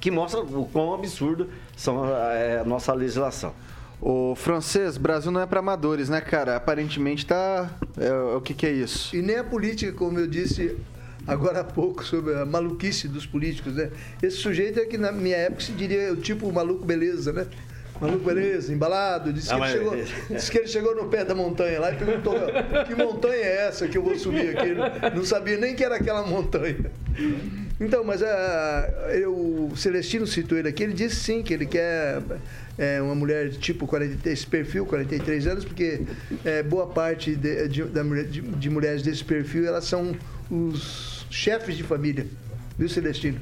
que 0.00 0.10
mostra 0.10 0.40
o 0.40 0.68
quão 0.72 0.94
absurdo 0.94 1.48
são 1.76 2.04
é, 2.06 2.60
a 2.60 2.64
nossa 2.64 2.92
legislação. 2.92 3.52
O 4.00 4.34
francês, 4.36 4.96
Brasil 4.96 5.32
não 5.32 5.40
é 5.40 5.46
pra 5.46 5.58
amadores, 5.58 6.08
né, 6.08 6.20
cara? 6.20 6.54
Aparentemente 6.54 7.26
tá. 7.26 7.68
é, 7.96 8.12
o 8.36 8.40
que, 8.40 8.54
que 8.54 8.64
é 8.64 8.70
isso? 8.70 9.14
E 9.14 9.20
nem 9.20 9.36
a 9.36 9.44
política, 9.44 9.92
como 9.92 10.20
eu 10.20 10.26
disse 10.26 10.76
agora 11.28 11.60
há 11.60 11.64
pouco, 11.64 12.04
sobre 12.04 12.34
a 12.34 12.44
maluquice 12.44 13.06
dos 13.06 13.26
políticos, 13.26 13.74
né? 13.74 13.90
Esse 14.22 14.36
sujeito 14.38 14.80
é 14.80 14.86
que 14.86 14.98
na 14.98 15.12
minha 15.12 15.36
época 15.36 15.60
se 15.62 15.72
diria 15.72 16.12
o 16.12 16.16
tipo 16.16 16.50
maluco 16.52 16.84
beleza, 16.84 17.32
né? 17.32 17.46
Maluco 18.00 18.24
beleza, 18.24 18.72
embalado, 18.72 19.32
disse 19.32 19.48
que, 19.48 19.54
Ah, 19.54 19.56
ele 19.56 19.84
mas- 19.84 20.08
chegou, 20.08 20.36
disse 20.36 20.50
que 20.52 20.58
ele 20.58 20.68
chegou 20.68 20.94
no 20.94 21.08
pé 21.08 21.24
da 21.24 21.34
montanha 21.34 21.80
lá 21.80 21.92
e 21.92 21.96
perguntou 21.96 22.34
que 22.86 22.94
montanha 22.94 23.34
é 23.44 23.66
essa 23.66 23.88
que 23.88 23.98
eu 23.98 24.02
vou 24.02 24.16
subir 24.16 24.56
aqui? 24.56 24.72
Não 25.16 25.24
sabia 25.24 25.56
nem 25.56 25.74
que 25.74 25.82
era 25.84 25.96
aquela 25.96 26.24
montanha. 26.24 26.76
Então, 27.80 28.02
mas 28.04 28.22
ah, 28.22 28.88
eu, 29.12 29.32
o 29.34 29.72
Celestino 29.76 30.26
citou 30.28 30.56
ele 30.58 30.68
aqui, 30.68 30.82
ele 30.84 30.92
disse 30.92 31.16
sim, 31.16 31.42
que 31.42 31.52
ele 31.52 31.66
quer 31.66 32.20
é, 32.78 33.02
uma 33.02 33.14
mulher 33.16 33.48
de 33.48 33.58
tipo 33.58 33.84
43, 33.86 34.38
esse 34.38 34.46
perfil, 34.46 34.86
43 34.86 35.46
anos, 35.48 35.64
porque 35.64 36.02
é, 36.44 36.62
boa 36.62 36.86
parte 36.86 37.34
de, 37.34 37.66
de, 37.68 37.82
de- 37.84 38.40
de 38.42 38.70
mulheres 38.70 39.02
desse 39.02 39.24
perfil, 39.24 39.66
elas 39.66 39.84
são 39.84 40.14
os 40.50 41.17
chefes 41.30 41.76
de 41.76 41.82
família, 41.82 42.26
viu, 42.78 42.88
Celestino? 42.88 43.40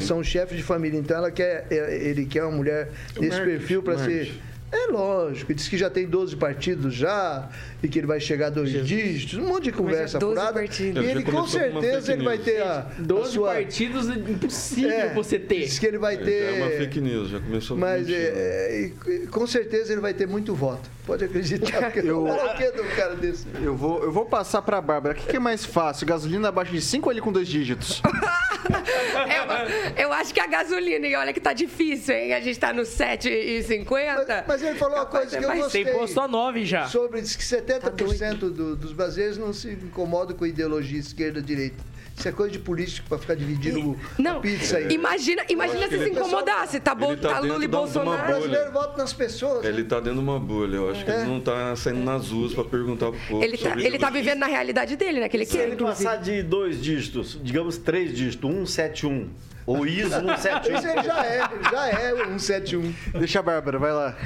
São 0.00 0.24
chefes 0.24 0.56
de 0.56 0.62
família, 0.62 0.98
então 0.98 1.16
ela 1.18 1.30
quer, 1.30 1.66
é, 1.70 2.08
ele 2.08 2.24
quer 2.24 2.44
uma 2.44 2.56
mulher 2.56 2.90
desse 3.18 3.40
perfil 3.42 3.82
para 3.82 3.98
ser. 3.98 4.32
É 4.72 4.90
lógico, 4.90 5.52
ele 5.52 5.56
disse 5.58 5.68
que 5.68 5.76
já 5.76 5.90
tem 5.90 6.06
12 6.06 6.34
partidos 6.36 6.94
já, 6.94 7.46
e 7.82 7.88
que 7.88 7.98
ele 7.98 8.06
vai 8.06 8.18
chegar 8.18 8.46
a 8.46 8.50
dois 8.50 8.70
dígitos, 8.86 9.38
um 9.38 9.46
monte 9.46 9.64
de 9.64 9.72
conversa 9.72 10.18
12 10.18 10.34
furada. 10.34 10.60
partidos. 10.60 11.04
E 11.04 11.08
ele 11.10 11.24
com 11.24 11.46
certeza 11.46 12.12
ele 12.14 12.24
vai 12.24 12.38
ter 12.38 12.62
a, 12.62 12.78
a 12.78 13.02
12 13.02 13.32
sua... 13.32 13.52
partidos 13.52 14.08
é 14.08 14.14
impossível 14.14 14.90
É, 14.90 15.12
você 15.12 15.38
ter. 15.38 15.64
Diz 15.66 15.78
que 15.78 15.84
ele 15.84 15.98
vai 15.98 16.16
Já 16.16 16.24
ter. 16.24 16.42
é 16.42 16.62
uma 16.62 16.70
fake 16.70 17.00
news, 17.02 17.28
já 17.28 17.40
começou 17.40 17.76
Mas 17.76 18.08
é, 18.08 18.90
é, 19.04 19.26
com 19.30 19.46
certeza 19.46 19.92
ele 19.92 20.00
vai 20.00 20.14
ter 20.14 20.26
muito 20.26 20.54
voto. 20.54 20.88
Pode 21.06 21.24
acreditar. 21.24 21.80
Porque 21.90 21.98
Eu- 22.00 22.26
eu... 22.28 22.34
o 22.34 22.54
que 22.56 22.70
de 22.70 22.80
um 22.80 22.88
cara 22.94 23.16
desse? 23.16 23.44
Eu 23.60 23.76
vou, 23.76 24.02
eu 24.04 24.12
vou 24.12 24.24
passar 24.24 24.62
pra 24.62 24.80
Bárbara. 24.80 25.14
O 25.14 25.18
que, 25.20 25.26
que 25.26 25.36
é 25.36 25.40
mais 25.40 25.64
fácil? 25.64 26.06
Gasolina 26.06 26.48
abaixo 26.48 26.70
de 26.70 26.80
5 26.80 27.08
ou 27.08 27.12
ele 27.12 27.20
com 27.20 27.32
dois 27.32 27.48
dígitos? 27.48 28.00
Eu, 29.96 30.04
eu 30.04 30.12
acho 30.12 30.32
que 30.32 30.38
a 30.40 30.46
gasolina, 30.46 31.06
e 31.06 31.14
olha 31.16 31.32
que 31.32 31.40
tá 31.40 31.52
difícil, 31.52 32.14
hein? 32.14 32.32
A 32.32 32.40
gente 32.40 32.58
tá 32.58 32.72
no 32.72 32.82
7,50. 32.82 33.84
Mas, 34.16 34.44
mas 34.46 34.62
ele 34.62 34.78
falou 34.78 34.96
uma 34.96 35.06
coisa 35.06 35.36
é 35.36 35.38
que 35.38 35.44
eu 35.44 35.48
mais- 35.48 35.62
gostei. 35.62 35.84
Tem 35.84 35.92
posto 35.94 36.20
a 36.20 36.28
9 36.28 36.64
já. 36.64 36.86
Sobre 36.86 37.20
diz 37.20 37.34
que 37.34 37.42
70% 37.42 37.80
Tá 37.80 38.46
do- 38.46 38.76
dos 38.76 38.92
brasileiros 38.92 39.36
não 39.36 39.52
se 39.52 39.68
incomodam 39.72 40.36
com 40.36 40.46
ideologia 40.46 40.98
esquerda-direita. 40.98 41.82
Isso 42.22 42.28
é 42.28 42.32
coisa 42.32 42.52
de 42.52 42.58
político 42.60 43.08
pra 43.08 43.18
ficar 43.18 43.34
dividindo 43.34 43.98
Não, 44.16 44.36
a 44.36 44.40
pizza 44.40 44.76
aí. 44.76 44.92
imagina, 44.94 45.42
imagina 45.48 45.88
se 45.88 45.98
se 45.98 46.08
incomodasse. 46.10 46.78
Tá, 46.78 46.94
bom, 46.94 47.16
tá 47.16 47.30
tá 47.30 47.38
Lula 47.40 47.64
e 47.64 47.66
O 47.66 47.68
Bolsonaro. 47.68 48.16
bolha. 48.22 48.26
brasileiro 48.28 48.70
vota 48.72 48.96
nas 48.98 49.12
pessoas. 49.12 49.64
Ele 49.64 49.82
né? 49.82 49.88
tá 49.88 49.96
dentro 49.96 50.14
de 50.14 50.20
uma 50.20 50.38
bolha. 50.38 50.76
Eu 50.76 50.90
acho 50.90 51.04
que 51.04 51.10
É. 51.10 51.16
ele 51.22 51.24
não 51.28 51.40
tá 51.40 51.74
saindo 51.74 52.04
nas 52.04 52.28
ruas 52.30 52.54
pra 52.54 52.62
perguntar 52.62 53.10
pro 53.10 53.18
povo. 53.28 53.42
Ele 53.42 53.58
tá, 53.58 53.74
ele 53.76 53.98
tá 53.98 54.08
vivendo 54.08 54.38
na 54.38 54.46
realidade 54.46 54.94
dele, 54.94 55.18
né? 55.18 55.28
Que 55.28 55.36
ele 55.36 55.46
Se 55.46 55.56
quer, 55.56 55.64
ele 55.64 55.74
inclusive. 55.74 56.04
passar 56.04 56.22
de 56.22 56.42
dois 56.44 56.80
dígitos, 56.80 57.40
digamos 57.42 57.76
três 57.76 58.14
dígitos, 58.16 58.48
171, 58.48 59.28
ou 59.66 59.86
ISO 59.86 60.08
Isso 60.08 60.20
171, 60.42 60.90
ele 60.90 61.02
já 61.02 61.24
é, 61.26 61.40
ele 61.52 61.64
já 61.70 61.88
é 61.88 62.14
um 62.14 62.38
171. 62.38 62.94
Deixa 63.18 63.38
a 63.38 63.42
Bárbara, 63.42 63.78
vai 63.78 63.92
lá. 63.92 64.16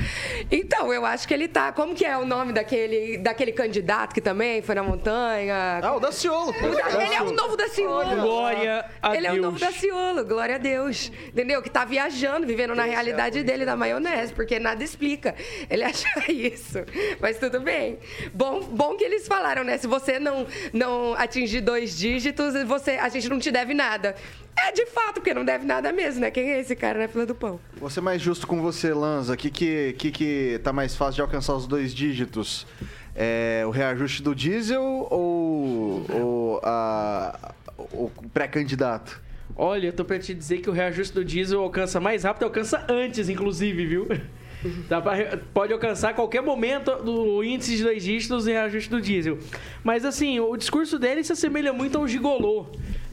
Então, 0.51 0.93
eu 0.93 1.05
acho 1.05 1.27
que 1.29 1.35
ele 1.35 1.49
tá. 1.49 1.73
Como 1.73 1.95
que 1.95 2.05
é 2.05 2.17
o 2.17 2.25
nome 2.25 2.53
daquele, 2.53 3.19
daquele 3.19 3.53
candidato 3.53 4.15
que 4.15 4.21
também 4.21 4.63
foi 4.63 4.75
na 4.75 4.83
montanha? 4.83 5.81
Ah, 5.83 5.95
o 5.95 6.01
Daciolo. 6.01 6.51
O 6.51 6.53
da- 6.75 7.03
ele 7.05 7.15
é 7.15 7.23
o 7.23 7.33
novo 7.33 7.57
Daciolo. 7.57 8.17
Glória 8.23 8.85
a 9.03 9.17
Ele 9.17 9.27
é 9.27 9.31
o 9.31 9.33
Deus. 9.35 9.45
novo 9.47 9.59
Daciolo, 9.59 10.25
glória 10.25 10.55
a 10.55 10.59
Deus. 10.59 11.11
Entendeu? 11.29 11.63
Que 11.63 11.71
tá 11.71 11.85
viajando, 11.85 12.47
vivendo 12.47 12.75
na 12.75 12.85
realidade 12.85 13.43
dele 13.43 13.65
da 13.65 13.77
maionese, 13.77 14.33
porque 14.33 14.59
nada 14.59 14.83
explica 14.83 15.35
ele 15.69 15.83
achar 15.85 16.31
isso. 16.31 16.79
Mas 17.21 17.39
tudo 17.39 17.61
bem. 17.61 17.99
Bom, 18.33 18.61
bom 18.63 18.97
que 18.97 19.05
eles 19.05 19.27
falaram, 19.27 19.65
né? 19.65 19.77
Se 19.79 19.87
você 19.87 20.19
não, 20.19 20.47
não 20.73 21.15
atingir 21.15 21.61
dois 21.61 21.97
dígitos, 21.97 22.55
você, 22.65 22.93
a 22.93 23.09
gente 23.09 23.29
não 23.29 23.39
te 23.39 23.51
deve 23.51 23.75
nada. 23.75 24.15
É 24.59 24.73
de 24.73 24.87
fato, 24.87 25.15
porque 25.15 25.35
não 25.35 25.45
deve 25.45 25.65
nada 25.67 25.93
mesmo, 25.93 26.21
né? 26.21 26.31
Quem 26.31 26.51
é 26.51 26.61
esse 26.61 26.75
cara 26.75 26.99
na 26.99 27.09
fila 27.09 27.27
do 27.27 27.35
pão? 27.35 27.61
Vou 27.77 27.91
ser 27.91 28.01
mais 28.01 28.21
justo 28.23 28.47
com 28.47 28.61
você, 28.63 28.93
Lanza. 28.95 29.35
O 29.35 29.37
que, 29.37 29.51
que, 29.51 29.95
que, 29.99 30.11
que 30.11 30.61
tá 30.65 30.73
mais 30.73 30.97
fácil 30.97 31.17
de 31.17 31.21
alcançar 31.23 31.55
os 31.55 31.67
dois 31.67 31.95
dígitos? 31.95 32.67
É, 33.15 33.63
o 33.67 33.71
reajuste 33.71 34.23
do 34.23 34.35
diesel 34.35 34.83
ou, 35.11 36.07
ou 36.11 36.61
a- 36.63 37.53
o 37.93 38.11
pré-candidato? 38.33 39.21
Olha, 39.57 39.87
eu 39.89 39.93
tô 39.93 40.05
pra 40.05 40.19
te 40.19 40.35
dizer 40.35 40.59
que 40.59 40.69
o 40.69 40.73
reajuste 40.73 41.15
do 41.15 41.25
diesel 41.25 41.61
alcança 41.61 41.99
mais 42.01 42.25
rápido, 42.25 42.45
alcança 42.45 42.85
antes, 42.89 43.29
inclusive, 43.29 43.87
viu? 43.87 44.07
Dá 44.89 45.01
pra 45.01 45.39
pode 45.55 45.73
alcançar 45.73 46.11
a 46.11 46.15
qualquer 46.15 46.43
momento 46.43 46.91
do 46.97 47.45
índice 47.45 47.77
de 47.77 47.83
dois 47.85 48.03
dígitos 48.03 48.47
e 48.47 48.53
reajuste 48.53 48.91
do 48.91 49.01
diesel. 49.01 49.39
Mas 49.85 50.05
assim, 50.05 50.41
o 50.41 50.57
discurso 50.57 50.99
dele 50.99 51.23
se 51.23 51.33
assemelha 51.33 51.73
muito 51.73 51.97
ao 51.99 52.09
gigolô. 52.09 52.67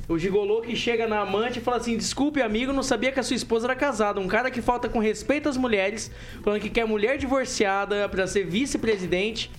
O 0.08 0.18
gigolô 0.18 0.62
que 0.62 0.76
chega 0.76 1.08
na 1.08 1.22
amante 1.22 1.60
e 1.60 1.62
fala 1.62 1.78
assim: 1.78 1.96
desculpe, 1.96 2.42
amigo, 2.42 2.74
não 2.74 2.84
sabia 2.84 3.12
que 3.12 3.20
a 3.20 3.24
sua 3.24 3.36
esposa 3.36 3.68
era 3.68 3.76
casada. 3.76 4.20
Um 4.20 4.28
cara 4.28 4.52
que 4.52 4.62
falta 4.62 4.89
com 4.89 5.00
respeito 5.00 5.48
às 5.48 5.56
mulheres, 5.56 6.12
falando 6.44 6.62
que 6.62 6.70
quer 6.70 6.86
mulher 6.86 7.18
divorciada 7.18 8.08
pra 8.10 8.28
ser 8.28 8.46
vice-presidente. 8.46 9.50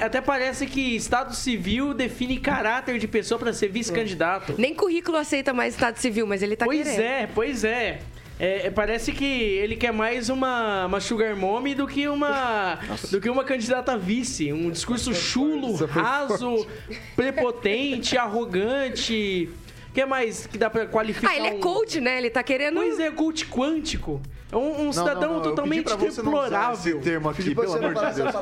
Até 0.00 0.20
parece 0.20 0.66
que 0.66 0.94
Estado 0.94 1.34
Civil 1.34 1.92
define 1.92 2.38
caráter 2.38 2.96
de 2.96 3.08
pessoa 3.08 3.40
pra 3.40 3.52
ser 3.52 3.68
vice-candidato. 3.68 4.54
Nem 4.56 4.72
currículo 4.72 5.16
aceita 5.16 5.52
mais 5.52 5.74
Estado 5.74 5.96
Civil, 5.96 6.26
mas 6.28 6.44
ele 6.44 6.54
tá 6.54 6.64
Pois 6.64 6.86
querendo. 6.86 7.00
é, 7.00 7.26
pois 7.34 7.64
é. 7.64 7.98
É, 8.38 8.66
é, 8.66 8.70
parece 8.70 9.12
que 9.12 9.24
ele 9.24 9.76
quer 9.76 9.92
mais 9.92 10.28
uma, 10.28 10.86
uma 10.86 11.00
sugar 11.00 11.36
mommy 11.36 11.72
do 11.74 11.86
que 11.86 12.08
uma 12.08 12.78
do 13.10 13.20
que 13.20 13.30
uma 13.30 13.44
candidata 13.44 13.96
vice. 13.96 14.52
Um 14.52 14.70
discurso 14.70 15.14
chulo, 15.14 15.74
raso, 15.86 16.66
prepotente, 17.14 18.16
arrogante. 18.16 19.48
O 19.94 19.96
que 19.96 20.04
mais 20.04 20.44
que 20.48 20.58
dá 20.58 20.68
pra 20.68 20.86
qualificar? 20.88 21.30
Ah, 21.30 21.36
ele 21.36 21.46
é 21.46 21.52
um- 21.52 21.60
coach, 21.60 22.00
né? 22.00 22.18
Ele 22.18 22.28
tá 22.28 22.42
querendo. 22.42 22.74
Pois 22.80 22.98
é, 22.98 23.12
coach 23.12 23.46
quântico. 23.46 24.20
É 24.50 24.56
um, 24.56 24.80
um 24.80 24.84
Não, 24.86 24.92
cidadão 24.92 25.20
não, 25.20 25.28
não, 25.28 25.34
eu 25.36 25.40
pedi 25.42 25.50
totalmente 25.50 25.84
pra 25.84 25.94
você 25.96 26.20
não 26.20 26.32
usar 26.32 26.42
deplorável. 26.42 26.96
Esse 26.98 27.04
termo 27.04 27.28
aqui, 27.28 27.54
pelo 27.54 27.72
amor 27.74 27.94
falar 27.94 28.10
de 28.10 28.16
Deus. 28.22 28.34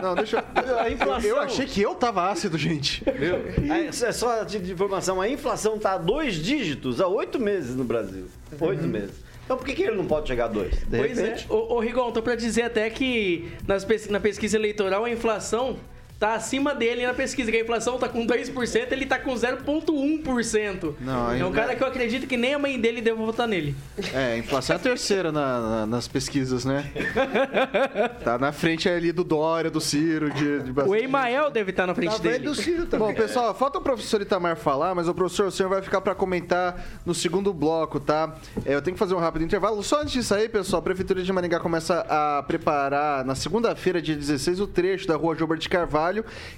Não, 0.00 0.14
deixa 0.14 0.44
eu. 0.56 0.78
A 0.78 0.88
inflação. 0.88 1.28
Eu 1.30 1.40
achei 1.40 1.66
que 1.66 1.82
eu 1.82 1.96
tava 1.96 2.30
ácido, 2.30 2.56
gente. 2.56 3.02
É 3.08 3.88
é 4.06 4.12
só 4.12 4.44
de 4.44 4.60
de 4.60 4.72
informação, 4.72 5.20
a 5.20 5.28
inflação 5.28 5.74
está 5.74 5.94
a 5.94 5.98
dois 5.98 6.36
dígitos 6.36 7.00
há 7.00 7.08
oito 7.08 7.40
meses 7.40 7.74
no 7.74 7.82
Brasil. 7.82 8.26
Oito 8.60 8.84
meses. 8.86 9.16
Então 9.44 9.56
por 9.56 9.66
que, 9.66 9.74
que 9.74 9.82
ele 9.82 9.96
não 9.96 10.06
pode 10.06 10.28
chegar 10.28 10.44
a 10.44 10.48
dois? 10.48 10.76
De 10.78 10.96
Pois 10.96 11.18
repente. 11.18 11.46
é. 11.50 11.52
Ô, 11.52 11.74
ô 11.74 11.80
Rigon, 11.80 12.12
tô 12.12 12.22
pra 12.22 12.36
dizer 12.36 12.62
até 12.62 12.88
que 12.88 13.50
nas 13.66 13.84
pes- 13.84 14.08
na 14.08 14.20
pesquisa 14.20 14.56
eleitoral 14.56 15.04
a 15.04 15.10
inflação 15.10 15.76
tá 16.18 16.34
acima 16.34 16.74
dele 16.74 17.06
na 17.06 17.14
pesquisa, 17.14 17.50
que 17.50 17.56
a 17.56 17.60
inflação 17.60 17.96
tá 17.98 18.08
com 18.08 18.26
2%, 18.26 18.90
ele 18.92 19.06
tá 19.06 19.18
com 19.18 19.32
0,1%. 19.34 20.94
Não, 21.00 21.12
é 21.32 21.42
um 21.44 21.46
ainda- 21.46 21.50
cara 21.60 21.76
que 21.76 21.82
eu 21.82 21.86
acredito 21.86 22.26
que 22.26 22.36
nem 22.36 22.54
a 22.54 22.58
mãe 22.58 22.78
dele 22.80 23.00
deve 23.00 23.16
votar 23.18 23.46
nele. 23.46 23.76
É, 24.12 24.32
a 24.34 24.38
inflação 24.38 24.74
é 24.74 24.78
a 24.78 24.82
terceira 24.82 25.30
na- 25.30 25.60
na- 25.60 25.86
nas 25.86 26.08
pesquisas, 26.08 26.64
né? 26.64 26.90
Tá 28.24 28.36
na 28.38 28.52
frente 28.52 28.88
ali 28.88 29.12
do 29.12 29.22
Dória, 29.24 29.70
do 29.70 29.80
Ciro, 29.80 30.30
de, 30.30 30.60
de 30.62 30.80
O 30.80 30.94
Emael 30.94 31.50
deve 31.50 31.70
estar 31.70 31.86
na 31.86 31.94
frente 31.94 32.10
Na 32.10 32.18
frente 32.18 32.32
dele. 32.32 32.44
do 32.44 32.54
Ciro 32.54 32.86
também. 32.86 33.08
Bom, 33.08 33.14
pessoal, 33.14 33.54
falta 33.54 33.78
o 33.78 33.80
professor 33.80 34.20
Itamar 34.20 34.56
falar, 34.56 34.94
mas 34.94 35.08
o 35.08 35.14
professor, 35.14 35.46
o 35.46 35.50
senhor 35.52 35.68
vai 35.68 35.82
ficar 35.82 36.00
para 36.00 36.14
comentar 36.14 36.84
no 37.06 37.14
segundo 37.14 37.52
bloco, 37.52 38.00
tá? 38.00 38.34
É, 38.64 38.74
eu 38.74 38.82
tenho 38.82 38.94
que 38.94 38.98
fazer 38.98 39.14
um 39.14 39.18
rápido 39.18 39.44
intervalo. 39.44 39.82
Só 39.82 40.00
antes 40.00 40.12
disso 40.12 40.34
aí, 40.34 40.48
pessoal, 40.48 40.80
a 40.80 40.82
Prefeitura 40.82 41.22
de 41.22 41.32
Maringá 41.32 41.60
começa 41.60 42.04
a 42.08 42.42
preparar 42.42 43.24
na 43.24 43.34
segunda-feira, 43.34 44.02
dia 44.02 44.16
16, 44.16 44.58
o 44.60 44.66
trecho 44.66 45.06
da 45.06 45.14
rua 45.16 45.34
Gilberto 45.36 45.62
de 45.62 45.68
Carvalho, 45.68 46.07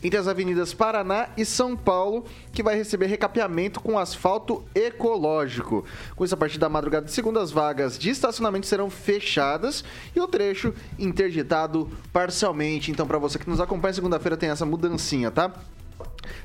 entre 0.02 0.18
as 0.18 0.28
avenidas 0.28 0.72
Paraná 0.72 1.28
e 1.36 1.44
São 1.44 1.76
Paulo, 1.76 2.24
que 2.52 2.62
vai 2.62 2.76
receber 2.76 3.06
recapeamento 3.06 3.80
com 3.80 3.98
asfalto 3.98 4.64
ecológico. 4.74 5.84
Com 6.14 6.24
isso, 6.24 6.34
a 6.34 6.38
partir 6.38 6.58
da 6.58 6.68
madrugada 6.68 7.06
de 7.06 7.12
segunda, 7.12 7.40
as 7.40 7.50
vagas 7.50 7.98
de 7.98 8.10
estacionamento 8.10 8.66
serão 8.66 8.90
fechadas 8.90 9.84
e 10.14 10.20
o 10.20 10.28
trecho 10.28 10.74
interditado 10.98 11.90
parcialmente. 12.12 12.90
Então, 12.90 13.06
para 13.06 13.18
você 13.18 13.38
que 13.38 13.48
nos 13.48 13.60
acompanha, 13.60 13.94
segunda-feira 13.94 14.36
tem 14.36 14.50
essa 14.50 14.66
mudancinha, 14.66 15.30
tá? 15.30 15.52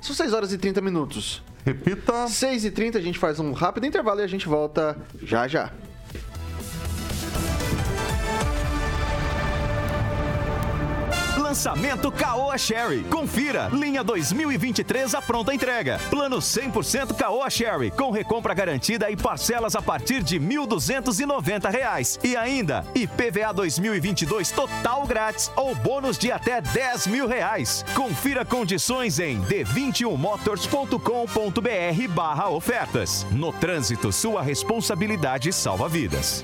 São 0.01 0.15
6 0.15 0.33
horas 0.33 0.53
e 0.53 0.57
30 0.57 0.81
minutos. 0.81 1.43
Repita. 1.65 2.27
6 2.27 2.65
e 2.65 2.71
30 2.71 2.97
a 2.97 3.01
gente 3.01 3.17
faz 3.17 3.39
um 3.39 3.51
rápido 3.51 3.85
intervalo 3.85 4.19
e 4.19 4.23
a 4.23 4.27
gente 4.27 4.47
volta 4.47 4.97
já 5.21 5.47
já. 5.47 5.71
Lançamento 11.55 12.11
Caoa 12.11 12.57
Sherry. 12.57 13.05
Confira. 13.05 13.69
Linha 13.71 14.03
2023 14.03 15.15
a 15.15 15.21
pronta 15.21 15.53
entrega. 15.53 15.97
Plano 16.09 16.39
100% 16.39 17.15
Caoa 17.15 17.49
Sherry. 17.49 17.91
Com 17.91 18.11
recompra 18.11 18.53
garantida 18.53 19.09
e 19.09 19.15
parcelas 19.15 19.73
a 19.73 19.81
partir 19.81 20.21
de 20.21 20.37
1.290 20.37 21.71
reais. 21.71 22.19
E 22.21 22.35
ainda, 22.35 22.85
IPVA 22.93 23.53
2022 23.53 24.51
total 24.51 25.07
grátis 25.07 25.49
ou 25.55 25.73
bônus 25.73 26.17
de 26.17 26.29
até 26.29 26.59
10 26.59 27.07
mil 27.07 27.25
reais. 27.25 27.85
Confira 27.95 28.43
condições 28.43 29.17
em 29.17 29.41
d21motors.com.br 29.43 32.07
barra 32.09 32.49
ofertas. 32.49 33.25
No 33.31 33.53
trânsito, 33.53 34.11
sua 34.11 34.41
responsabilidade 34.41 35.53
salva 35.53 35.87
vidas. 35.87 36.43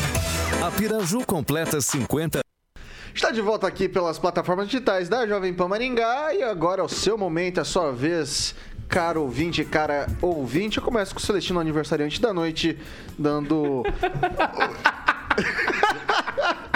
A 0.59 0.71
Piraju 0.71 1.23
completa 1.25 1.79
50 1.79 2.39
Está 3.13 3.31
de 3.31 3.41
volta 3.41 3.67
aqui 3.67 3.87
pelas 3.87 4.17
plataformas 4.17 4.67
digitais 4.67 5.07
da 5.07 5.27
Jovem 5.27 5.53
Pan 5.53 5.67
Maringá 5.67 6.33
e 6.33 6.41
agora 6.41 6.81
é 6.81 6.83
o 6.83 6.89
seu 6.89 7.17
momento, 7.17 7.61
a 7.61 7.63
sua 7.63 7.91
vez, 7.91 8.55
caro 8.87 9.21
ouvinte, 9.21 9.63
cara 9.63 10.07
ouvinte. 10.21 10.77
Eu 10.77 10.83
começo 10.83 11.13
com 11.13 11.19
o 11.19 11.23
Celestino 11.23 11.59
aniversariante 11.59 12.21
da 12.21 12.33
noite, 12.33 12.77
dando. 13.17 13.83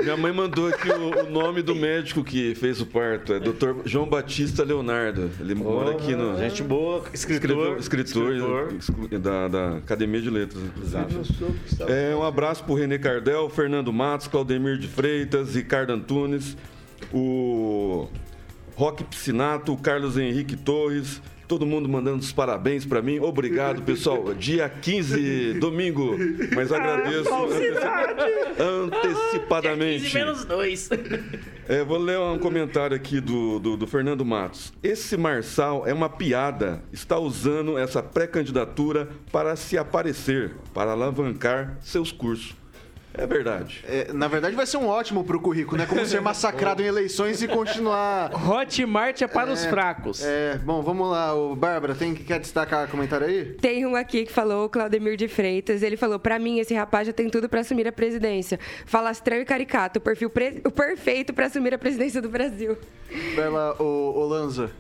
Minha 0.06 0.18
mãe 0.18 0.32
mandou 0.32 0.68
aqui 0.68 0.88
o, 0.88 1.26
o, 1.26 1.32
nome 1.32 1.64
do 1.64 1.74
médico 1.74 2.24
que 2.24 2.54
fez 2.54 2.80
o 2.80 2.86
parto. 2.86 3.34
É 3.34 3.40
Dr. 3.40 3.82
João 3.86 4.08
Batista 4.08 4.64
Leonardo. 4.64 5.32
Ele 5.40 5.56
oh, 5.56 5.64
mora 5.64 5.92
aqui 5.94 6.16
no. 6.16 6.38
Gente 6.38 6.62
boa, 6.62 7.04
escritor. 7.12 7.80
Escritor, 7.80 8.72
escritor. 8.78 9.20
Da, 9.20 9.48
da, 9.48 9.78
Academia 9.78 10.22
de 10.22 10.30
Letras, 10.30 10.62
inclusive. 10.64 11.92
É, 11.92 12.16
um 12.16 12.22
abraço 12.22 12.64
pro 12.64 12.76
René 12.76 13.00
Cardel, 13.00 13.50
Fernando 13.50 13.92
Matos, 13.92 14.28
Claudemir 14.28 14.78
de 14.78 14.88
Freitas, 14.88 15.56
Ricardo 15.56 15.92
Antunes, 15.94 16.56
o 17.12 18.08
Roque 18.76 19.04
Piscinato, 19.04 19.74
o 19.74 19.78
Carlos 19.78 20.18
Henrique 20.18 20.56
Torres. 20.56 21.20
Todo 21.48 21.66
mundo 21.66 21.88
mandando 21.88 22.20
os 22.20 22.32
parabéns 22.32 22.86
para 22.86 23.02
mim. 23.02 23.20
Obrigado, 23.20 23.82
pessoal. 23.84 24.34
Dia 24.34 24.68
15, 24.70 25.54
domingo. 25.60 26.18
Mas 26.56 26.72
agradeço 26.72 27.30
antecipadamente. 28.60 30.04
15 30.04 30.14
menos 30.14 30.46
2. 30.46 30.90
É, 31.68 31.84
vou 31.84 31.98
ler 31.98 32.20
um 32.20 32.38
comentário 32.38 32.96
aqui 32.96 33.20
do, 33.20 33.60
do, 33.60 33.78
do 33.78 33.88
Fernando 33.88 34.24
Matos. 34.24 34.74
Esse 34.84 35.18
Marçal 35.18 35.86
é 35.88 35.94
uma 35.94 36.10
piada. 36.10 36.84
Está 36.92 37.18
usando 37.18 37.78
essa 37.78 38.02
pré-candidatura 38.02 39.10
para 39.32 39.56
se 39.56 39.78
aparecer, 39.78 40.56
para 40.74 40.92
alavancar 40.92 41.78
seus 41.82 42.12
cursos. 42.12 42.56
É 43.18 43.26
verdade. 43.26 43.84
É, 43.88 44.12
na 44.14 44.28
verdade, 44.28 44.56
vai 44.56 44.66
ser 44.66 44.78
um 44.78 44.88
ótimo 44.88 45.24
pro 45.24 45.40
currículo, 45.40 45.78
né? 45.78 45.86
Como 45.86 46.06
ser 46.06 46.20
massacrado 46.22 46.82
em 46.82 46.86
eleições 46.86 47.42
e 47.42 47.48
continuar. 47.48 48.32
Hotmart 48.34 49.22
é 49.22 49.28
para 49.28 49.50
é, 49.50 49.54
os 49.54 49.66
fracos. 49.66 50.24
É, 50.24 50.58
bom, 50.58 50.82
vamos 50.82 51.10
lá. 51.10 51.34
O 51.34 51.56
Bárbara, 51.56 51.96
tem 51.96 52.14
que 52.14 52.24
quer 52.24 52.40
destacar 52.40 52.88
comentário 52.88 53.28
aí? 53.28 53.46
Tem 53.62 53.86
um 53.86 53.96
aqui 53.96 54.26
que 54.26 54.32
falou, 54.32 54.66
o 54.66 54.70
Claudemir 54.70 55.16
de 55.16 55.28
Freitas. 55.28 55.84
Ele 55.84 55.98
falou: 55.98 56.20
para 56.20 56.38
mim, 56.38 56.60
esse 56.60 56.74
rapaz 56.74 57.08
já 57.08 57.14
tem 57.14 57.30
tudo 57.30 57.48
para 57.48 57.62
assumir 57.62 57.88
a 57.88 57.92
presidência. 57.92 58.60
Falastrão 58.86 59.38
e 59.38 59.46
caricato, 59.46 60.00
o 60.00 60.02
perfil 60.02 60.30
pre... 60.30 60.62
o 60.66 60.72
perfeito 60.72 61.34
para 61.34 61.46
assumir 61.46 61.74
a 61.74 61.78
presidência 61.78 62.22
do 62.22 62.30
Brasil. 62.30 62.78
Lá, 63.52 63.76
o, 63.82 64.20
o 64.20 64.26
Lanza. 64.26 64.72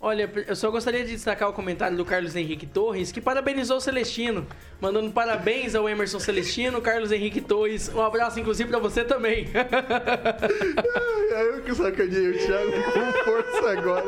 Olha, 0.00 0.30
eu 0.46 0.54
só 0.54 0.70
gostaria 0.70 1.04
de 1.04 1.10
destacar 1.10 1.48
o 1.48 1.52
comentário 1.52 1.96
do 1.96 2.04
Carlos 2.04 2.36
Henrique 2.36 2.64
Torres, 2.64 3.10
que 3.10 3.20
parabenizou 3.20 3.78
o 3.78 3.80
Celestino, 3.80 4.46
mandando 4.80 5.10
parabéns 5.10 5.74
ao 5.74 5.88
Emerson 5.88 6.20
Celestino, 6.20 6.80
Carlos 6.80 7.10
Henrique 7.10 7.40
Torres. 7.40 7.92
Um 7.92 8.00
abraço, 8.00 8.38
inclusive, 8.38 8.70
pra 8.70 8.78
você 8.78 9.02
também. 9.02 9.48
É 11.30 11.42
eu 11.48 11.62
que 11.62 11.74
sacaneei 11.74 12.30
o 12.30 12.38
Thiago 12.38 12.72
com 12.72 13.24
força 13.24 13.70
agora. 13.70 14.04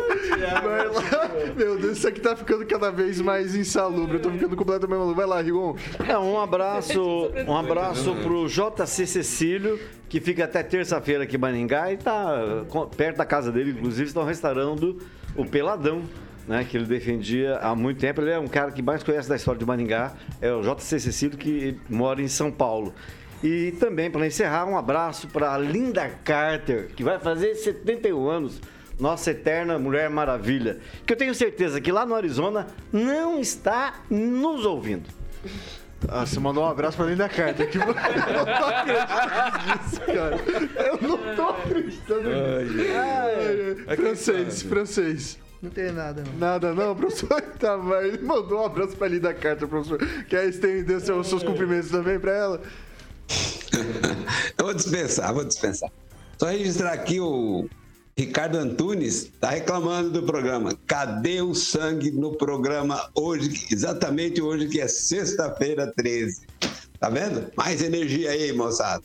Vai 0.63 0.89
lá. 0.89 1.31
Meu 1.57 1.77
Deus, 1.77 1.99
isso 1.99 2.09
aqui 2.09 2.21
tá 2.21 2.37
ficando 2.37 2.65
cada 2.67 2.91
vez 2.91 3.21
mais 3.21 3.55
insalubre. 3.55 4.17
Eu 4.17 4.23
tô 4.23 4.31
ficando 4.31 4.57
completamente 4.57 4.99
maluco. 4.99 5.17
Vai 5.17 5.27
lá, 5.27 5.41
Rigon. 5.41 5.77
É, 6.09 6.17
um 6.17 6.41
abraço, 6.41 7.31
um 7.47 7.57
abraço 7.57 8.15
pro 8.23 8.47
JC 8.49 9.07
Cecílio, 9.07 9.79
que 10.09 10.21
fica 10.21 10.45
até 10.45 10.63
terça-feira 10.63 11.25
aqui 11.25 11.37
em 11.37 11.39
Maningá 11.39 11.93
e 11.93 11.97
tá 11.97 12.65
perto 12.97 13.19
da 13.19 13.27
casa 13.27 13.53
dele, 13.53 13.73
inclusive, 13.73 14.09
estão 14.09 14.25
restaurando 14.25 14.99
o 15.37 15.45
Peladão, 15.45 16.03
né, 16.47 16.67
que 16.69 16.77
ele 16.77 16.87
defendia 16.87 17.59
há 17.59 17.75
muito 17.75 17.99
tempo. 17.99 18.21
Ele 18.21 18.31
é 18.31 18.39
um 18.39 18.49
cara 18.49 18.73
que 18.73 18.83
mais 18.83 19.03
conhece 19.03 19.29
da 19.29 19.37
história 19.37 19.59
de 19.59 19.65
Maringá, 19.65 20.13
é 20.41 20.53
o 20.53 20.63
JC 20.63 20.99
Cecílio, 20.99 21.39
que 21.39 21.77
mora 21.89 22.21
em 22.21 22.29
São 22.29 22.51
Paulo. 22.51 22.95
E 23.43 23.73
também, 23.81 24.11
para 24.11 24.27
encerrar, 24.27 24.67
um 24.67 24.77
abraço 24.77 25.29
para 25.29 25.57
Linda 25.57 26.11
Carter, 26.25 26.89
que 26.95 27.03
vai 27.03 27.19
fazer 27.19 27.55
71 27.55 28.29
anos, 28.29 28.61
nossa 28.99 29.31
eterna 29.31 29.79
Mulher 29.79 30.11
Maravilha, 30.11 30.79
que 31.07 31.13
eu 31.13 31.17
tenho 31.17 31.35
certeza 31.35 31.81
que 31.81 31.91
lá 31.91 32.05
no 32.05 32.15
Arizona 32.15 32.67
não 32.93 33.41
está 33.41 33.95
nos 34.11 34.67
ouvindo. 34.67 35.09
Ah, 36.09 36.25
você 36.25 36.41
mandou 36.41 36.65
um 36.65 36.69
abraço 36.69 36.97
pra 36.97 37.07
Linda 37.07 37.29
Carter. 37.29 37.71
Que... 37.71 37.79
Eu 37.81 37.87
não 37.87 38.45
tô 38.47 38.65
acreditando 38.67 39.67
nisso, 39.67 40.01
cara. 40.01 40.37
Eu 40.87 41.09
não 41.09 41.37
tô 41.37 41.49
acreditando 41.49 42.29
nisso. 42.29 42.91
Ai, 42.97 43.77
ai, 43.87 43.97
francês, 43.97 44.63
francês. 44.63 45.39
Não 45.63 45.71
tem 45.71 45.93
nada, 45.93 46.25
não. 46.27 46.39
Nada, 46.39 46.75
não, 46.75 46.97
professor? 46.97 47.41
Tá, 47.61 47.77
mas 47.77 48.07
ele 48.07 48.23
mandou 48.23 48.63
um 48.63 48.65
abraço 48.65 48.97
pra 48.97 49.09
Linda 49.09 49.35
Carter, 49.35 49.69
professor. 49.69 49.99
Quer 50.29 50.49
estender 50.49 50.99
seus, 51.01 51.29
seus 51.29 51.43
cumprimentos 51.43 51.91
também 51.91 52.19
pra 52.19 52.33
ela? 52.33 52.61
eu 54.57 54.65
vou 54.65 54.75
dispensar, 54.75 55.35
vou 55.35 55.45
dispensar. 55.45 55.91
Só 56.39 56.47
registrar 56.47 56.93
aqui 56.93 57.21
o 57.21 57.69
Ricardo 58.21 58.59
Antunes 58.59 59.23
está 59.23 59.49
reclamando 59.49 60.11
do 60.11 60.23
programa. 60.23 60.77
Cadê 60.87 61.41
o 61.41 61.55
sangue 61.55 62.11
no 62.11 62.37
programa 62.37 63.09
hoje, 63.15 63.67
exatamente 63.73 64.43
hoje, 64.43 64.69
que 64.69 64.79
é 64.79 64.87
sexta-feira 64.87 65.91
13? 65.97 66.47
Tá 66.99 67.09
vendo? 67.09 67.51
Mais 67.57 67.81
energia 67.81 68.29
aí, 68.29 68.53
moçada. 68.53 69.03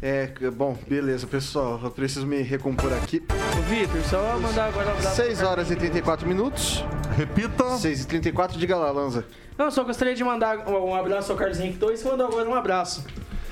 É, 0.00 0.32
bom, 0.50 0.78
beleza, 0.88 1.26
pessoal. 1.26 1.78
Eu 1.84 1.90
preciso 1.90 2.26
me 2.26 2.40
recompor 2.40 2.90
aqui. 2.94 3.22
Ô, 3.58 3.60
Vitor, 3.68 4.02
só 4.08 4.38
mandar 4.38 4.68
agora 4.68 4.88
um 4.88 4.92
abraço. 4.92 5.16
6 5.16 5.42
horas 5.42 5.70
e 5.70 5.76
34 5.76 6.26
minutos. 6.26 6.82
Repita. 7.18 7.76
6 7.76 8.00
e 8.00 8.06
34, 8.06 8.58
diga 8.58 8.76
lá, 8.76 8.90
Lanza. 8.90 9.26
Não, 9.58 9.70
só 9.70 9.84
gostaria 9.84 10.14
de 10.14 10.24
mandar 10.24 10.66
um 10.66 10.94
abraço 10.94 11.30
ao 11.32 11.36
Carlos 11.36 11.60
Henrique 11.60 11.76
2 11.76 12.00
e 12.00 12.04
mandar 12.06 12.24
agora 12.24 12.48
um 12.48 12.54
abraço. 12.54 13.04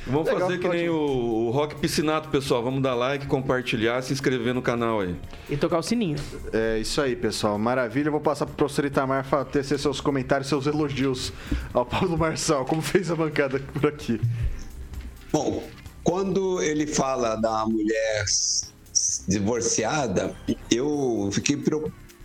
Vamos 0.07 0.27
Legal, 0.27 0.41
fazer 0.41 0.59
que 0.59 0.69
nem 0.69 0.89
o, 0.89 0.97
o 0.97 1.51
Rock 1.51 1.77
Piscinato, 1.77 2.29
pessoal. 2.29 2.63
Vamos 2.63 2.83
dar 2.83 2.95
like, 2.95 3.27
compartilhar, 3.27 4.03
se 4.03 4.13
inscrever 4.13 4.53
no 4.53 4.61
canal 4.61 5.01
aí. 5.01 5.15
E 5.49 5.57
tocar 5.57 5.79
o 5.79 5.83
sininho. 5.83 6.17
É 6.53 6.79
isso 6.79 7.01
aí, 7.01 7.15
pessoal. 7.15 7.57
Maravilha. 7.59 8.09
Eu 8.09 8.13
vou 8.13 8.21
passar 8.21 8.47
pro 8.47 8.55
professor 8.55 8.85
Itamar 8.85 9.25
tecer 9.45 9.79
seus 9.79 10.01
comentários, 10.01 10.49
seus 10.49 10.67
elogios 10.67 11.33
ao 11.73 11.87
Paulo 11.87 12.19
Marçal. 12.19 12.65
Como 12.65 12.83
fez 12.83 13.11
a 13.11 13.15
bancada 13.15 13.61
por 13.61 13.87
aqui? 13.87 14.21
Bom, 15.33 15.63
quando 16.03 16.61
ele 16.61 16.87
fala 16.87 17.37
da 17.37 17.65
mulher 17.65 18.25
divorciada, 19.29 20.35
eu 20.71 21.31
fiquei 21.33 21.63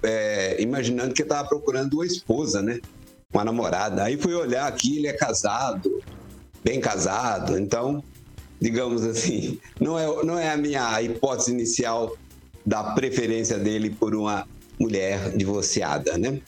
é, 0.03 0.61
imaginando 0.61 1.13
que 1.13 1.21
ele 1.21 1.29
estava 1.29 1.47
procurando 1.47 1.93
uma 1.95 2.05
esposa, 2.05 2.61
né? 2.61 2.79
Uma 3.31 3.45
namorada. 3.45 4.03
Aí 4.03 4.17
fui 4.17 4.33
olhar 4.33 4.67
aqui, 4.67 4.97
ele 4.97 5.07
é 5.07 5.13
casado, 5.13 6.01
bem 6.63 6.79
casado, 6.79 7.57
então, 7.57 8.03
digamos 8.59 9.03
assim, 9.03 9.59
não 9.79 9.97
é, 9.97 10.23
não 10.23 10.37
é 10.37 10.49
a 10.49 10.57
minha 10.57 11.01
hipótese 11.01 11.51
inicial 11.51 12.15
da 12.65 12.83
preferência 12.93 13.57
dele 13.57 13.89
por 13.89 14.13
uma 14.15 14.47
mulher 14.79 15.35
divorciada, 15.35 16.17
né? 16.17 16.39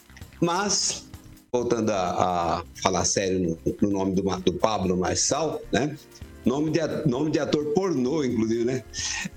Mas, 0.41 1.05
voltando 1.51 1.91
a, 1.91 2.59
a 2.59 2.63
falar 2.81 3.05
sério 3.05 3.57
no, 3.65 3.75
no 3.81 3.89
nome 3.89 4.15
do, 4.15 4.23
do, 4.39 4.53
Pablo 4.53 4.97
Marçal, 4.97 5.61
né? 5.71 5.97
Nome 6.45 6.71
de, 6.71 6.79
nome 7.07 7.31
de 7.31 7.39
ator 7.39 7.65
pornô, 7.73 8.23
inclusive, 8.23 8.65
né? 8.65 8.83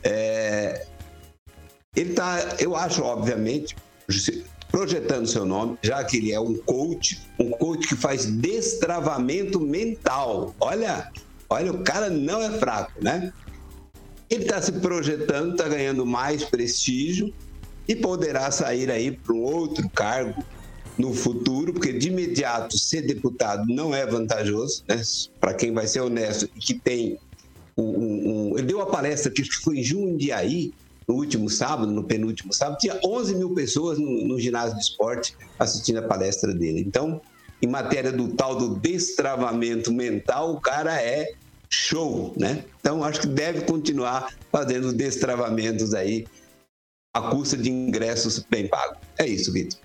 É, 0.03 0.87
ele 1.95 2.15
tá, 2.15 2.57
eu 2.59 2.75
acho, 2.75 3.03
obviamente, 3.03 3.77
projetando 4.73 5.27
seu 5.27 5.45
nome, 5.45 5.79
já 5.83 6.03
que 6.03 6.17
ele 6.17 6.33
é 6.33 6.41
um 6.41 6.55
coach, 6.55 7.21
um 7.39 7.51
coach 7.51 7.87
que 7.87 7.95
faz 7.95 8.25
destravamento 8.25 9.61
mental. 9.61 10.57
Olha, 10.59 11.13
olha, 11.49 11.71
o 11.71 11.85
cara 11.85 12.09
não 12.09 12.41
é 12.41 12.51
fraco, 12.59 12.93
né? 13.01 13.31
Ele 14.31 14.45
está 14.45 14.63
se 14.63 14.73
projetando, 14.73 15.53
está 15.53 15.69
ganhando 15.69 16.07
mais 16.07 16.43
prestígio 16.43 17.33
e 17.87 17.95
poderá 17.95 18.51
sair 18.51 18.91
aí 18.91 19.13
para 19.13 19.35
um 19.35 19.43
outro 19.43 19.87
cargo 19.91 20.43
no 20.97 21.13
futuro, 21.13 21.75
porque 21.75 21.93
de 21.93 22.09
imediato 22.09 22.79
ser 22.79 23.03
deputado 23.03 23.67
não 23.67 23.95
é 23.95 24.07
vantajoso, 24.07 24.85
né? 24.89 25.03
Para 25.39 25.53
quem 25.53 25.71
vai 25.73 25.87
ser 25.87 26.01
honesto 26.01 26.49
e 26.57 26.59
que 26.59 26.75
tem 26.75 27.19
um, 27.77 27.83
um, 28.53 28.59
Ele 28.59 28.67
deu 28.67 28.79
uma 28.79 28.87
palestra 28.87 29.31
que 29.31 29.45
foi 29.63 29.81
em 29.81 29.85
Jundiaí, 29.85 30.73
no 31.13 31.19
último 31.19 31.51
sábado, 31.51 31.93
no 31.93 32.03
penúltimo 32.03 32.55
sábado, 32.55 32.79
tinha 32.79 32.99
11 33.05 33.35
mil 33.35 33.55
pessoas 33.55 33.99
no, 33.99 34.27
no 34.27 34.41
ginásio 34.41 34.75
de 34.77 34.83
esporte 34.83 35.37
assistindo 35.59 35.99
a 35.99 36.03
palestra 36.03 36.55
dele. 36.55 36.81
Então, 36.81 37.21
em 37.61 37.67
matéria 37.67 38.11
do 38.11 38.29
tal 38.29 38.57
do 38.57 38.77
destravamento 38.77 39.93
mental, 39.93 40.55
o 40.55 40.61
cara 40.61 41.01
é 41.01 41.35
show, 41.69 42.35
né? 42.39 42.65
Então, 42.81 43.05
acho 43.05 43.21
que 43.21 43.27
deve 43.27 43.63
continuar 43.63 44.35
fazendo 44.51 44.93
destravamentos 44.93 45.93
aí 45.93 46.27
à 47.15 47.21
custa 47.21 47.57
de 47.59 47.71
ingressos 47.71 48.39
bem 48.39 48.67
pagos. 48.67 48.99
É 49.19 49.27
isso, 49.27 49.53
Vitor. 49.53 49.79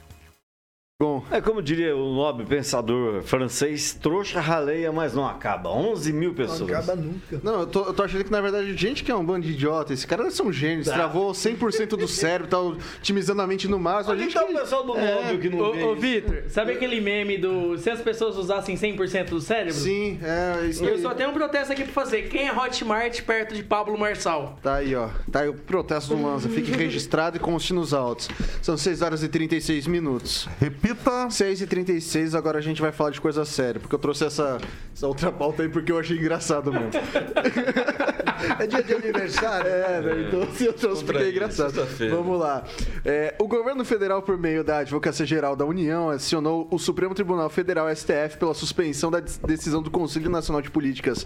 Bom. 1.00 1.24
É 1.30 1.40
como 1.40 1.62
diria 1.62 1.96
o 1.96 2.12
nobre 2.12 2.44
pensador 2.44 3.22
francês, 3.22 3.94
trouxa 3.94 4.42
raleia, 4.42 4.92
mas 4.92 5.14
não 5.14 5.28
acaba. 5.28 5.70
11 5.70 6.12
mil 6.12 6.34
pessoas. 6.34 6.62
Não 6.62 6.76
acaba 6.76 6.96
nunca. 6.96 7.40
Não, 7.44 7.60
eu 7.60 7.68
tô, 7.68 7.84
eu 7.84 7.94
tô 7.94 8.02
achando 8.02 8.24
que 8.24 8.32
na 8.32 8.42
verdade, 8.42 8.76
gente 8.76 9.04
que 9.04 9.12
é 9.12 9.16
um 9.16 9.24
bando 9.24 9.46
de 9.46 9.54
idiota, 9.54 9.94
esse 9.94 10.08
cara 10.08 10.24
deve 10.24 10.34
ser 10.34 10.42
um 10.42 10.52
gênio, 10.52 10.84
tá. 10.84 10.94
travou 10.94 11.34
100% 11.34 11.90
do 11.90 12.08
cérebro, 12.08 12.48
tá 12.48 12.60
otimizando 12.60 13.44
a 13.44 13.46
mente 13.46 13.68
no 13.68 13.78
máximo. 13.78 14.16
A 14.16 14.18
gente 14.18 14.34
tá 14.34 14.44
o 14.44 14.48
pessoal 14.48 14.84
do 14.84 14.98
é, 14.98 15.38
que 15.38 15.50
não 15.52 15.60
Ô, 15.60 15.92
ô 15.92 15.96
Vitor, 15.96 16.46
sabe 16.50 16.72
aquele 16.72 17.00
meme 17.00 17.38
do 17.38 17.78
se 17.78 17.92
as 17.92 18.02
pessoas 18.02 18.36
usassem 18.36 18.76
100% 18.76 19.30
do 19.30 19.40
cérebro? 19.40 19.76
Sim, 19.76 20.18
é 20.24 20.66
isso 20.66 20.84
Eu 20.84 20.96
aí. 20.96 21.02
só 21.04 21.14
tenho 21.14 21.30
um 21.30 21.34
protesto 21.34 21.74
aqui 21.74 21.84
pra 21.84 21.94
fazer. 21.94 22.24
Quem 22.24 22.48
é 22.48 22.52
Hotmart 22.52 23.22
perto 23.22 23.54
de 23.54 23.62
Pablo 23.62 23.96
Marçal? 24.00 24.58
Tá 24.64 24.78
aí, 24.78 24.96
ó. 24.96 25.10
Tá 25.32 25.42
aí 25.42 25.48
o 25.48 25.54
protesto 25.54 26.16
do 26.16 26.24
Lanza. 26.24 26.50
Fique 26.50 26.72
registrado 26.72 27.38
e 27.38 27.40
conste 27.40 27.72
nos 27.72 27.94
autos. 27.94 28.28
São 28.64 28.76
6 28.76 29.04
horas 29.04 29.22
e 29.22 29.28
36 29.28 29.86
minutos. 29.86 30.50
Repita. 30.60 30.87
6 31.30 31.62
e 31.62 31.68
36 31.68 32.36
agora 32.36 32.60
a 32.60 32.62
gente 32.62 32.82
vai 32.82 32.92
falar 32.92 33.12
de 33.12 33.22
coisa 33.22 33.44
séria, 33.46 33.80
porque 33.80 33.94
eu 33.96 34.00
trouxe 34.00 34.26
essa, 34.26 34.58
essa 34.94 35.08
outra 35.08 35.32
pauta 35.32 35.64
aí 35.64 35.70
porque 35.70 35.92
eu 35.92 36.00
achei 36.00 36.18
engraçado 36.18 36.72
mesmo. 36.72 36.92
é 38.60 38.68
dia 38.68 38.84
de 38.84 38.94
aniversário? 38.94 39.68
É, 39.70 40.02
né? 40.02 40.28
Então 40.28 40.44
assim, 40.44 40.66
eu 40.66 40.74
trouxe 40.74 41.04
porque 41.04 41.24
é 41.24 41.30
engraçado. 41.30 41.74
Vamos 42.10 42.40
lá. 42.40 42.64
É, 43.04 43.36
o 43.40 43.48
governo 43.48 43.84
federal, 43.84 44.22
por 44.22 44.38
meio 44.38 44.64
da 44.64 44.80
Advocacia 44.80 45.26
Geral 45.26 45.56
da 45.56 45.66
União, 45.66 46.10
acionou 46.10 46.68
o 46.72 46.78
Supremo 46.78 47.14
Tribunal 47.14 47.50
Federal, 47.50 47.88
STF, 47.96 48.38
pela 48.38 48.54
suspensão 48.54 49.10
da 49.10 49.20
decisão 49.20 49.82
do 49.82 49.90
Conselho 49.90 50.30
Nacional 50.30 50.62
de 50.62 50.70
Políticas 50.70 51.26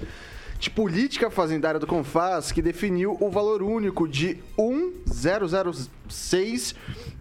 de 0.62 0.70
Política 0.70 1.30
Fazendária 1.32 1.80
do 1.80 1.88
Confas, 1.88 2.52
que 2.52 2.62
definiu 2.62 3.18
o 3.20 3.32
valor 3.32 3.64
único 3.64 4.08
de 4.08 4.38
1,006 4.56 6.76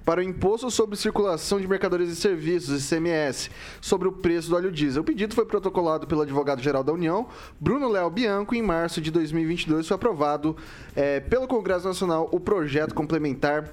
para 0.05 0.21
o 0.21 0.23
Imposto 0.23 0.71
sobre 0.71 0.95
Circulação 0.95 1.59
de 1.59 1.67
Mercadorias 1.67 2.11
e 2.11 2.17
Serviços, 2.17 2.85
ICMS, 2.85 3.51
sobre 3.81 4.09
o 4.09 4.13
preço 4.13 4.51
do 4.51 4.57
óleo 4.57 4.71
diesel. 4.71 5.01
O 5.01 5.05
pedido 5.05 5.35
foi 5.35 5.47
protocolado 5.47 6.07
pelo 6.07 6.21
advogado-geral 6.21 6.85
da 6.85 6.93
União, 6.93 7.29
Bruno 7.59 7.89
Léo 7.89 8.11
Bianco, 8.11 8.55
em 8.55 8.61
março 8.61 9.01
de 9.01 9.11
2022. 9.11 9.89
Foi 9.89 9.95
aprovado 9.95 10.55
é, 10.95 11.21
pelo 11.21 11.49
Congresso 11.49 11.89
Nacional 11.89 12.29
o 12.31 12.39
projeto 12.39 12.95
complementar 12.95 13.73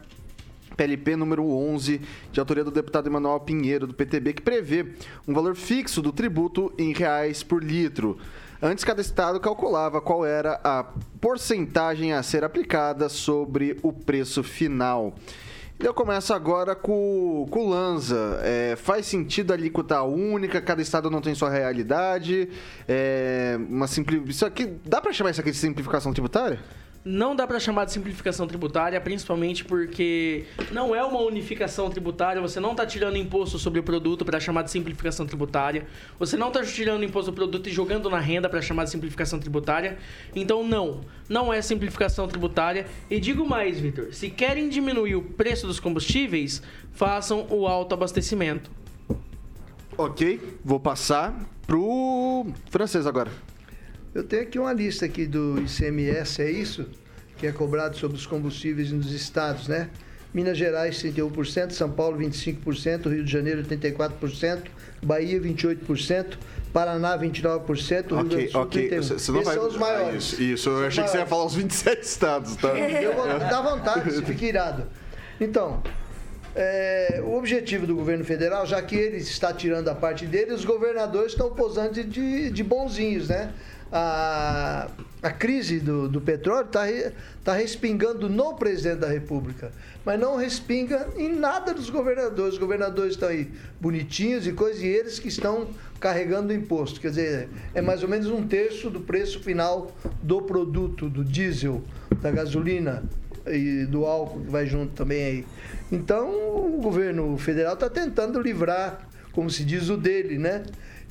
PLP 0.78 1.18
número 1.18 1.44
11, 1.44 2.00
de 2.32 2.40
autoria 2.40 2.64
do 2.64 2.72
deputado 2.72 3.08
Emanuel 3.08 3.42
Pinheiro, 3.42 3.86
do 3.86 3.94
PTB, 3.94 4.32
que 4.32 4.42
prevê 4.42 4.94
um 5.28 5.34
valor 5.34 5.56
fixo 5.56 6.02
do 6.02 6.14
tributo 6.14 6.72
em 6.78 6.94
reais 6.94 7.44
por 7.44 7.62
litro. 7.62 8.18
Antes, 8.60 8.84
cada 8.84 9.02
estado 9.02 9.40
calculava 9.40 10.02
qual 10.02 10.26
era 10.26 10.60
a 10.64 10.84
porcentagem 11.22 12.14
a 12.14 12.24
ser 12.24 12.44
aplicada 12.44 13.08
sobre 13.08 13.78
o 13.84 13.94
preço 13.94 14.42
final. 14.42 15.14
Eu 15.80 15.94
começo 15.94 16.34
agora 16.34 16.76
com, 16.76 17.46
com 17.52 17.68
o 17.68 17.70
Lanza. 17.70 18.40
É, 18.42 18.76
faz 18.76 19.06
sentido 19.06 19.52
a 19.52 19.54
alíquota 19.54 20.02
única? 20.02 20.60
Cada 20.60 20.82
estado 20.82 21.12
não 21.12 21.22
tem 21.22 21.36
sua 21.36 21.52
realidade? 21.52 22.50
É, 22.88 23.60
uma 23.70 23.86
simpli... 23.86 24.24
Isso 24.28 24.44
aqui, 24.44 24.66
dá 24.84 25.00
para 25.00 25.14
chamar 25.14 25.30
isso 25.30 25.42
aqui 25.42 25.52
de 25.52 25.58
simplificação 25.58 26.12
tributária? 26.12 26.60
Não 27.08 27.34
dá 27.36 27.48
para 27.48 27.60
chamar 27.60 27.86
de 27.86 27.94
simplificação 27.94 28.46
tributária, 28.46 29.00
principalmente 29.00 29.64
porque 29.64 30.46
não 30.72 30.94
é 30.94 31.02
uma 31.02 31.22
unificação 31.22 31.90
tributária, 31.90 32.42
você 32.42 32.60
não 32.60 32.72
está 32.72 32.86
tirando 32.86 33.16
imposto 33.16 33.58
sobre 33.58 33.80
o 33.80 33.84
produto 33.84 34.26
para 34.26 34.40
chamar 34.40 34.64
de 34.64 34.72
simplificação 34.72 35.26
tributária, 35.26 35.88
você 36.20 36.36
não 36.36 36.50
está 36.50 36.62
tirando 36.64 37.04
imposto 37.04 37.32
do 37.32 37.36
produto 37.36 37.70
e 37.70 37.72
jogando 37.72 38.10
na 38.10 38.20
renda 38.20 38.50
para 38.50 38.62
chamar 38.62 38.84
de 38.84 38.90
simplificação 38.90 39.40
tributária. 39.40 39.98
Então, 40.36 40.68
não, 40.68 41.02
não 41.30 41.52
é 41.54 41.62
simplificação 41.62 42.28
tributária. 42.28 42.86
E 43.10 43.20
digo 43.20 43.48
mais, 43.48 43.80
Vitor, 43.80 44.14
se 44.14 44.30
querem 44.30 44.68
diminuir 44.68 45.16
o 45.16 45.22
preço 45.22 45.66
dos 45.66 45.80
combustíveis, 45.80 46.62
façam 46.92 47.48
o 47.50 47.66
autoabastecimento. 47.66 48.70
Ok, 49.98 50.40
vou 50.64 50.80
passar 50.80 51.34
pro 51.66 52.46
francês 52.70 53.08
agora. 53.08 53.32
Eu 54.14 54.24
tenho 54.24 54.44
aqui 54.44 54.58
uma 54.58 54.74
lista 54.74 55.06
aqui 55.06 55.26
do 55.26 55.60
ICMS, 55.62 56.42
é 56.42 56.50
isso? 56.50 56.86
Que 57.38 57.48
é 57.48 57.52
cobrado 57.52 57.98
sobre 57.98 58.18
os 58.18 58.26
combustíveis 58.26 58.92
nos 58.92 59.12
estados, 59.12 59.68
né? 59.68 59.90
Minas 60.34 60.58
Gerais, 60.58 61.02
31%, 61.02 61.72
São 61.72 61.90
Paulo, 61.90 62.18
25%, 62.18 63.10
Rio 63.10 63.24
de 63.24 63.32
Janeiro, 63.32 63.64
84%, 63.64 64.64
Bahia, 65.04 65.40
28%, 65.40 66.38
Paraná, 66.74 67.18
29%, 67.18 68.08
Rio 68.08 68.24
Grande 68.24 68.46
do 68.46 68.52
Sul, 68.52 68.62
okay. 68.62 68.90
31%. 68.90 69.02
Você 69.02 69.32
não 69.32 69.42
Esses 69.42 69.48
vai... 69.48 69.56
são 69.56 69.68
os 69.68 69.78
maiores. 69.78 70.24
Isso, 70.34 70.42
isso. 70.42 70.70
eu 70.70 70.88
achei 70.88 71.04
que 71.04 71.10
você 71.10 71.18
ia 71.18 71.26
falar 71.26 71.46
os 71.46 71.56
27 71.56 72.02
estados, 72.02 72.56
tá? 72.56 72.70
Eu 72.70 73.16
vou 73.16 73.26
dar 73.28 73.62
vontade, 73.62 74.12
você 74.12 74.22
fica 74.22 74.46
irado. 74.46 74.84
Então, 75.40 75.82
é, 76.56 77.22
o 77.24 77.38
objetivo 77.38 77.86
do 77.86 77.96
governo 77.96 78.26
federal, 78.26 78.66
já 78.66 78.82
que 78.82 78.96
ele 78.96 79.18
está 79.18 79.54
tirando 79.54 79.90
a 79.90 79.96
parte 79.96 80.26
dele, 80.26 80.54
os 80.54 80.66
governadores 80.66 81.32
estão 81.32 81.52
posando 81.52 82.04
de, 82.04 82.50
de 82.50 82.64
bonzinhos, 82.64 83.30
né? 83.30 83.54
A, 83.92 84.88
a 85.22 85.32
crise 85.32 85.80
do, 85.80 86.08
do 86.08 86.22
petróleo 86.22 86.66
está 86.66 86.86
tá 87.44 87.54
respingando 87.54 88.30
no 88.30 88.56
presidente 88.56 89.00
da 89.00 89.08
República, 89.08 89.72
mas 90.06 90.20
não 90.20 90.36
respinga 90.36 91.08
em 91.18 91.34
nada 91.36 91.74
dos 91.74 91.90
governadores. 91.90 92.54
Os 92.54 92.60
governadores 92.60 93.14
estão 93.14 93.30
aí 93.30 93.52
bonitinhos 93.80 94.46
e 94.48 94.54
coisas, 94.54 94.82
e 94.82 94.88
eles 94.88 95.20
que 95.20 95.28
estão 95.28 95.68
carregando 96.00 96.54
o 96.54 96.56
imposto. 96.56 97.00
Quer 97.00 97.10
dizer, 97.10 97.50
é 97.74 97.82
mais 97.82 98.04
ou 98.04 98.10
menos 98.10 98.28
um 98.28 98.46
terço 98.46 98.90
do 98.90 99.02
preço 99.02 99.40
final 99.40 99.92
do 100.22 100.42
produto, 100.42 101.10
do 101.10 101.24
diesel, 101.24 101.84
da 102.22 102.32
gasolina 102.32 103.04
e 103.48 103.86
do 103.86 104.06
álcool 104.06 104.42
que 104.42 104.52
vai 104.52 104.66
junto 104.66 104.94
também 104.94 105.24
aí. 105.24 105.46
Então, 105.92 106.30
o 106.30 106.80
governo 106.82 107.38
federal 107.38 107.74
está 107.74 107.90
tentando 107.90 108.42
livrar, 108.42 109.08
como 109.32 109.50
se 109.50 109.64
diz, 109.64 109.90
o 109.90 109.98
dele, 109.98 110.38
né? 110.38 110.64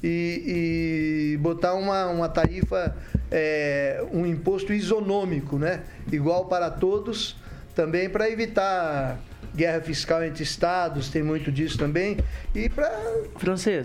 E, 0.03 1.33
e 1.35 1.37
botar 1.39 1.75
uma, 1.75 2.07
uma 2.07 2.29
tarifa, 2.29 2.97
é, 3.31 4.05
um 4.13 4.27
imposto 4.27 4.73
isonômico, 4.73 5.59
né? 5.59 5.83
igual 6.11 6.47
para 6.47 6.71
todos, 6.71 7.37
também 7.75 8.09
para 8.09 8.31
evitar 8.31 9.19
guerra 9.55 9.81
fiscal 9.81 10.23
entre 10.23 10.43
estados, 10.43 11.09
tem 11.09 11.23
muito 11.23 11.51
disso 11.51 11.79
também, 11.79 12.19
e 12.55 12.69
para 12.69 12.91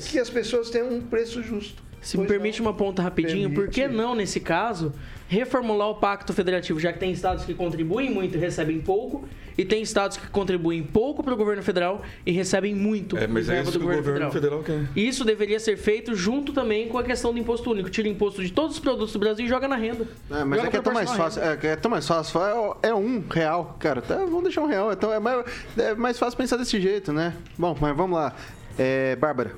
que 0.08 0.20
as 0.20 0.30
pessoas 0.30 0.70
tenham 0.70 0.94
um 0.94 1.02
preço 1.02 1.42
justo. 1.42 1.82
Se 2.02 2.18
pois 2.18 2.28
me 2.28 2.34
permite 2.34 2.62
não. 2.62 2.68
uma 2.68 2.74
ponta 2.74 3.02
rapidinho, 3.02 3.50
permite. 3.50 3.56
por 3.56 3.70
que 3.70 3.88
não, 3.88 4.16
nesse 4.16 4.40
caso, 4.40 4.92
reformular 5.28 5.90
o 5.90 5.96
pacto 5.96 6.34
federativo, 6.34 6.80
já 6.80 6.92
que 6.92 7.00
tem 7.00 7.12
estados 7.12 7.46
que 7.46 7.54
contribuem 7.54 8.10
muito 8.10 8.36
e 8.36 8.40
recebem 8.40 8.82
pouco, 8.82 9.28
e 9.58 9.66
tem 9.66 9.82
estados 9.82 10.18
que 10.18 10.28
contribuem 10.28 10.82
pouco 10.82 11.24
para 11.24 11.34
o 11.34 11.38
governo 11.38 11.62
federal 11.62 12.02
e 12.26 12.32
recebem 12.32 12.74
muito 12.74 13.18
é, 13.18 13.28
mas 13.28 13.48
é 13.50 13.62
isso 13.62 13.72
do 13.72 13.80
que 13.80 13.86
governo, 13.86 14.02
o 14.02 14.06
governo 14.06 14.32
federal. 14.32 14.64
federal 14.64 14.86
quer. 14.94 15.00
Isso 15.00 15.24
deveria 15.24 15.60
ser 15.60 15.78
feito 15.78 16.16
junto 16.16 16.52
também 16.54 16.88
com 16.88 16.98
a 16.98 17.04
questão 17.04 17.32
do 17.32 17.40
imposto 17.40 17.70
único. 17.72 17.90
Tira 17.90 18.08
imposto 18.08 18.44
de 18.44 18.52
todos 18.52 18.76
os 18.76 18.80
produtos 18.82 19.14
do 19.14 19.20
Brasil 19.20 19.46
e 19.46 19.50
joga 19.50 19.68
na 19.68 19.76
renda. 19.76 20.08
É, 20.30 20.44
mas 20.44 20.60
joga 20.60 20.68
é 20.68 20.72
que 20.72 20.78
é 20.78 20.82
tão 20.82 20.94
mais 20.94 21.12
fácil. 21.12 21.42
É, 21.42 21.60
é, 21.64 21.76
tão 21.76 21.92
mais 21.92 22.08
fácil. 22.08 22.42
É, 22.82 22.90
é 22.90 22.96
um 22.96 23.24
real, 23.30 23.78
cara. 23.80 24.02
Tá, 24.02 24.18
vamos 24.18 24.44
deixar 24.44 24.62
um 24.62 24.68
real. 24.68 24.92
Então 24.92 25.14
é 25.14 25.20
mais, 25.20 25.46
é 25.78 25.94
mais 25.96 26.18
fácil 26.18 26.38
pensar 26.38 26.58
desse 26.58 26.80
jeito, 26.80 27.14
né? 27.14 27.36
Bom, 27.58 27.78
mas 27.80 27.96
vamos 27.96 28.18
lá. 28.18 28.34
É, 28.78 29.16
Bárbara. 29.16 29.52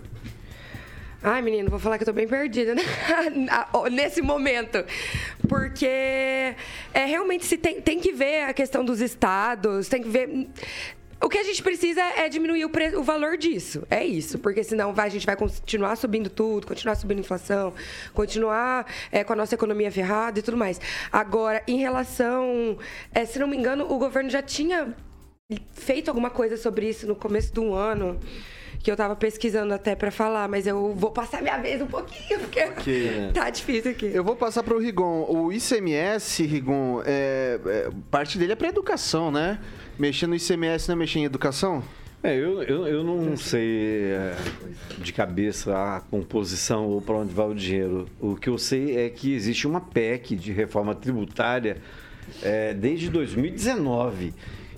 Ai, 1.25 1.41
menino, 1.41 1.69
vou 1.69 1.79
falar 1.79 1.97
que 1.97 2.03
eu 2.03 2.07
tô 2.07 2.11
bem 2.11 2.27
perdida 2.27 2.75
né? 2.75 2.81
nesse 3.89 4.21
momento. 4.21 4.83
Porque 5.47 5.85
é, 5.85 7.05
realmente 7.05 7.45
se 7.45 7.57
tem, 7.57 7.79
tem 7.79 7.97
que 7.97 8.11
ver 8.11 8.41
a 8.41 8.53
questão 8.53 8.83
dos 8.83 8.99
estados, 8.99 9.87
tem 9.87 10.03
que 10.03 10.09
ver. 10.09 10.49
O 11.21 11.29
que 11.29 11.37
a 11.37 11.43
gente 11.43 11.63
precisa 11.63 12.01
é 12.01 12.27
diminuir 12.27 12.65
o, 12.65 12.71
o 12.99 13.03
valor 13.03 13.37
disso. 13.37 13.87
É 13.89 14.05
isso. 14.05 14.37
Porque 14.37 14.65
senão 14.65 14.93
vai, 14.93 15.07
a 15.07 15.09
gente 15.09 15.25
vai 15.25 15.37
continuar 15.37 15.95
subindo 15.95 16.29
tudo, 16.29 16.67
continuar 16.67 16.95
subindo 16.95 17.19
a 17.19 17.21
inflação, 17.21 17.73
continuar 18.13 18.85
é, 19.09 19.23
com 19.23 19.31
a 19.31 19.35
nossa 19.37 19.55
economia 19.55 19.89
ferrada 19.89 20.39
e 20.39 20.41
tudo 20.41 20.57
mais. 20.57 20.81
Agora, 21.09 21.63
em 21.65 21.77
relação. 21.77 22.77
É, 23.13 23.23
se 23.23 23.39
não 23.39 23.47
me 23.47 23.55
engano, 23.55 23.85
o 23.89 23.97
governo 23.97 24.29
já 24.29 24.41
tinha 24.41 24.93
feito 25.71 26.09
alguma 26.09 26.29
coisa 26.29 26.57
sobre 26.57 26.89
isso 26.89 27.07
no 27.07 27.15
começo 27.15 27.53
do 27.53 27.73
ano 27.73 28.19
que 28.83 28.91
eu 28.91 28.97
tava 28.97 29.15
pesquisando 29.15 29.73
até 29.73 29.95
pra 29.95 30.11
falar, 30.11 30.49
mas 30.49 30.67
eu 30.67 30.93
vou 30.93 31.09
passar 31.09 31.41
minha 31.41 31.57
vez 31.57 31.81
um 31.81 31.87
pouquinho, 31.87 32.37
porque 32.41 32.63
Ok. 32.65 33.31
tá 33.33 33.49
difícil 33.49 33.91
aqui. 33.91 34.11
Eu 34.13 34.25
vou 34.25 34.35
passar 34.35 34.61
pro 34.61 34.77
Rigon. 34.77 35.25
O 35.29 35.53
ICMS, 35.53 36.43
Rigon, 36.45 37.01
é, 37.05 37.57
é, 37.65 37.89
parte 38.11 38.37
dele 38.37 38.51
é 38.51 38.55
pra 38.55 38.67
educação, 38.67 39.31
né? 39.31 39.57
Mexer 39.97 40.27
no 40.27 40.35
ICMS 40.35 40.89
não 40.89 40.95
é 40.95 40.99
mexer 40.99 41.19
em 41.19 41.23
educação? 41.23 41.81
É, 42.21 42.35
eu, 42.35 42.61
eu, 42.63 42.87
eu 42.87 43.03
não 43.03 43.37
sei 43.37 44.11
é, 44.11 44.35
de 44.97 45.13
cabeça 45.13 45.73
a 45.75 46.01
composição 46.01 46.85
ou 46.85 47.01
para 47.01 47.15
onde 47.15 47.33
vai 47.33 47.47
o 47.47 47.55
dinheiro. 47.55 48.07
O 48.19 48.35
que 48.35 48.49
eu 48.49 48.57
sei 48.57 48.97
é 48.97 49.09
que 49.09 49.33
existe 49.33 49.65
uma 49.65 49.79
PEC 49.79 50.35
de 50.35 50.51
reforma 50.51 50.93
tributária 50.93 51.77
é, 52.41 52.73
desde 52.73 53.09
2019 53.09 54.33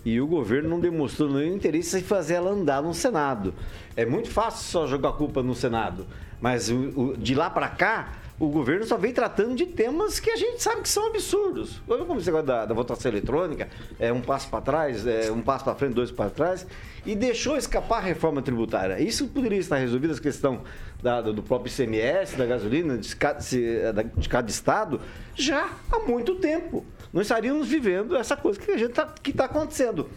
e 0.06 0.22
o 0.22 0.28
governo 0.28 0.70
não 0.70 0.80
demonstrou 0.80 1.28
nenhum 1.30 1.56
interesse 1.56 1.98
em 1.98 2.04
fazer 2.04 2.36
ela 2.36 2.52
andar 2.52 2.82
no 2.82 2.94
Senado. 2.94 3.54
É 3.98 4.06
muito 4.06 4.30
fácil 4.30 4.64
só 4.64 4.86
jogar 4.88 5.10
a 5.10 5.14
culpa 5.14 5.42
no 5.42 5.56
Senado, 5.56 6.06
mas 6.40 6.70
o- 6.70 6.94
o- 6.96 7.18
de 7.18 7.34
lá 7.34 7.50
para 7.50 7.68
cá 7.68 8.14
o 8.38 8.50
governo 8.50 8.86
só 8.86 8.98
vem 8.98 9.14
tratando 9.14 9.56
de 9.56 9.66
temas 9.66 10.20
que 10.20 10.30
a 10.30 10.36
gente 10.36 10.62
sabe 10.62 10.82
que 10.82 10.90
são 10.90 11.08
absurdos. 11.08 11.82
Olha 11.88 12.04
como 12.04 12.20
esse 12.20 12.26
negócio 12.28 12.46
da, 12.48 12.66
da 12.66 12.74
votação 12.76 13.10
eletrônica, 13.10 13.70
é 13.98 14.12
um 14.12 14.20
passo 14.20 14.50
para 14.50 14.60
trás, 14.60 15.08
é 15.08 15.32
um 15.32 15.42
passo 15.42 15.64
para 15.64 15.74
frente, 15.74 15.94
dois 15.94 16.12
para 16.12 16.30
trás, 16.30 16.68
e 17.06 17.16
deixou 17.16 17.56
escapar 17.56 18.00
a 18.00 18.02
reforma 18.02 18.42
tributária. 18.42 19.02
Isso 19.02 19.26
poderia 19.30 19.58
estar 19.58 19.78
resolvido, 19.78 20.14
a 20.14 20.20
questão 20.20 20.60
da- 21.02 21.22
do 21.22 21.42
próprio 21.42 21.72
ICMS, 21.72 22.36
da 22.36 22.46
gasolina, 22.46 22.98
de 22.98 23.16
cada, 23.16 23.40
de 23.40 24.28
cada 24.28 24.50
estado, 24.52 25.00
já 25.34 25.70
há 25.90 26.00
muito 26.00 26.36
tempo. 26.36 26.84
Nós 27.16 27.28
estaríamos 27.28 27.70
vivendo 27.70 28.14
essa 28.18 28.36
coisa 28.36 28.60
que 28.60 28.70
a 28.70 28.78
gente 28.78 28.92
tá, 28.92 29.06
que 29.06 29.32
está 29.32 29.46
acontecendo. 29.46 30.10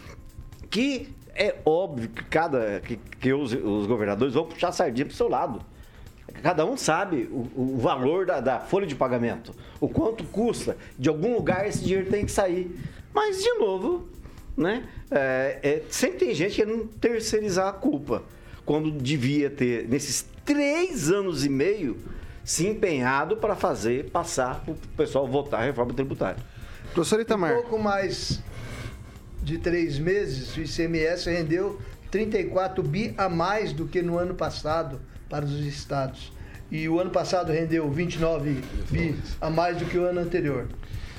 Que 0.69 1.15
é 1.33 1.55
óbvio 1.65 2.09
que 2.09 2.25
cada 2.25 2.81
que, 2.81 2.97
que 2.97 3.33
os, 3.33 3.53
os 3.53 3.87
governadores 3.87 4.35
vão 4.35 4.45
puxar 4.45 4.71
a 4.71 4.73
sardinha 4.73 5.07
para 5.07 5.13
o 5.13 5.17
seu 5.17 5.29
lado. 5.29 5.61
Cada 6.43 6.67
um 6.67 6.77
sabe 6.77 7.29
o, 7.31 7.49
o 7.55 7.79
valor 7.79 8.27
da, 8.27 8.41
da 8.41 8.59
folha 8.59 8.85
de 8.85 8.97
pagamento, 8.97 9.55
o 9.81 9.89
quanto 9.89 10.25
custa. 10.25 10.77
De 10.99 11.09
algum 11.09 11.37
lugar 11.37 11.69
esse 11.69 11.85
dinheiro 11.85 12.11
tem 12.11 12.27
que 12.27 12.33
sair. 12.33 12.77
Mas, 13.15 13.45
de 13.45 13.55
novo, 13.55 14.09
né? 14.57 14.89
é, 15.09 15.61
é, 15.63 15.83
sempre 15.91 16.19
tem 16.19 16.35
gente 16.35 16.57
querendo 16.57 16.85
terceirizar 17.01 17.69
a 17.69 17.73
culpa. 17.73 18.25
Quando 18.67 18.91
devia 18.91 19.49
ter, 19.49 19.89
nesses 19.89 20.27
três 20.45 21.13
anos 21.13 21.45
e 21.45 21.49
meio, 21.49 21.97
se 22.43 22.67
empenhado 22.67 23.37
para 23.37 23.55
fazer 23.55 24.11
passar 24.11 24.65
para 24.65 24.73
o 24.73 24.77
pessoal 24.97 25.29
votar 25.29 25.61
a 25.61 25.65
reforma 25.65 25.95
tributária. 25.95 26.58
Professor 26.95 27.21
Itamar. 27.21 27.53
Um 27.53 27.63
pouco 27.63 27.79
mais 27.79 28.41
de 29.43 29.59
três 29.59 29.99
meses, 29.99 30.57
o 30.57 30.61
ICMS 30.61 31.31
rendeu 31.31 31.81
34 32.11 32.83
bi 32.83 33.15
a 33.17 33.29
mais 33.29 33.73
do 33.73 33.87
que 33.87 34.03
no 34.03 34.19
ano 34.19 34.35
passado 34.35 35.01
para 35.29 35.45
os 35.45 35.65
estados. 35.65 36.33
E 36.71 36.89
o 36.89 37.01
ano 37.01 37.11
passado 37.11 37.51
rendeu 37.51 37.91
29 37.91 38.63
bi 38.91 39.17
a 39.41 39.49
mais 39.49 39.79
do 39.79 39.87
que 39.87 39.97
o 39.97 40.05
ano 40.05 40.21
anterior. 40.21 40.69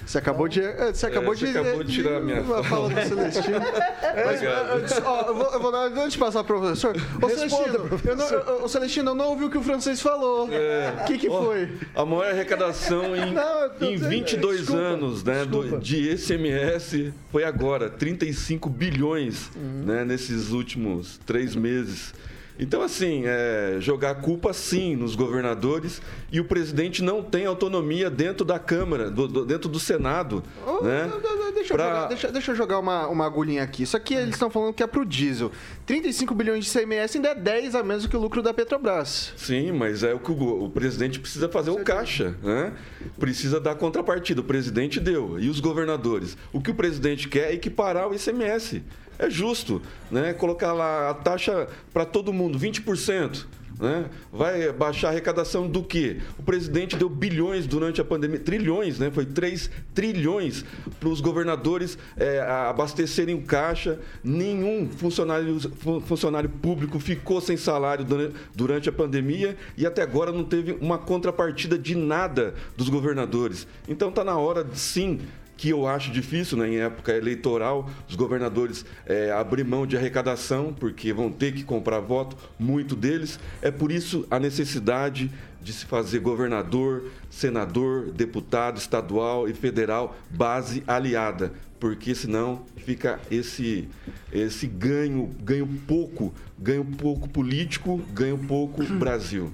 Você 0.10 0.18
acabou 0.18 0.47
de. 0.47 0.60
é, 0.60 0.91
Você 0.91 1.05
acabou 1.05 1.36
você 1.36 1.45
de. 1.51 1.57
acabou 1.60 1.84
de 1.84 1.93
tirar 1.93 2.18
a 2.18 2.20
minha 2.20 2.41
fala 2.64 2.89
do 2.89 3.07
Celestino. 3.07 3.60
Mas, 4.26 4.36
Obrigado. 4.38 4.74
antes, 4.74 5.01
ó, 5.05 5.22
eu, 5.28 5.36
vou, 5.36 5.45
eu 5.53 5.60
vou 5.60 5.72
dar. 5.72 5.84
Antes 5.86 6.14
de 6.14 6.18
passar 6.18 6.43
pro 6.43 6.60
professor. 6.60 6.95
Ô, 7.22 7.30
Celestino, 7.30 7.99
eu 8.07 8.16
não, 8.16 8.28
eu- 8.28 8.64
ô, 8.64 8.68
Celestino, 8.68 9.12
eu 9.12 9.16
não 9.16 9.28
ouvi 9.30 9.45
o 9.45 9.49
que 9.51 9.57
o 9.60 9.62
francês 9.62 10.01
falou. 10.01 10.47
O 10.47 10.51
É. 10.51 11.03
que, 11.05 11.16
que 11.20 11.30
Ó, 11.30 11.43
foi? 11.43 11.70
A 11.95 12.03
maior 12.05 12.26
arrecadação 12.32 13.16
em, 13.16 13.30
Não, 13.34 13.66
em 13.82 13.91
dizendo- 13.93 14.10
22 14.10 14.57
desculpa, 14.62 14.82
anos 14.82 15.24
né, 15.24 15.45
do- 15.45 15.78
de 15.78 16.12
ICMS 16.12 17.14
foi 17.32 17.43
agora, 17.43 17.88
35 17.88 18.68
bilhões 18.68 19.51
Uhum. 19.55 19.84
né, 19.86 20.03
nesses 20.03 20.49
últimos 20.49 21.20
três 21.24 21.55
meses. 21.55 22.16
Então, 22.60 22.82
assim, 22.82 23.24
é, 23.26 23.78
jogar 23.80 24.16
culpa 24.16 24.51
sim 24.51 24.95
nos 24.95 25.16
governadores 25.16 26.01
e 26.32 26.39
o 26.41 26.45
presidente 26.45 27.01
não 27.01 27.24
tem 27.24 27.45
autonomia 27.45 28.10
dentro 28.10 28.43
da 28.45 28.60
Câmara, 28.60 29.10
do- 29.10 29.28
do- 29.30 29.45
dentro 29.45 29.70
do 29.70 29.80
Senado. 29.80 30.43
Ô, 30.68 30.84
né, 30.84 31.10
Deixa, 31.53 31.74
eu 31.74 31.78
pra- 31.78 31.88
jogar, 31.88 32.07
deixa, 32.07 32.32
deixa 32.32 32.51
eu 32.51 32.55
jogar 32.55 32.80
uma, 32.80 33.07
uma 33.07 33.26
agulhinha 33.26 33.64
aqui. 33.64 33.84
Isso 33.84 33.95
aqui 33.97 34.14
eles 34.14 34.36
estão 34.36 34.49
falando 34.49 34.74
que 34.74 34.84
é 34.84 34.88
pro 34.88 35.05
diesel. 35.05 35.51
35 35.86 36.34
bilhões 36.36 36.66
de 36.66 36.72
CMS 36.72 37.16
ainda 37.16 37.30
é 37.30 37.36
10 37.36 37.76
a 37.76 37.84
menos 37.84 38.05
que 38.05 38.16
o 38.16 38.20
lucro 38.20 38.41
da 38.41 38.53
Petrobras. 38.53 39.34
Sim, 39.38 39.72
mas 39.72 40.03
é 40.03 40.14
o 40.14 40.20
que 40.20 40.32
o, 40.32 40.64
o 40.66 40.70
presidente 40.70 41.20
precisa 41.20 41.47
fazer 41.49 41.70
o 41.72 41.84
caixa, 41.84 42.36
né? 42.43 42.74
Precisa 43.18 43.60
dar 43.60 43.76
contrapartida. 43.76 44.41
O 44.41 44.43
presidente 44.43 44.99
deu. 44.99 45.39
E 45.39 45.49
os 45.49 45.60
governadores? 45.60 46.38
O 46.53 46.62
que 46.62 46.72
o 46.72 46.76
presidente 46.76 47.28
quer 47.28 47.51
é 47.51 47.53
equiparar 47.53 48.07
o 48.10 48.14
ICMS. 48.14 48.82
É 49.20 49.30
justo, 49.30 49.82
né? 50.09 50.34
Colocar 50.34 50.72
lá 50.74 51.09
a 51.09 51.13
taxa 51.13 51.67
para 51.93 52.05
todo 52.05 52.32
mundo, 52.34 52.57
20%. 52.57 53.45
Né? 53.80 54.09
Vai 54.30 54.74
baixar 54.74 55.07
a 55.07 55.11
arrecadação 55.11 55.65
do 55.65 55.82
quê? 55.82 56.17
O 56.38 56.43
presidente 56.43 56.97
deu 56.97 57.07
bilhões 57.07 57.65
durante 57.65 58.01
a 58.01 58.03
pandemia, 58.03 58.38
trilhões, 58.38 58.99
né? 58.99 59.09
Foi 59.09 59.26
3 59.26 59.72
trilhões 59.93 60.65
para 60.99 61.07
os 61.07 61.22
governadores 61.22 61.97
é, 62.17 62.41
abastecerem 62.41 63.36
o 63.36 63.41
caixa. 63.43 63.97
Nenhum 64.22 64.89
funcionário, 64.89 65.57
fu- 65.78 66.01
funcionário 66.01 66.49
público 66.49 66.99
ficou 66.99 67.39
sem 67.39 67.55
salário 67.55 68.03
dura- 68.03 68.32
durante 68.53 68.89
a 68.89 68.91
pandemia 68.91 69.55
e 69.78 69.86
até 69.86 70.01
agora 70.01 70.34
não 70.34 70.43
teve 70.43 70.74
uma 70.82 70.97
contrapartida 70.97 71.78
de 71.78 71.95
nada 71.95 72.55
dos 72.76 72.89
governadores. 72.89 73.65
Então 73.88 74.09
está 74.09 74.26
na 74.26 74.38
hora, 74.38 74.67
sim, 74.74 75.22
que 75.60 75.72
eu 75.72 75.86
acho 75.86 76.10
difícil, 76.10 76.57
né, 76.57 76.70
em 76.70 76.78
época 76.78 77.14
eleitoral, 77.14 77.89
os 78.07 78.16
governadores 78.16 78.86
é, 79.05 79.30
abrir 79.30 79.66
mão 79.66 79.86
de 79.86 79.97
arrecadação, 79.97 80.74
porque 80.74 81.12
vão 81.12 81.30
ter 81.30 81.53
que 81.53 81.66
comprar 81.66 81.99
voto, 81.99 82.38
muito 82.57 82.95
deles. 82.95 83.38
É 83.62 83.70
por 83.70 83.91
isso 83.91 84.26
a 84.32 84.39
necessidade 84.39 85.30
de 85.62 85.74
se 85.74 85.86
fazer 85.86 86.20
governador, 86.20 87.12
senador, 87.30 88.10
deputado 88.10 88.78
estadual 88.78 89.49
e 89.49 89.53
federal, 89.53 90.16
base 90.30 90.82
aliada, 90.88 91.51
porque 91.78 92.16
senão 92.16 92.64
fica 92.78 93.20
esse, 93.30 93.89
esse 94.32 94.66
ganho, 94.66 95.30
ganho 95.43 95.68
pouco, 95.86 96.34
ganho 96.57 96.86
pouco 96.86 97.28
político, 97.28 97.97
ganho 98.14 98.38
pouco 98.38 98.82
Brasil. 98.86 99.51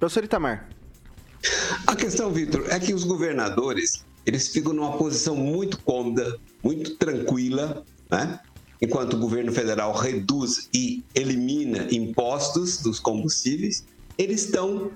Professor 0.00 0.24
Itamar. 0.24 0.68
A 1.86 1.94
questão, 1.94 2.32
Vitor, 2.32 2.66
é 2.68 2.80
que 2.80 2.92
os 2.92 3.04
governadores 3.04 4.04
eles 4.26 4.48
ficam 4.48 4.72
numa 4.72 4.96
posição 4.96 5.34
muito 5.36 5.80
cômoda, 5.82 6.38
muito 6.62 6.96
tranquila, 6.96 7.84
né? 8.10 8.40
Enquanto 8.80 9.14
o 9.14 9.18
governo 9.18 9.52
federal 9.52 9.92
reduz 9.92 10.68
e 10.74 11.04
elimina 11.14 11.86
impostos 11.92 12.78
dos 12.78 12.98
combustíveis, 12.98 13.84
eles 14.18 14.44
estão 14.44 14.90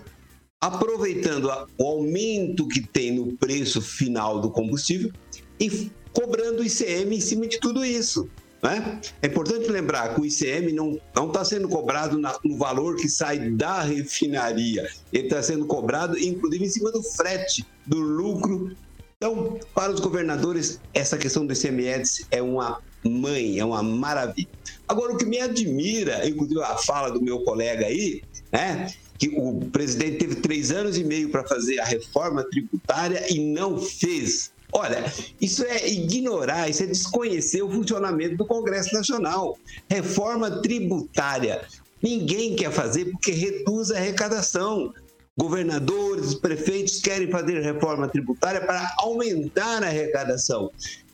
aproveitando 0.60 1.48
o 1.78 1.84
aumento 1.86 2.66
que 2.66 2.80
tem 2.80 3.12
no 3.14 3.36
preço 3.36 3.80
final 3.80 4.40
do 4.40 4.50
combustível 4.50 5.12
e 5.60 5.90
cobrando 6.12 6.64
ICM 6.64 7.14
em 7.16 7.20
cima 7.20 7.46
de 7.46 7.60
tudo 7.60 7.84
isso. 7.84 8.28
Né? 8.62 9.00
É 9.22 9.26
importante 9.26 9.68
lembrar 9.68 10.14
que 10.14 10.20
o 10.20 10.24
ICM 10.26 10.72
não 10.72 10.98
está 11.28 11.44
sendo 11.44 11.68
cobrado 11.68 12.18
na- 12.18 12.36
no 12.42 12.56
valor 12.56 12.96
que 12.96 13.08
sai 13.08 13.50
da 13.50 13.82
refinaria, 13.82 14.88
ele 15.12 15.24
está 15.24 15.42
sendo 15.42 15.66
cobrado, 15.66 16.18
inclusive, 16.18 16.64
em 16.64 16.68
cima 16.68 16.90
do 16.90 17.02
frete, 17.02 17.64
do 17.86 17.98
lucro. 17.98 18.74
Então, 19.16 19.58
para 19.74 19.92
os 19.92 20.00
governadores, 20.00 20.78
essa 20.92 21.16
questão 21.16 21.46
do 21.46 21.52
ICMS 21.52 22.26
é 22.30 22.42
uma 22.42 22.78
mãe, 23.02 23.58
é 23.58 23.64
uma 23.64 23.82
maravilha. 23.82 24.48
Agora, 24.86 25.14
o 25.14 25.16
que 25.16 25.24
me 25.24 25.40
admira, 25.40 26.28
inclusive 26.28 26.62
a 26.62 26.76
fala 26.76 27.10
do 27.10 27.22
meu 27.22 27.40
colega 27.40 27.86
aí, 27.86 28.22
né? 28.52 28.92
que 29.18 29.28
o 29.28 29.70
presidente 29.70 30.18
teve 30.18 30.34
três 30.36 30.70
anos 30.70 30.98
e 30.98 31.04
meio 31.04 31.30
para 31.30 31.46
fazer 31.48 31.78
a 31.78 31.86
reforma 31.86 32.44
tributária 32.44 33.24
e 33.32 33.38
não 33.38 33.78
fez. 33.78 34.52
Olha, 34.70 35.10
isso 35.40 35.64
é 35.64 35.88
ignorar, 35.88 36.68
isso 36.68 36.82
é 36.82 36.86
desconhecer 36.86 37.62
o 37.62 37.70
funcionamento 37.70 38.36
do 38.36 38.46
Congresso 38.46 38.94
Nacional. 38.94 39.56
Reforma 39.88 40.60
tributária. 40.60 41.66
Ninguém 42.02 42.54
quer 42.54 42.70
fazer 42.70 43.06
porque 43.06 43.32
reduz 43.32 43.90
a 43.90 43.96
arrecadação. 43.96 44.92
Governadores, 45.38 46.34
prefeitos 46.34 47.00
querem 47.00 47.30
fazer 47.30 47.60
reforma 47.60 48.08
tributária 48.08 48.60
para 48.64 48.94
aumentar 48.98 49.82
a 49.82 49.86
arrecadação. 49.86 50.70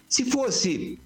Se 0.09 0.25
fosse 0.25 0.99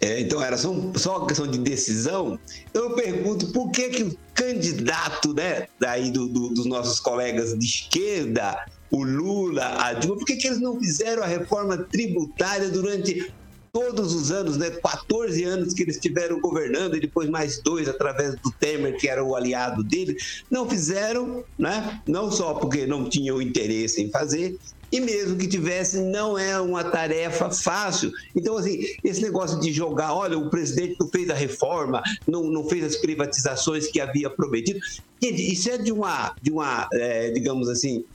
é, 0.00 0.20
então 0.20 0.42
era 0.42 0.56
só, 0.56 0.72
só 0.96 1.26
questão 1.26 1.46
de 1.46 1.58
decisão. 1.58 2.38
Então 2.70 2.84
eu 2.84 2.94
pergunto 2.96 3.52
por 3.52 3.70
que, 3.70 3.88
que 3.90 4.02
o 4.02 4.16
candidato 4.34 5.32
né, 5.32 5.68
daí 5.78 6.10
do, 6.10 6.26
do- 6.26 6.48
dos 6.48 6.66
nossos 6.66 6.98
colegas 6.98 7.56
de 7.56 7.64
esquerda, 7.64 8.64
o 8.90 9.04
Lula, 9.04 9.82
a 9.84 9.92
Dilma, 9.92 10.16
por 10.16 10.24
que, 10.24 10.36
que 10.36 10.48
eles 10.48 10.60
não 10.60 10.78
fizeram 10.80 11.22
a 11.22 11.26
reforma 11.26 11.76
tributária 11.78 12.68
durante 12.68 13.32
todos 13.76 14.14
os 14.14 14.30
anos, 14.30 14.56
né, 14.56 14.70
14 14.70 15.44
anos 15.44 15.74
que 15.74 15.82
eles 15.82 15.96
estiveram 15.96 16.40
governando 16.40 16.96
e 16.96 17.00
depois 17.00 17.28
mais 17.28 17.60
dois 17.60 17.86
através 17.86 18.34
do 18.36 18.50
Temer, 18.50 18.96
que 18.96 19.06
era 19.06 19.22
o 19.22 19.36
aliado 19.36 19.84
dele, 19.84 20.16
não 20.50 20.66
fizeram, 20.66 21.44
né? 21.58 22.00
Não 22.06 22.32
só 22.32 22.54
porque 22.54 22.86
não 22.86 23.06
tinham 23.06 23.42
interesse 23.42 24.02
em 24.02 24.10
fazer, 24.10 24.56
e 24.90 24.98
mesmo 24.98 25.36
que 25.36 25.46
tivesse, 25.46 26.00
não 26.00 26.38
é 26.38 26.58
uma 26.58 26.84
tarefa 26.84 27.50
fácil. 27.50 28.10
Então, 28.34 28.56
assim, 28.56 28.80
esse 29.04 29.20
negócio 29.20 29.60
de 29.60 29.70
jogar, 29.70 30.14
olha, 30.14 30.38
o 30.38 30.48
presidente 30.48 30.96
não 30.98 31.08
fez 31.10 31.28
a 31.28 31.34
reforma, 31.34 32.02
não, 32.26 32.44
não 32.44 32.66
fez 32.66 32.82
as 32.82 32.96
privatizações 32.96 33.88
que 33.88 34.00
havia 34.00 34.30
prometido. 34.30 34.80
Gente, 35.22 35.52
isso 35.52 35.68
é 35.68 35.76
de 35.76 35.92
uma, 35.92 36.34
de 36.40 36.50
uma 36.50 36.88
é, 36.94 37.30
digamos 37.30 37.68
assim, 37.68 38.06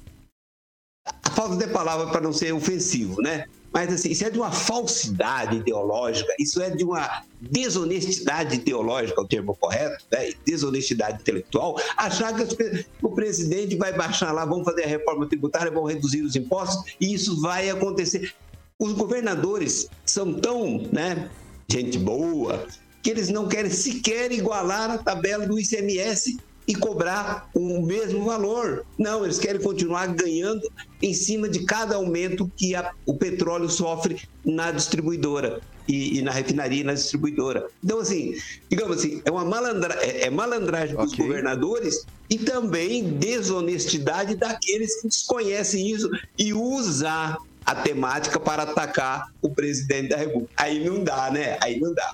a 1.06 1.30
falta 1.30 1.56
de 1.56 1.72
palavra 1.72 2.08
para 2.08 2.22
não 2.22 2.34
ser 2.34 2.52
ofensivo, 2.52 3.22
né? 3.22 3.46
Mas 3.72 3.94
assim, 3.94 4.10
isso 4.10 4.26
é 4.26 4.30
de 4.30 4.38
uma 4.38 4.52
falsidade 4.52 5.58
ideológica, 5.58 6.34
isso 6.38 6.62
é 6.62 6.70
de 6.70 6.84
uma 6.84 7.24
desonestidade 7.40 8.56
ideológica, 8.56 9.22
é 9.22 9.24
o 9.24 9.28
termo 9.28 9.56
correto, 9.56 10.04
né? 10.12 10.34
desonestidade 10.46 11.22
intelectual, 11.22 11.80
achar 11.96 12.34
que 12.36 12.86
o 13.02 13.10
presidente 13.10 13.78
vai 13.78 13.94
baixar 13.94 14.34
lá, 14.34 14.46
vão 14.46 14.64
fazer 14.64 14.84
a 14.84 14.88
reforma 14.88 15.28
tributária, 15.28 15.72
vão 15.72 15.86
reduzir 15.86 16.22
os 16.22 16.36
impostos, 16.36 16.94
e 17.00 17.14
isso 17.14 17.40
vai 17.40 17.70
acontecer. 17.70 18.34
Os 18.78 18.92
governadores 18.94 19.88
são 20.06 20.34
tão, 20.34 20.90
né, 20.92 21.30
gente 21.72 21.98
boa, 21.98 22.68
que 23.02 23.10
eles 23.10 23.30
não 23.30 23.48
querem 23.48 23.72
sequer 23.72 24.32
igualar 24.32 24.92
a 24.92 24.98
tabela 24.98 25.48
do 25.48 25.58
ICMS 25.58 26.38
e 26.72 26.76
cobrar 26.76 27.50
o 27.54 27.82
mesmo 27.82 28.24
valor. 28.24 28.86
Não, 28.98 29.26
eles 29.26 29.38
querem 29.38 29.62
continuar 29.62 30.08
ganhando 30.08 30.72
em 31.02 31.14
cima 31.14 31.50
de 31.50 31.66
cada 31.66 31.96
aumento 31.96 32.50
que 32.56 32.74
a, 32.74 32.92
o 33.06 33.14
petróleo 33.14 33.70
sofre 33.70 34.22
na 34.46 34.72
distribuidora 34.72 35.60
e, 35.86 36.20
e, 36.20 36.22
na 36.22 36.32
refinaria 36.32 36.80
e 36.80 36.84
na 36.86 36.94
distribuidora. 36.94 37.68
Então, 37.84 38.00
assim, 38.00 38.36
digamos 38.70 39.00
assim, 39.00 39.22
é 39.26 39.30
uma 39.30 39.44
malandra, 39.44 39.96
é, 39.96 40.28
é 40.28 40.30
malandragem 40.30 40.96
dos 40.96 41.12
okay. 41.12 41.26
governadores 41.26 42.06
e 42.30 42.38
também 42.38 43.04
desonestidade 43.04 44.38
daqueles 44.38 45.02
que 45.02 45.10
desconhecem 45.10 45.92
isso 45.92 46.10
e 46.40 46.54
usar 46.54 47.38
a 47.66 47.76
temática 47.76 48.40
para 48.40 48.64
atacar 48.64 49.30
o 49.42 49.50
presidente 49.50 50.10
da 50.10 50.18
República. 50.18 50.54
Aí 50.56 50.82
não 50.86 51.04
dá, 51.04 51.30
né? 51.30 51.58
Aí 51.62 51.78
não 51.82 51.94
dá. 51.94 52.14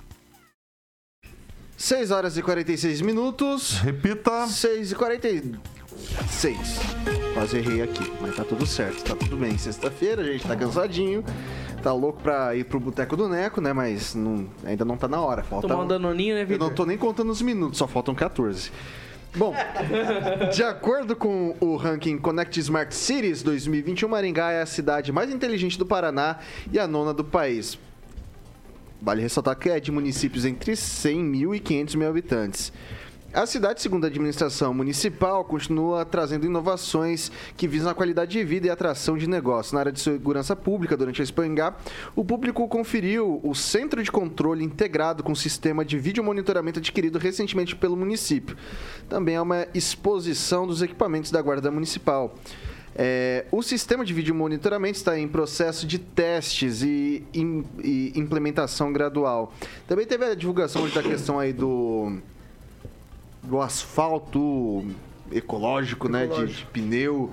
6 1.78 2.10
horas 2.10 2.36
e 2.36 2.42
46 2.42 3.00
minutos. 3.02 3.78
Repita. 3.78 4.48
6 4.48 4.90
e 4.90 4.94
46. 4.96 6.58
Quase 7.32 7.56
errei 7.56 7.82
aqui, 7.82 8.12
mas 8.20 8.34
tá 8.34 8.42
tudo 8.42 8.66
certo, 8.66 9.04
tá 9.04 9.14
tudo 9.14 9.36
bem. 9.36 9.56
Sexta-feira, 9.56 10.22
a 10.22 10.24
gente 10.24 10.44
tá 10.44 10.56
cansadinho. 10.56 11.24
Tá 11.80 11.92
louco 11.92 12.20
pra 12.20 12.56
ir 12.56 12.64
pro 12.64 12.80
Boteco 12.80 13.16
do 13.16 13.28
Neco, 13.28 13.60
né? 13.60 13.72
Mas 13.72 14.12
não, 14.12 14.48
ainda 14.64 14.84
não 14.84 14.96
tá 14.96 15.06
na 15.06 15.20
hora. 15.20 15.44
Falta 15.44 15.68
Tomar 15.68 15.84
um 15.84 15.86
danoninho, 15.86 16.34
né, 16.34 16.44
Vitor? 16.44 16.66
Eu 16.66 16.68
não 16.68 16.74
tô 16.74 16.84
nem 16.84 16.98
contando 16.98 17.30
os 17.30 17.40
minutos, 17.40 17.78
só 17.78 17.86
faltam 17.86 18.12
14. 18.12 18.72
Bom, 19.36 19.54
de 20.52 20.64
acordo 20.64 21.14
com 21.14 21.54
o 21.60 21.76
ranking 21.76 22.18
Connect 22.18 22.58
Smart 22.58 22.92
Cities 22.92 23.40
2021, 23.44 24.08
Maringá 24.08 24.50
é 24.50 24.62
a 24.62 24.66
cidade 24.66 25.12
mais 25.12 25.30
inteligente 25.30 25.78
do 25.78 25.86
Paraná 25.86 26.38
e 26.72 26.78
a 26.78 26.88
nona 26.88 27.14
do 27.14 27.22
país. 27.22 27.78
Vale 29.00 29.22
ressaltar 29.22 29.56
que 29.56 29.70
é 29.70 29.78
de 29.78 29.92
municípios 29.92 30.44
entre 30.44 30.74
100 30.74 31.18
mil 31.24 31.54
e 31.54 31.60
500 31.60 31.94
mil 31.94 32.08
habitantes. 32.08 32.72
A 33.32 33.44
cidade, 33.44 33.82
segundo 33.82 34.04
a 34.04 34.06
administração 34.06 34.72
municipal, 34.72 35.44
continua 35.44 36.02
trazendo 36.02 36.46
inovações 36.46 37.30
que 37.58 37.68
visam 37.68 37.90
a 37.90 37.94
qualidade 37.94 38.32
de 38.32 38.42
vida 38.42 38.66
e 38.66 38.70
atração 38.70 39.18
de 39.18 39.28
negócios. 39.28 39.74
Na 39.74 39.80
área 39.80 39.92
de 39.92 40.00
segurança 40.00 40.56
pública, 40.56 40.96
durante 40.96 41.20
a 41.20 41.24
Expo 41.24 41.42
o 42.16 42.24
público 42.24 42.66
conferiu 42.66 43.38
o 43.44 43.54
Centro 43.54 44.02
de 44.02 44.10
Controle 44.10 44.64
Integrado 44.64 45.22
com 45.22 45.34
sistema 45.34 45.84
de 45.84 45.98
vídeo 45.98 46.24
monitoramento 46.24 46.78
adquirido 46.78 47.18
recentemente 47.18 47.76
pelo 47.76 47.98
município. 47.98 48.56
Também 49.10 49.34
é 49.34 49.40
uma 49.42 49.66
exposição 49.74 50.66
dos 50.66 50.80
equipamentos 50.80 51.30
da 51.30 51.42
Guarda 51.42 51.70
Municipal. 51.70 52.34
É, 53.00 53.44
o 53.52 53.62
sistema 53.62 54.04
de 54.04 54.12
vídeo 54.12 54.34
monitoramento 54.34 54.96
está 54.96 55.16
em 55.16 55.28
processo 55.28 55.86
de 55.86 56.00
testes 56.00 56.82
e, 56.82 57.24
e, 57.32 57.64
e 57.84 58.12
implementação 58.18 58.92
gradual. 58.92 59.54
Também 59.86 60.04
teve 60.04 60.24
a 60.24 60.34
divulgação 60.34 60.88
da 60.88 61.00
questão 61.00 61.38
aí 61.38 61.52
do, 61.52 62.18
do 63.40 63.60
asfalto 63.60 64.84
ecológico, 65.30 66.08
ecológico. 66.08 66.08
né? 66.08 66.26
De, 66.26 66.54
de 66.54 66.66
pneu 66.66 67.32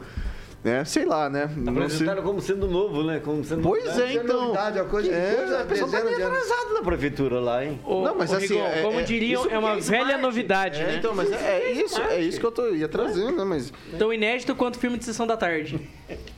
né? 0.66 0.84
Sei 0.84 1.05
lá, 1.05 1.30
né? 1.30 1.43
Apresentaram 1.43 2.24
se... 2.24 2.28
como 2.28 2.41
sendo 2.41 2.68
novo, 2.68 3.03
né? 3.03 3.22
Como 3.24 3.43
sendo 3.43 3.61
pois 3.61 3.99
é, 3.99 4.13
então. 4.13 4.47
Novidade, 4.47 4.80
a 4.80 4.84
coisa, 4.84 5.11
é, 5.13 5.36
coisa 5.36 5.61
a 5.61 5.66
pessoa 5.66 5.91
tá 5.91 6.03
meio 6.03 6.28
atrasado 6.28 6.74
na 6.74 6.82
prefeitura 6.82 7.39
lá, 7.39 7.63
hein? 7.63 7.80
O, 7.86 8.01
não, 8.01 8.16
mas 8.16 8.34
assim, 8.34 8.55
Rigon, 8.55 8.66
é, 8.66 8.82
como 8.82 8.99
é, 8.99 9.03
diriam, 9.03 9.45
é 9.45 9.59
uma 9.59 9.80
velha 9.80 10.18
novidade, 10.18 10.82
é, 10.82 10.88
né? 10.88 10.95
Então, 10.97 11.13
mas 11.13 11.32
é, 11.32 11.59
é 11.59 11.72
isso, 11.72 12.01
é 12.01 12.20
isso 12.20 12.39
que 12.39 12.45
eu 12.47 12.51
tô, 12.51 12.70
ia 12.70 12.88
trazendo, 12.88 13.38
né? 13.38 13.43
Mas... 13.43 13.72
Tão 13.99 14.11
inédito 14.11 14.55
quanto 14.55 14.80
filme 14.80 14.97
de 14.97 15.05
sessão 15.05 15.28
da 15.28 15.38
tarde. 15.38 15.80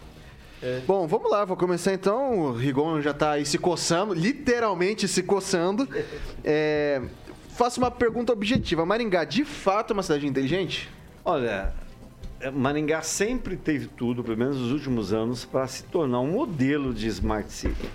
É. 0.60 0.80
Bom, 0.88 1.06
vamos 1.06 1.30
lá, 1.30 1.46
vou 1.46 1.56
começar 1.56 1.94
então. 1.94 2.40
O 2.40 2.52
Rigon 2.52 3.00
já 3.00 3.14
tá 3.14 3.34
aí 3.34 3.46
se 3.46 3.60
coçando, 3.60 4.16
literalmente 4.16 5.08
se 5.08 5.22
coçando. 5.22 5.88
É, 6.44 7.00
faço 7.50 7.80
uma 7.80 7.92
pergunta 7.92 8.34
objetiva. 8.34 8.84
Maringá, 8.84 9.24
de 9.24 9.46
fato, 9.46 9.92
é 9.92 9.94
uma 9.94 10.02
cidade 10.02 10.26
inteligente? 10.26 10.90
Olha, 11.24 11.72
é, 11.80 11.87
Maringá 12.54 13.02
sempre 13.02 13.56
teve 13.56 13.88
tudo, 13.88 14.24
pelo 14.24 14.38
menos 14.38 14.58
nos 14.58 14.72
últimos 14.72 15.12
anos, 15.12 15.44
para 15.44 15.68
se 15.68 15.84
tornar 15.84 16.20
um 16.20 16.32
modelo 16.32 16.94
de 16.94 17.08
Smart 17.08 17.52
City. 17.52 17.90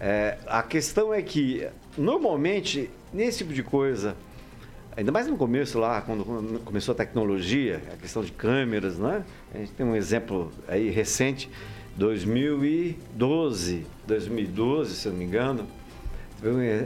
É, 0.00 0.38
a 0.46 0.62
questão 0.62 1.14
é 1.14 1.22
que, 1.22 1.66
normalmente, 1.96 2.90
nesse 3.12 3.38
tipo 3.38 3.52
de 3.52 3.62
coisa, 3.62 4.16
ainda 4.96 5.12
mais 5.12 5.28
no 5.28 5.36
começo 5.36 5.78
lá, 5.78 6.00
quando 6.00 6.60
começou 6.64 6.92
a 6.92 6.96
tecnologia, 6.96 7.80
a 7.92 7.96
questão 7.96 8.24
de 8.24 8.32
câmeras, 8.32 8.98
né? 8.98 9.24
A 9.54 9.58
gente 9.58 9.72
tem 9.72 9.86
um 9.86 9.94
exemplo 9.94 10.50
aí 10.66 10.90
recente, 10.90 11.48
2012, 11.96 13.86
2012, 14.06 14.94
se 14.94 15.06
eu 15.06 15.12
não 15.12 15.18
me 15.18 15.24
engano, 15.26 15.66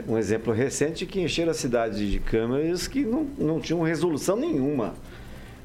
um 0.07 0.17
exemplo 0.17 0.53
recente 0.53 1.05
que 1.05 1.21
encheram 1.21 1.51
a 1.51 1.53
cidade 1.53 2.11
de 2.11 2.19
câmeras 2.19 2.87
que 2.87 3.05
não, 3.05 3.25
não 3.37 3.59
tinham 3.59 3.81
resolução 3.81 4.35
nenhuma. 4.35 4.93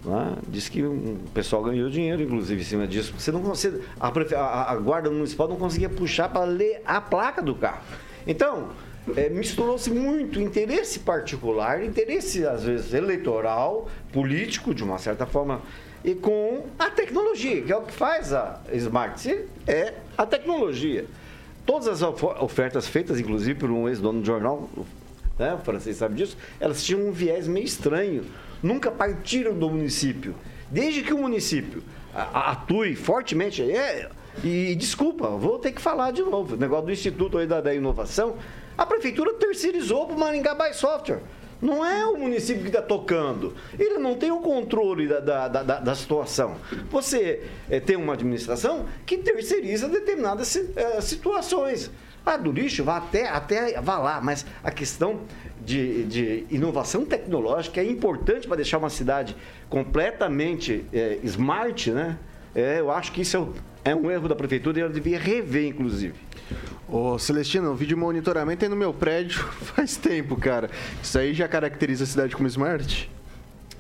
Né? 0.05 0.37
Diz 0.49 0.69
que 0.69 0.83
o 0.83 1.19
pessoal 1.35 1.63
ganhou 1.63 1.91
dinheiro, 1.91 2.23
inclusive, 2.23 2.61
em 2.61 2.65
cima 2.65 2.87
disso. 2.87 3.15
Você 3.19 3.31
não 3.31 3.43
consegue, 3.43 3.81
a, 3.99 4.09
a, 4.09 4.73
a 4.73 4.77
guarda 4.77 5.11
municipal 5.11 5.49
não 5.49 5.57
conseguia 5.57 5.89
puxar 5.89 6.29
para 6.29 6.45
ler 6.45 6.83
a 6.85 7.01
placa 7.01 7.43
do 7.43 7.55
carro. 7.55 7.83
Então, 8.27 8.71
é, 9.17 9.29
misturou-se 9.29 9.91
muito 9.91 10.41
interesse 10.41 11.01
particular, 11.01 11.83
interesse, 11.83 12.47
às 12.47 12.65
vezes, 12.65 12.95
eleitoral, 12.95 13.89
político, 14.13 14.75
de 14.75 14.85
uma 14.85 14.99
certa 14.99 15.27
forma, 15.27 15.61
e 16.05 16.15
com 16.15 16.67
a 16.79 16.91
tecnologia, 16.91 17.63
que 17.63 17.73
é 17.73 17.77
o 17.77 17.83
que 17.83 17.93
faz 17.93 18.33
a 18.33 18.61
Smart 18.73 19.21
City, 19.21 19.45
é 19.67 19.95
a 20.17 20.25
tecnologia. 20.25 21.05
Todas 21.67 21.89
as 21.89 22.03
ofertas 22.03 22.89
feitas, 22.89 23.21
inclusive, 23.21 23.59
por 23.59 23.71
um 23.71 23.89
ex-dono 23.89 24.21
de 24.21 24.27
jornal, 24.27 24.69
né, 25.39 25.55
o 25.55 25.59
francês 25.59 25.97
sabe 25.97 26.15
disso, 26.15 26.37
elas 26.59 26.83
tinham 26.83 27.07
um 27.07 27.13
viés 27.13 27.47
meio 27.47 27.65
estranho 27.65 28.25
nunca 28.63 28.91
partiram 28.91 29.55
do 29.55 29.69
município. 29.69 30.35
Desde 30.71 31.03
que 31.03 31.13
o 31.13 31.19
município 31.19 31.83
atue 32.15 32.95
fortemente, 32.95 33.63
é, 33.63 34.09
e 34.45 34.75
desculpa, 34.75 35.29
vou 35.29 35.59
ter 35.59 35.73
que 35.73 35.81
falar 35.81 36.13
de 36.13 36.23
novo, 36.23 36.55
o 36.55 36.59
negócio 36.59 36.87
do 36.87 36.93
Instituto 36.93 37.39
aí 37.39 37.47
da, 37.47 37.61
da 37.61 37.75
Inovação, 37.75 38.37
a 38.79 38.87
prefeitura 38.87 39.35
terceirizou 39.35 40.07
para 40.07 40.17
o 40.17 40.19
Maringá 40.19 40.55
by 40.55 40.75
Software. 40.75 41.21
Não 41.61 41.85
é 41.85 42.07
o 42.07 42.17
município 42.17 42.63
que 42.63 42.69
está 42.69 42.81
tocando. 42.81 43.55
Ele 43.79 43.99
não 43.99 44.15
tem 44.15 44.31
o 44.31 44.41
controle 44.41 45.07
da, 45.07 45.21
da, 45.21 45.49
da, 45.49 45.81
da 45.81 45.95
situação. 45.95 46.57
Você 46.91 47.43
é, 47.69 47.79
tem 47.79 47.97
uma 47.97 48.15
administração 48.15 48.87
que 49.05 49.19
terceiriza 49.19 49.87
determinadas 49.87 50.57
é, 50.75 51.01
situações. 51.03 51.91
Ah, 52.25 52.37
do 52.37 52.53
lixo, 52.53 52.85
vá 52.85 52.99
até, 52.99 53.29
até 53.29 53.81
vá 53.81 53.99
lá, 53.99 54.21
mas 54.21 54.45
a 54.63 54.71
questão 54.71 55.21
de, 55.65 56.05
de 56.05 56.47
inovação 56.51 57.05
tecnológica 57.05 57.81
é 57.81 57.85
importante 57.85 58.47
para 58.47 58.57
deixar 58.57 58.79
uma 58.79 58.91
cidade 58.91 59.37
completamente 59.69 60.85
é, 60.93 61.19
smart, 61.25 61.91
né? 61.91 62.19
É, 62.55 62.81
eu 62.81 62.91
acho 62.91 63.13
que 63.13 63.23
isso 63.23 63.37
é, 63.37 63.41
um, 63.41 63.53
é 63.85 63.95
um 63.95 64.11
erro 64.11 64.29
da 64.29 64.35
prefeitura 64.35 64.79
e 64.79 64.83
ela 64.83 64.93
devia 64.93 65.19
rever, 65.19 65.67
inclusive. 65.67 66.15
Ô, 66.89 67.19
Celestino, 67.19 67.71
o 67.71 67.75
vídeo 67.75 67.97
monitoramento 67.97 68.65
aí 68.65 68.69
no 68.69 68.77
meu 68.77 68.93
prédio 68.93 69.39
faz 69.75 69.97
tempo, 69.97 70.37
cara. 70.37 70.69
Isso 71.03 71.19
aí 71.19 71.33
já 71.33 71.47
caracteriza 71.47 72.05
a 72.05 72.07
cidade 72.07 72.35
como 72.35 72.49
smart? 72.49 73.09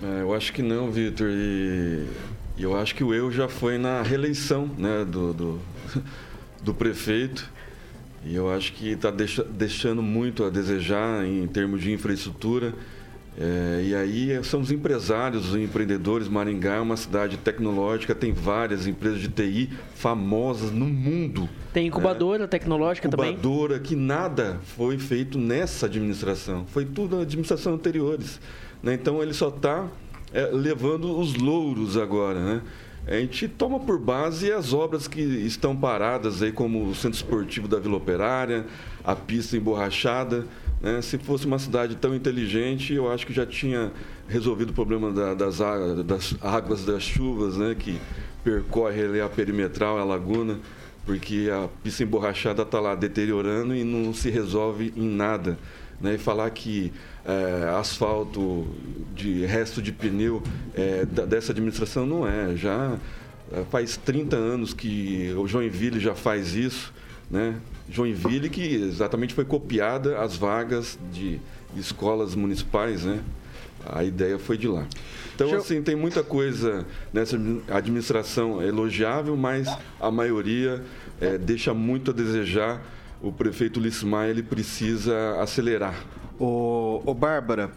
É, 0.03 0.23
eu 0.23 0.33
acho 0.33 0.53
que 0.53 0.63
não, 0.63 0.91
Vitor. 0.91 1.29
E 1.29 2.07
eu 2.57 2.77
acho 2.79 2.95
que 2.95 3.03
o 3.03 3.13
erro 3.13 3.33
já 3.33 3.49
foi 3.49 3.79
na 3.79 4.03
reeleição 4.03 4.71
né, 4.79 5.05
do, 5.05 5.33
do, 5.33 5.61
do 6.63 6.73
prefeito. 6.73 7.51
E 8.25 8.35
eu 8.35 8.51
acho 8.51 8.73
que 8.75 8.91
está 8.91 9.11
deixa, 9.11 9.43
deixando 9.45 10.03
muito 10.03 10.45
a 10.45 10.51
desejar 10.51 11.25
em 11.25 11.47
termos 11.47 11.81
de 11.81 11.93
infraestrutura. 11.93 12.75
É, 13.39 13.83
e 13.85 13.95
aí 13.95 14.45
são 14.45 14.61
os 14.61 14.71
empresários, 14.71 15.51
os 15.51 15.57
empreendedores. 15.57 16.29
Maringá 16.29 16.75
é 16.75 16.81
uma 16.81 16.97
cidade 16.97 17.39
tecnológica, 17.39 18.15
tem 18.15 18.33
várias 18.33 18.87
empresas 18.87 19.21
de 19.21 19.29
TI 19.29 19.71
famosas 19.95 20.71
no 20.71 20.85
mundo. 20.85 21.49
Tem 21.73 21.87
incubadora 21.87 22.47
tecnológica 22.47 23.09
também. 23.09 23.33
incubadora 23.33 23.79
que 23.79 23.97
nada 23.97 24.61
foi 24.77 24.99
feito 24.99 25.39
nessa 25.39 25.87
administração. 25.87 26.67
Foi 26.67 26.85
tudo 26.85 27.17
na 27.17 27.23
administração 27.23 27.75
anteriores. 27.75 28.41
né? 28.83 28.95
Então 28.95 29.23
ele 29.23 29.33
só 29.33 29.49
está 29.49 29.89
levando 30.53 31.19
os 31.19 31.35
louros 31.35 31.97
agora. 31.97 32.39
Né? 32.39 32.63
A 33.07 33.15
gente 33.15 33.49
toma 33.49 33.81
por 33.81 33.99
base 33.99 34.53
as 34.53 34.73
obras 34.73 35.09
que 35.09 35.21
estão 35.21 35.75
paradas 35.75 36.43
aí, 36.43 36.53
como 36.53 36.87
o 36.87 36.95
Centro 36.95 37.17
Esportivo 37.17 37.67
da 37.67 37.79
Vila 37.79 37.97
Operária, 37.97 38.67
a 39.05 39.17
pista 39.17 39.57
emborrachada. 39.57 40.47
né? 40.81 41.03
Se 41.03 41.19
fosse 41.19 41.45
uma 41.47 41.59
cidade 41.59 41.97
tão 41.97 42.15
inteligente, 42.15 42.95
eu 42.95 43.11
acho 43.13 43.27
que 43.27 43.33
já 43.33 43.45
tinha 43.45 43.91
resolvido 44.29 44.71
o 44.71 44.73
problema 44.73 45.11
da- 45.13 45.35
das, 45.35 45.61
águas, 45.61 46.05
das 46.05 46.35
águas 46.41 46.85
das 46.85 47.03
chuvas, 47.03 47.57
né? 47.57 47.75
que 47.79 47.99
percorre 48.45 49.21
a 49.21 49.29
perimetral, 49.29 49.99
a 49.99 50.05
laguna, 50.05 50.59
porque 51.05 51.51
a 51.53 51.69
pista 51.83 52.03
emborrachada 52.03 52.63
está 52.63 52.79
lá 52.81 52.95
deteriorando 52.95 53.75
e 53.75 53.83
não 53.85 54.15
se 54.15 54.31
resolve 54.31 54.93
em 54.97 55.07
nada. 55.09 55.59
Né? 56.01 56.15
E 56.15 56.19
falar 56.19 56.51
que 56.51 56.93
é, 57.25 57.69
asfalto 57.79 58.67
de 59.15 59.45
resto 59.45 59.83
de 59.83 59.93
pneu 59.93 60.43
é, 60.75 61.05
dessa 61.05 61.53
administração 61.53 62.07
não 62.07 62.27
é. 62.27 62.57
Já 62.57 62.97
é, 63.53 63.65
faz 63.71 63.97
30 63.97 64.37
anos 64.37 64.73
que 64.73 65.33
o 65.37 65.47
Joinville 65.47 66.01
já 66.01 66.15
faz 66.15 66.55
isso. 66.55 66.93
Né? 67.31 67.57
Joinville 67.89 68.49
que 68.49 68.63
exatamente 68.63 69.35
foi 69.35 69.45
copiada 69.45 70.19
as 70.19 70.37
vagas 70.37 70.99
de 71.13 71.41
escolas 71.77 72.35
municipais, 72.35 73.05
né? 73.05 73.21
A 73.87 74.05
ideia 74.05 74.39
foi 74.39 74.59
de 74.59 74.69
lá. 74.69 74.87
Então, 75.35 75.55
assim, 75.55 75.83
tem 75.83 75.97
muita 75.97 76.23
coisa 76.23 76.87
nessa 77.13 77.39
administração 77.69 78.63
elogiável, 78.63 79.37
mas 79.37 79.75
a 79.99 80.11
maioria 80.11 80.83
eh, 81.21 81.39
deixa 81.39 81.73
muito 81.73 82.11
a 82.11 82.15
desejar. 82.15 82.83
O 83.23 83.31
prefeito 83.31 83.79
Lismar, 83.79 84.29
ele 84.29 84.43
precisa 84.43 85.41
acelerar. 85.41 85.95
Ô, 86.39 87.15
Bárbara, 87.15 87.71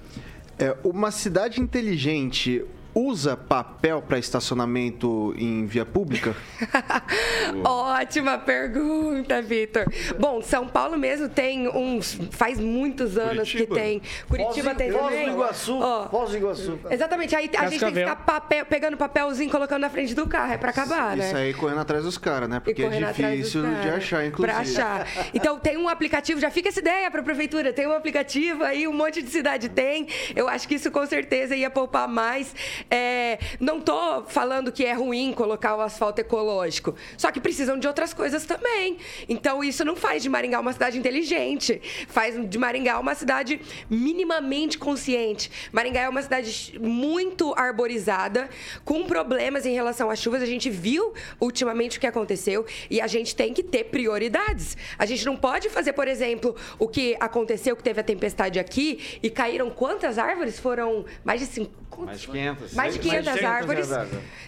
é, 0.58 0.76
uma 0.84 1.12
cidade 1.12 1.60
inteligente 1.60 2.64
usa 2.96 3.36
papel 3.36 4.02
para 4.02 4.20
estacionamento 4.20 5.34
em 5.38 5.66
via 5.66 5.86
pública? 5.86 6.36
Ótima 7.64 8.38
pergunta, 8.38 9.42
Vitor. 9.42 9.86
Bom, 10.20 10.42
São 10.42 10.68
Paulo 10.68 10.98
mesmo 10.98 11.30
tem 11.30 11.68
uns. 11.68 12.18
Faz 12.32 12.60
muitos 12.60 13.18
anos 13.18 13.50
Curitiba. 13.52 13.66
que 13.76 13.82
tem. 13.82 14.02
Curitiba 14.28 14.70
Foz- 14.70 14.78
tem 14.78 14.92
Foz 14.92 15.04
do 15.04 15.10
também. 15.10 15.30
Iguaçu, 15.30 15.80
Ó, 15.80 16.10
Foz 16.10 16.30
do 16.32 16.38
Iguaçu. 16.38 16.80
Exatamente. 16.90 17.36
Aí 17.36 17.50
a 17.58 17.62
gente 17.70 17.80
tem 17.80 17.80
que 17.80 17.80
Cascavel. 17.80 18.08
ficar 18.10 18.16
papel- 18.24 18.66
pegando 18.66 18.98
papelzinho 18.98 19.48
e 19.48 19.52
colocando 19.52 19.82
na 19.82 19.90
frente 19.90 20.14
do 20.14 20.28
carro. 20.28 20.54
É 20.54 20.58
pra 20.58 20.70
acabar, 20.70 21.16
né? 21.18 21.28
Isso 21.28 21.36
aí 21.38 21.54
correndo 21.54 21.80
atrás 21.82 22.04
dos 22.04 22.18
caras, 22.18 22.50
né? 22.50 22.60
Porque 22.60 22.84
é 22.84 22.90
difícil 22.90 23.64
de 23.82 23.90
achar, 23.90 24.26
inclusive. 24.26 24.54
Pra 24.54 24.62
achar. 24.62 25.08
Então 25.34 25.58
tem 25.60 25.78
um 25.78 25.88
aplicativo, 25.90 26.40
já 26.40 26.50
fica 26.52 26.70
essa 26.70 26.80
ideia 26.80 27.10
pra 27.10 27.24
prefeitura, 27.24 27.72
tem 27.74 27.88
um 27.88 27.94
aplicativo 27.94 28.64
aí, 28.64 28.88
um 28.88 28.94
monte 28.94 29.22
de 29.22 29.30
cidade 29.30 29.70
tem. 29.70 30.08
Eu 30.36 30.48
acho 30.48 30.68
que 30.68 30.76
isso 30.76 30.92
com 30.92 31.06
certeza 31.06 31.56
ia 31.56 31.70
poupar 31.70 32.08
mais. 32.08 32.54
É, 32.90 33.40
não 33.60 33.80
tô 33.82 34.24
falando 34.26 34.72
que 34.72 34.86
é 34.86 34.94
ruim 34.94 35.34
colocar 35.34 35.76
o 35.76 35.82
asfalto 35.82 36.22
ecológico, 36.22 36.96
só 37.18 37.32
que 37.32 37.40
precisam 37.40 37.78
de 37.78 37.88
outras 37.88 38.14
coisas 38.14 38.46
também. 38.46 38.98
Então 39.28 39.64
isso 39.64 39.84
não 39.84 39.96
faz 39.96 40.24
de 40.24 40.30
Maringá 40.30 40.60
uma 40.60 40.74
cidade 40.74 40.98
inteligente, 40.98 41.82
faz 42.08 42.36
de 42.50 42.58
Maringá 42.58 43.00
uma 43.00 43.16
cidade 43.16 43.60
minimamente 43.90 44.78
consciente. 44.78 45.52
Maringá 45.72 46.02
é 46.02 46.10
uma 46.10 46.22
cidade 46.22 46.80
muito 46.80 47.54
arborizada, 47.56 48.50
com 48.84 49.04
problemas 49.04 49.66
em 49.66 49.74
relação 49.74 50.10
às 50.10 50.20
chuvas. 50.20 50.42
A 50.42 50.46
gente 50.46 50.70
viu 50.70 51.14
ultimamente 51.40 51.98
o 51.98 52.02
que 52.02 52.08
aconteceu 52.08 52.66
e 52.90 53.02
a 53.02 53.08
gente 53.08 53.36
tem 53.36 53.54
que 53.54 53.64
ter 53.64 53.86
prioridades. 53.86 54.78
A 54.98 55.06
gente 55.06 55.26
não 55.26 55.36
pode 55.36 55.70
fazer, 55.70 55.94
por 55.94 56.08
exemplo, 56.08 56.56
o 56.80 56.88
que 56.88 57.16
aconteceu, 57.20 57.76
que 57.76 57.84
teve 57.84 58.00
a 58.00 58.04
tempestade 58.04 58.60
aqui 58.60 59.20
e 59.22 59.30
caíram 59.30 59.70
quantas 59.70 60.18
árvores? 60.18 60.60
Foram 60.60 61.06
mais 61.24 61.40
de 61.40 61.48
cinco. 61.48 61.83
Mais 61.98 62.20
de 62.22 62.28
500. 62.28 62.74
Mais 62.74 62.94
de 62.94 63.00
500 63.00 63.44
árvores, 63.44 63.90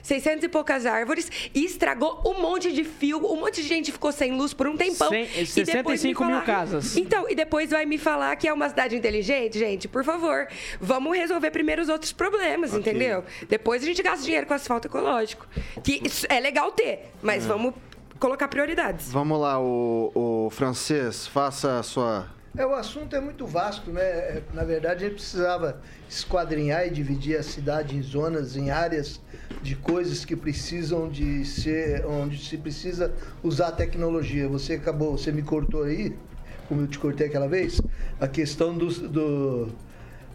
600 0.03 0.43
e 0.43 0.49
poucas 0.49 0.85
árvores, 0.85 1.31
e 1.53 1.65
estragou 1.65 2.21
um 2.25 2.41
monte 2.41 2.71
de 2.71 2.83
fio, 2.83 3.17
um 3.25 3.39
monte 3.39 3.61
de 3.61 3.67
gente 3.67 3.91
ficou 3.91 4.11
sem 4.11 4.31
luz 4.37 4.53
por 4.53 4.67
um 4.67 4.75
tempão. 4.77 5.09
Cem- 5.09 5.23
E 5.25 5.63
depois 5.63 6.03
me 6.03 6.13
65 6.13 6.23
mil 6.25 6.33
falar- 6.35 6.45
casas. 6.45 6.97
Então, 6.97 7.29
e 7.29 7.35
depois 7.35 7.69
vai 7.71 7.85
me 7.85 7.97
falar 7.97 8.35
que 8.35 8.47
é 8.47 8.53
uma 8.53 8.69
cidade 8.69 8.95
inteligente? 8.95 9.57
Gente, 9.59 9.87
por 9.87 10.03
favor, 10.03 10.47
vamos 10.79 11.15
resolver 11.17 11.51
primeiro 11.51 11.81
os 11.81 11.89
outros 11.89 12.11
problemas, 12.11 12.73
entendeu? 12.73 13.23
Depois 13.49 13.81
a 13.83 13.85
gente 13.85 14.01
gasta 14.01 14.23
dinheiro 14.23 14.45
com 14.47 14.53
asfalto 14.53 14.87
ecológico. 14.87 15.47
Que 15.83 16.01
isso 16.05 16.25
é 16.29 16.39
legal 16.39 16.71
ter, 16.71 17.11
mas 17.21 17.43
É. 17.43 17.47
vamos 17.47 17.73
colocar 18.19 18.47
prioridades. 18.47 19.11
Vamos 19.11 19.39
lá, 19.39 19.59
o, 19.59 20.11
o 20.15 20.49
francês, 20.49 21.27
faça 21.27 21.79
a 21.79 21.83
sua. 21.83 22.27
É, 22.57 22.65
o 22.65 22.73
assunto 22.73 23.15
é 23.15 23.19
muito 23.19 23.45
vasto, 23.45 23.91
né? 23.91 24.01
É, 24.01 24.41
Na 24.53 24.63
verdade, 24.63 25.03
a 25.03 25.07
gente 25.09 25.15
precisava 25.17 25.81
esquadrinhar 26.09 26.87
e 26.87 26.89
dividir 26.89 27.37
a 27.37 27.43
cidade 27.43 27.95
em 27.95 28.01
zonas, 28.01 28.55
em 28.55 28.71
áreas 28.71 29.19
de 29.61 29.75
coisas 29.75 30.23
que 30.23 30.35
precisam 30.35 31.09
de 31.09 31.43
ser, 31.43 32.05
onde 32.05 32.37
se 32.37 32.57
precisa 32.57 33.13
usar 33.43 33.67
a 33.67 33.71
tecnologia. 33.71 34.47
Você 34.47 34.73
acabou, 34.73 35.17
você 35.17 35.31
me 35.31 35.41
cortou 35.41 35.83
aí, 35.83 36.15
como 36.69 36.81
eu 36.81 36.87
te 36.87 36.97
cortei 36.97 37.27
aquela 37.27 37.47
vez, 37.47 37.81
a 38.19 38.27
questão 38.27 38.77
do, 38.77 38.87
do 39.09 39.69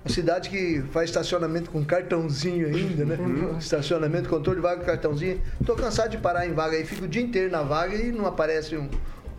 a 0.05 0.09
cidade 0.09 0.49
que 0.49 0.83
faz 0.93 1.11
estacionamento 1.11 1.71
com 1.71 1.85
cartãozinho 1.85 2.67
ainda, 2.67 3.05
né? 3.05 3.17
Estacionamento, 3.59 4.29
controle 4.29 4.57
de 4.57 4.63
vaga 4.63 4.81
com 4.81 4.87
cartãozinho. 4.87 5.41
Tô 5.65 5.75
cansado 5.75 6.11
de 6.11 6.19
parar 6.19 6.47
em 6.47 6.53
vaga 6.53 6.77
aí, 6.77 6.85
fico 6.85 7.05
o 7.05 7.09
dia 7.09 7.23
inteiro 7.23 7.51
na 7.51 7.63
vaga 7.63 7.95
e 7.97 8.11
não 8.11 8.27
aparece 8.27 8.77
um, 8.77 8.89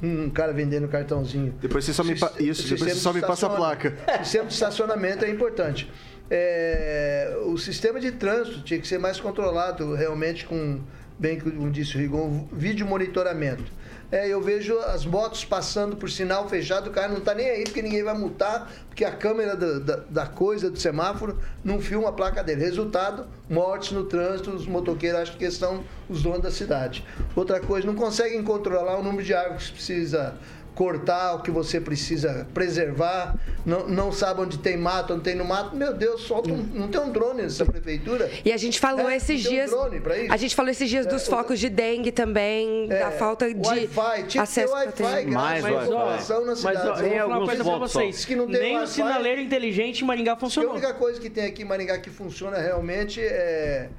um 0.02 0.30
cara 0.30 0.52
vendendo 0.54 0.88
cartãozinho. 0.88 1.54
Depois 1.62 1.86
você 1.86 1.93
só 1.93 2.04
me, 2.04 2.18
pa- 2.18 2.32
isso, 2.39 2.68
depois 2.68 2.91
você 2.93 2.99
só 2.99 3.14
me 3.14 3.22
passa 3.22 3.47
a 3.47 3.49
placa. 3.49 3.93
O 4.20 4.24
sistema 4.24 4.45
de 4.47 4.54
estacionamento 4.54 5.26
é 5.26 5.30
importante. 5.30 5.91
É, 6.30 7.38
o 7.45 7.58
sistema 7.58 7.99
de 7.99 8.12
trânsito 8.12 8.62
tinha 8.62 8.80
que 8.80 8.88
ser 8.88 8.97
mais 8.97 9.20
controlado, 9.20 9.93
realmente, 9.93 10.45
com, 10.45 10.80
bem 11.20 11.39
como 11.39 11.70
disse 11.70 11.95
o 11.97 11.99
Rigon, 11.99 12.47
vídeo 12.52 12.86
monitoramento. 12.86 13.66
É, 14.12 14.28
eu 14.28 14.41
vejo 14.41 14.78
as 14.80 15.05
motos 15.05 15.45
passando 15.45 15.95
por 15.95 16.09
sinal 16.09 16.49
fechado, 16.49 16.89
o 16.89 16.93
cara 16.93 17.07
não 17.07 17.20
está 17.20 17.34
nem 17.34 17.49
aí 17.49 17.64
porque 17.64 17.82
ninguém 17.82 18.03
vai 18.03 18.14
multar, 18.14 18.70
porque 18.88 19.05
a 19.05 19.12
câmera 19.12 19.55
da, 19.55 19.80
da, 19.80 20.03
da 20.09 20.26
coisa, 20.26 20.70
do 20.70 20.78
semáforo, 20.78 21.39
não 21.64 21.80
filma 21.80 22.09
a 22.09 22.12
placa 22.12 22.43
dele. 22.43 22.62
Resultado, 22.62 23.26
mortes 23.49 23.93
no 23.93 24.03
trânsito, 24.03 24.51
os 24.51 24.68
motoqueiros 24.68 25.22
acham 25.22 25.38
que 25.38 25.49
são 25.49 25.84
os 26.09 26.22
donos 26.22 26.41
da 26.41 26.51
cidade. 26.51 27.05
Outra 27.34 27.62
coisa, 27.62 27.88
não 27.88 27.95
conseguem 27.95 28.43
controlar 28.43 28.99
o 28.99 29.03
número 29.03 29.24
de 29.24 29.34
árvores 29.34 29.68
que 29.68 29.76
precisa 29.76 30.36
cortar, 30.74 31.36
o 31.36 31.41
que 31.41 31.51
você 31.51 31.80
precisa 31.82 32.47
preservar, 32.53 33.36
não, 33.65 33.88
não 33.88 34.11
sabe 34.11 34.41
onde 34.41 34.57
tem 34.57 34.78
mato, 34.78 35.13
onde 35.13 35.24
tem 35.24 35.36
no 35.36 35.43
mato. 35.45 35.76
Meu 35.76 35.93
Deus, 35.93 36.22
solta 36.22 36.49
um, 36.51 36.57
não 36.74 36.88
tem 36.88 37.01
um 37.01 37.11
drone 37.11 37.41
nessa 37.43 37.65
prefeitura? 37.65 38.30
E 38.45 38.51
a 38.51 38.57
gente 38.57 38.80
falou 38.80 39.09
É, 39.09 39.17
esses 39.17 39.45
um 39.45 39.49
dias. 39.49 39.69
isso? 39.72 40.32
a 40.32 40.38
gente 40.38 40.55
falou 40.55 40.72
esses 40.72 40.89
dias 40.89 41.05
dos 41.05 41.28
focos 41.28 41.59
de 41.59 41.69
dengue 41.69 42.11
também, 42.11 42.88
da 42.88 43.11
falta 43.11 43.53
de 43.53 43.67
Wi-Fi, 43.67 44.24
tinha 44.24 44.26
que 44.26 44.32
ter 44.34 44.39
acesso 44.39 44.74
Wi-Fi, 44.74 44.91
protegido. 44.93 45.32
Mais 45.34 45.65
informação 45.65 46.41
na 46.45 46.51
mas 46.53 46.65
ó, 46.65 46.69
cidade. 46.72 46.88
eu 46.88 46.93
vou 46.95 47.09
falar 47.11 47.28
uma 47.38 47.45
coisa 47.45 47.63
só. 47.63 47.80
vocês. 47.80 48.26
Que 48.26 48.36
não 48.36 48.47
tem 48.47 48.59
Nem 48.61 48.76
o 48.76 48.80
Wi-Fi. 48.80 48.93
sinaleiro 48.93 49.41
inteligente 49.41 50.03
em 50.03 50.07
Maringá 50.07 50.36
Porque 50.36 50.45
a 50.45 50.47
funcionou. 50.47 50.72
única 50.72 50.93
coisa 50.93 51.19
que 51.19 51.30
tem 51.30 51.45
aqui 51.45 51.61
em 51.63 51.65
Maringá 51.65 51.97
que 51.99 52.09
funciona 52.09 52.57
realmente 52.57 53.19
é, 53.22 53.89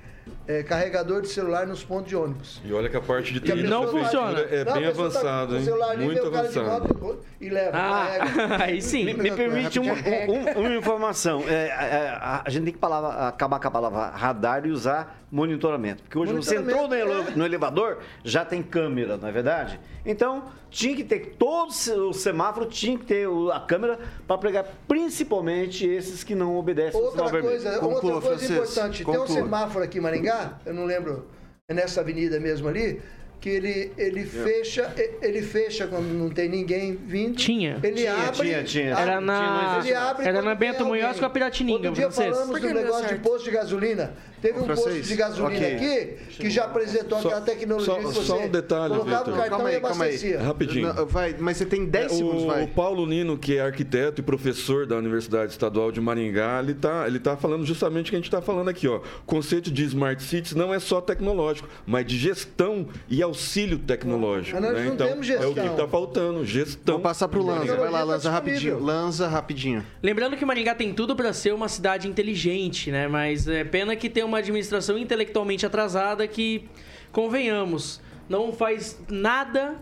é 0.47 0.63
carregador 0.63 1.23
de 1.23 1.29
celular 1.29 1.67
nos 1.67 1.85
pontos 1.85 2.09
de 2.09 2.17
ônibus. 2.17 2.61
E 2.65 2.73
olha 2.73 2.89
que 2.89 2.97
a 2.97 3.01
parte 3.01 3.33
de 3.33 3.41
Que 3.41 3.53
a 3.53 3.55
TI 3.55 3.63
da 3.63 3.69
pessoa 3.69 3.93
prefeitura 3.93 4.33
vai- 4.33 4.55
é 4.59 4.65
Não, 4.65 4.73
bem 4.75 4.83
tá 4.83 4.89
avançado, 4.89 5.57
hein? 5.57 5.65
celular 5.65 5.91
ali, 5.91 6.05
Muito 6.05 6.27
avançado. 6.27 7.21
e 7.41 7.49
leva. 7.49 7.71
Ah, 7.79 8.09
aí 8.65 8.83
sim. 8.83 9.05
Me, 9.05 9.15
me 9.15 9.31
permite 9.33 9.79
um- 9.79 9.85
um- 9.85 10.59
um- 10.59 10.61
uma 10.67 10.75
informação. 10.75 11.45
É, 11.49 11.69
é, 11.69 12.09
a, 12.21 12.43
a 12.45 12.51
gente 12.51 12.65
tem 12.65 12.73
que 12.73 12.79
palavra- 12.79 13.29
acabar 13.29 13.61
com 13.61 13.69
a 13.69 13.71
palavra 13.71 14.07
radar 14.11 14.67
e 14.67 14.71
usar 14.71 15.21
monitoramento. 15.31 16.03
Porque 16.03 16.19
hoje 16.19 16.33
você 16.35 16.57
entrou 16.57 16.87
no, 16.89 16.95
ele- 16.95 17.31
no 17.37 17.45
elevador, 17.45 17.99
já 18.23 18.45
tem 18.45 18.63
câmera, 18.63 19.17
não 19.17 19.29
é 19.29 19.33
verdade? 19.33 19.81
Então, 20.05 20.45
tinha 20.69 20.95
que 20.97 21.05
ter, 21.05 21.37
todo 21.39 21.71
o 22.09 22.13
semáforo 22.13 22.67
tinha 22.67 22.99
que 22.99 23.05
ter 23.07 23.27
a 23.53 23.61
câmera 23.61 23.99
para 24.27 24.37
pegar 24.37 24.65
principalmente 24.87 25.87
esses 25.87 26.23
que 26.25 26.35
não 26.35 26.57
obedecem 26.57 26.99
ao 27.01 27.07
Outra 27.07 27.27
sinal 27.29 27.33
vermelho. 27.33 27.63
coisa, 27.63 27.85
outra 27.85 28.21
coisa 28.29 28.53
importante, 28.53 29.05
tem 29.05 29.19
um 29.21 29.27
semáforo 29.27 29.85
aqui 29.85 29.99
em 29.99 30.01
Maringá, 30.01 30.32
eu 30.65 30.75
não 30.75 30.85
lembro, 30.85 31.31
é 31.69 31.75
nessa 31.75 32.01
avenida 32.01 32.39
mesmo 32.41 32.69
ali, 32.69 33.01
que 33.43 33.49
ele, 33.49 33.91
ele 33.99 34.25
fecha, 34.25 34.95
ele 35.21 35.43
fecha 35.43 35.89
quando 35.89 36.05
não 36.15 36.31
tem 36.31 36.49
ninguém 36.49 36.95
vindo. 36.95 37.35
Tinha. 37.35 37.77
Ele 37.83 37.97
Tinha, 37.97 38.15
abre. 38.15 38.35
tinha, 38.49 38.63
tinha. 38.63 38.91
Era 38.93 39.05
Tinha, 39.05 39.21
não 39.21 39.27
na, 39.27 39.81
Ele 39.83 39.95
abre 39.95 40.27
era 40.29 40.41
na 40.43 40.55
Bento 40.55 40.85
Munhoz 40.87 41.19
com 41.19 41.27
a 41.27 41.31
Piratininga, 41.31 41.89
Outro 41.89 41.93
dia 41.95 42.11
francês. 42.11 42.37
falamos 42.37 42.61
do 42.61 42.69
negócio 42.73 43.09
de 43.09 43.15
posto 43.21 43.45
de 43.45 43.51
gasolina. 43.51 44.15
Teve 44.41 44.59
um 44.59 44.65
francês? 44.65 44.97
posto 44.97 45.09
de 45.09 45.15
gasolina 45.17 45.67
Ok. 45.67 45.75
aqui 45.77 46.37
que 46.37 46.51
já 46.51 46.65
apresentou 46.65 47.21
Só- 47.21 47.29
aquela 47.29 47.41
tecnologia 47.43 47.93
só- 47.95 47.99
que 47.99 48.05
você 48.05 48.23
só 48.23 48.41
um 48.41 48.49
detalhe, 48.49 48.95
colocava 48.95 49.19
Vitor. 49.19 49.35
o 49.35 49.37
cartão 49.37 49.51
Calma 49.59 49.69
aí, 49.71 49.77
e 49.77 49.81
calma 49.81 50.05
aí. 50.05 50.11
abastecia. 50.11 50.41
Rapidinho. 50.41 50.95
Não, 50.95 51.07
vai, 51.07 51.37
mas 51.39 51.57
você 51.57 51.67
tem 51.67 51.85
10 51.87 52.13
segundos, 52.13 52.43
o, 52.43 52.47
vai. 52.47 52.65
o 52.65 52.69
Paulo 52.69 53.07
Nino, 53.07 53.39
que 53.39 53.57
é 53.57 53.61
arquiteto 53.61 54.21
e 54.21 54.25
professor 54.25 54.85
da 54.87 54.97
Universidade 54.97 55.53
Estadual 55.53 55.93
de 55.93 56.01
Maringá, 56.01 56.59
ele 56.61 56.73
está 56.73 57.07
ele 57.07 57.21
tá 57.21 57.37
falando 57.37 57.65
justamente 57.65 58.07
o 58.07 58.11
que 58.11 58.17
a 58.17 58.19
gente 58.19 58.25
está 58.27 58.43
falando 58.43 58.69
aqui. 58.69 58.89
Ó. 58.89 58.97
O 58.97 59.03
conceito 59.27 59.71
de 59.71 59.85
Smart 59.85 60.21
Cities 60.21 60.55
não 60.57 60.75
é 60.75 60.81
só 60.81 61.01
tecnológico, 61.01 61.69
mas 61.87 62.05
de 62.05 62.19
gestão 62.19 62.89
e 63.09 63.23
auxílio 63.33 63.79
tecnológico. 63.79 64.61
Mas 64.61 64.71
nós 64.71 64.79
né? 64.79 64.85
não 64.87 64.95
Então, 64.95 65.09
temos 65.09 65.29
é 65.29 65.35
o 65.35 65.39
que 65.39 65.55
gestão. 65.61 65.67
está 65.73 65.89
faltando, 65.89 66.45
gestão. 66.47 66.95
Vou 66.95 67.03
passar 67.03 67.29
pro 67.29 67.43
Lanza. 67.45 67.77
Vai 67.77 67.91
lá, 67.91 68.01
Tecnologia 68.01 68.05
Lanza, 68.07 68.29
tá 68.29 68.35
rapidinho. 68.35 68.79
Lanza, 68.79 69.29
rapidinho. 69.29 69.87
Lembrando 70.03 70.37
que 70.37 70.45
Maringá 70.45 70.75
tem 70.75 70.93
tudo 70.93 71.17
para 71.17 71.33
ser 71.33 71.53
uma 71.55 71.69
cidade 71.69 72.09
inteligente, 72.09 72.91
né? 72.91 73.09
Mas 73.09 73.49
é 73.49 73.65
pena 73.65 73.97
que 73.97 74.09
tem 74.09 74.23
uma 74.25 74.39
administração 74.39 74.99
intelectualmente 74.99 75.65
atrasada 75.67 76.27
que, 76.27 76.69
convenhamos, 77.13 78.01
não 78.29 78.53
faz 78.53 78.99
nada 79.09 79.77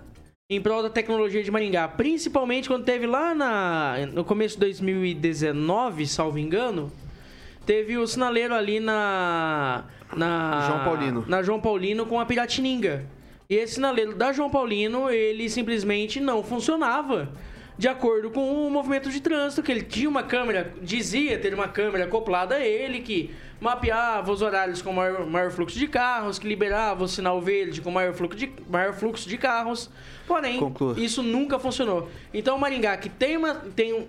em 0.48 0.60
prol 0.60 0.82
da 0.82 0.90
tecnologia 0.90 1.42
de 1.44 1.50
Maringá. 1.50 1.86
Principalmente 1.86 2.68
quando 2.68 2.84
teve 2.84 3.06
lá 3.06 3.34
na, 3.34 3.94
no 4.12 4.24
começo 4.24 4.54
de 4.56 4.60
2019, 4.60 6.06
salvo 6.06 6.38
engano, 6.38 6.90
teve 7.64 7.96
o 7.96 8.06
sinaleiro 8.06 8.52
ali 8.52 8.80
na, 8.80 9.84
na 10.16 10.64
João 10.66 10.84
Paulino. 10.84 11.24
na 11.28 11.42
João 11.42 11.60
Paulino 11.60 12.04
com 12.06 12.18
a 12.18 12.26
Piratininga. 12.26 13.04
E 13.50 13.56
esse 13.56 13.74
sinaleiro 13.74 14.14
da 14.14 14.32
João 14.32 14.48
Paulino, 14.48 15.10
ele 15.10 15.50
simplesmente 15.50 16.20
não 16.20 16.40
funcionava 16.40 17.28
de 17.76 17.88
acordo 17.88 18.30
com 18.30 18.64
o 18.64 18.70
movimento 18.70 19.10
de 19.10 19.20
trânsito, 19.20 19.60
que 19.60 19.72
ele 19.72 19.82
tinha 19.82 20.08
uma 20.08 20.22
câmera, 20.22 20.72
dizia 20.80 21.36
ter 21.36 21.52
uma 21.52 21.66
câmera 21.66 22.04
acoplada 22.04 22.54
a 22.54 22.64
ele, 22.64 23.00
que 23.00 23.30
mapeava 23.60 24.30
os 24.30 24.40
horários 24.40 24.80
com 24.80 24.92
maior, 24.92 25.26
maior 25.26 25.50
fluxo 25.50 25.76
de 25.76 25.88
carros, 25.88 26.38
que 26.38 26.46
liberava 26.46 27.02
o 27.02 27.08
sinal 27.08 27.40
verde 27.40 27.80
com 27.80 27.90
maior 27.90 28.12
fluxo 28.14 28.38
de, 28.38 28.52
maior 28.68 28.92
fluxo 28.92 29.28
de 29.28 29.36
carros. 29.36 29.90
Porém, 30.28 30.60
Conclua. 30.60 30.94
isso 30.96 31.20
nunca 31.20 31.58
funcionou. 31.58 32.08
Então, 32.32 32.56
Maringá, 32.56 32.96
que 32.98 33.08
tem 33.08 33.36
uma... 33.36 33.54
Tem 33.54 33.92
um, 33.92 34.06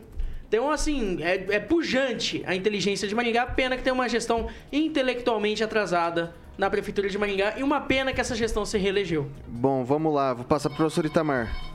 então, 0.47 0.69
assim, 0.69 1.17
é, 1.23 1.55
é 1.55 1.59
pujante 1.59 2.43
a 2.45 2.53
inteligência 2.53 3.07
de 3.07 3.15
Maringá. 3.15 3.47
Pena 3.47 3.75
que 3.75 3.81
tem 3.81 3.91
uma 3.91 4.07
gestão 4.07 4.49
intelectualmente 4.71 5.63
atrasada 5.63 6.35
na 6.57 6.69
Prefeitura 6.69 7.09
de 7.09 7.17
Maringá. 7.17 7.57
E 7.57 7.63
uma 7.63 7.81
pena 7.81 8.13
que 8.13 8.21
essa 8.21 8.35
gestão 8.35 8.65
se 8.65 8.77
reelegeu. 8.77 9.29
Bom, 9.47 9.83
vamos 9.83 10.13
lá. 10.13 10.33
Vou 10.33 10.45
passar 10.45 10.69
pro 10.69 10.77
professor 10.77 11.05
Itamar. 11.05 11.71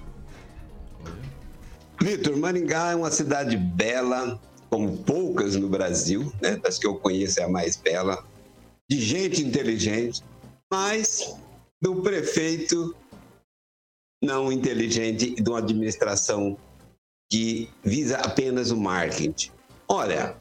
Vitor, 2.01 2.37
Maringá 2.37 2.93
é 2.93 2.95
uma 2.95 3.11
cidade 3.11 3.57
bela, 3.57 4.39
como 4.69 4.97
poucas 4.99 5.57
no 5.57 5.69
Brasil, 5.69 6.33
né? 6.41 6.57
Das 6.57 6.79
que 6.79 6.87
eu 6.87 6.97
conheço 6.97 7.41
é 7.41 7.45
a 7.45 7.49
mais 7.49 7.77
bela, 7.77 8.25
de 8.89 9.01
gente 9.01 9.43
inteligente, 9.43 10.23
mas 10.71 11.37
do 11.81 12.03
prefeito 12.03 12.95
não 14.23 14.51
inteligente 14.51 15.35
e 15.37 15.43
de 15.43 15.49
uma 15.49 15.59
administração 15.59 16.57
que 17.31 17.71
visa 17.83 18.19
apenas 18.19 18.71
o 18.71 18.77
marketing. 18.77 19.51
Olha, 19.89 20.37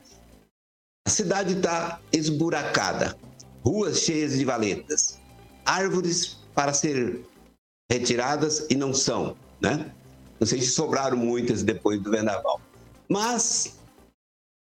a 1.07 1.09
cidade 1.09 1.53
está 1.53 1.99
esburacada, 2.11 3.17
ruas 3.65 3.99
cheias 3.99 4.37
de 4.37 4.45
valetas, 4.45 5.19
árvores 5.65 6.37
para 6.53 6.73
ser 6.73 7.25
retiradas 7.91 8.67
e 8.69 8.75
não 8.75 8.93
são, 8.93 9.35
né? 9.59 9.91
Não 10.39 10.45
sei 10.45 10.61
se 10.61 10.69
sobraram 10.69 11.17
muitas 11.17 11.63
depois 11.63 11.99
do 12.01 12.11
vendaval. 12.11 12.61
Mas 13.09 13.77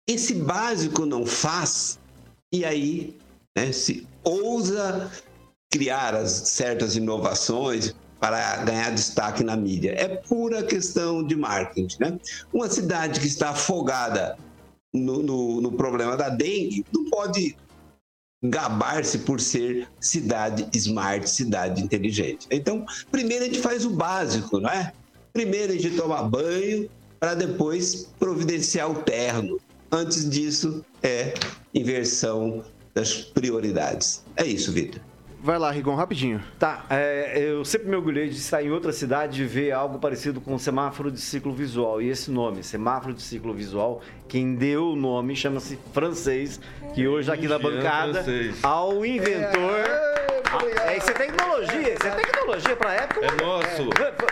esse 0.07 0.35
básico 0.35 1.05
não 1.05 1.25
faz, 1.25 1.99
e 2.51 2.65
aí 2.65 3.17
né, 3.57 3.71
se 3.71 4.07
ousa 4.23 5.11
criar 5.71 6.13
as 6.13 6.31
certas 6.31 6.95
inovações 6.95 7.95
para 8.19 8.57
ganhar 8.57 8.91
destaque 8.91 9.43
na 9.43 9.55
mídia. 9.55 9.95
É 9.97 10.07
pura 10.07 10.63
questão 10.63 11.25
de 11.25 11.35
marketing. 11.35 11.97
Né? 11.99 12.19
Uma 12.53 12.69
cidade 12.69 13.19
que 13.19 13.27
está 13.27 13.49
afogada 13.49 14.37
no, 14.93 15.23
no, 15.23 15.61
no 15.61 15.71
problema 15.71 16.15
da 16.15 16.29
dengue 16.29 16.85
não 16.93 17.09
pode 17.09 17.57
gabar-se 18.43 19.19
por 19.19 19.39
ser 19.39 19.87
cidade 19.99 20.67
smart, 20.73 21.29
cidade 21.29 21.81
inteligente. 21.81 22.45
Então, 22.51 22.85
primeiro 23.11 23.45
a 23.45 23.47
gente 23.47 23.59
faz 23.59 23.85
o 23.85 23.91
básico, 23.91 24.59
não 24.59 24.69
é? 24.69 24.91
Primeiro 25.31 25.71
a 25.71 25.77
gente 25.77 25.95
toma 25.95 26.21
banho 26.23 26.89
para 27.19 27.33
depois 27.35 28.09
providenciar 28.19 28.91
o 28.91 28.95
terno. 28.95 29.59
Antes 29.89 30.29
disso 30.29 30.83
é 31.01 31.33
inversão 31.73 32.63
das 32.93 33.13
prioridades. 33.13 34.23
É 34.35 34.45
isso, 34.45 34.71
Vitor. 34.71 35.01
Vai 35.43 35.59
lá, 35.59 35.69
Rigon, 35.71 35.93
rapidinho. 35.93 36.41
Tá, 36.57 36.85
é, 36.89 37.37
eu 37.37 37.65
sempre 37.65 37.89
me 37.89 37.97
orgulhei 37.97 38.29
de 38.29 38.37
estar 38.37 38.63
em 38.63 38.71
outra 38.71 38.93
cidade 38.93 39.43
e 39.43 39.45
ver 39.45 39.73
algo 39.73 39.99
parecido 39.99 40.39
com 40.39 40.57
semáforo 40.57 41.11
de 41.11 41.19
ciclo 41.19 41.51
visual. 41.51 42.01
E 42.01 42.07
esse 42.07 42.31
nome, 42.31 42.63
semáforo 42.63 43.13
de 43.13 43.21
ciclo 43.21 43.53
visual, 43.53 44.01
quem 44.29 44.55
deu 44.55 44.91
o 44.91 44.95
nome 44.95 45.35
chama-se 45.35 45.77
francês, 45.91 46.61
que 46.95 47.05
hoje 47.05 47.29
aqui 47.29 47.45
na 47.45 47.59
bancada, 47.59 48.23
francês. 48.23 48.63
ao 48.63 49.05
inventor. 49.05 49.79
É, 49.85 50.32
isso 50.97 51.09
é 51.09 51.13
tecnologia, 51.13 51.93
isso 51.93 52.07
é 52.07 52.11
tecnologia 52.11 52.75
pra 52.75 52.93
época. 52.93 53.25
É 53.25 53.31
nosso. 53.43 53.89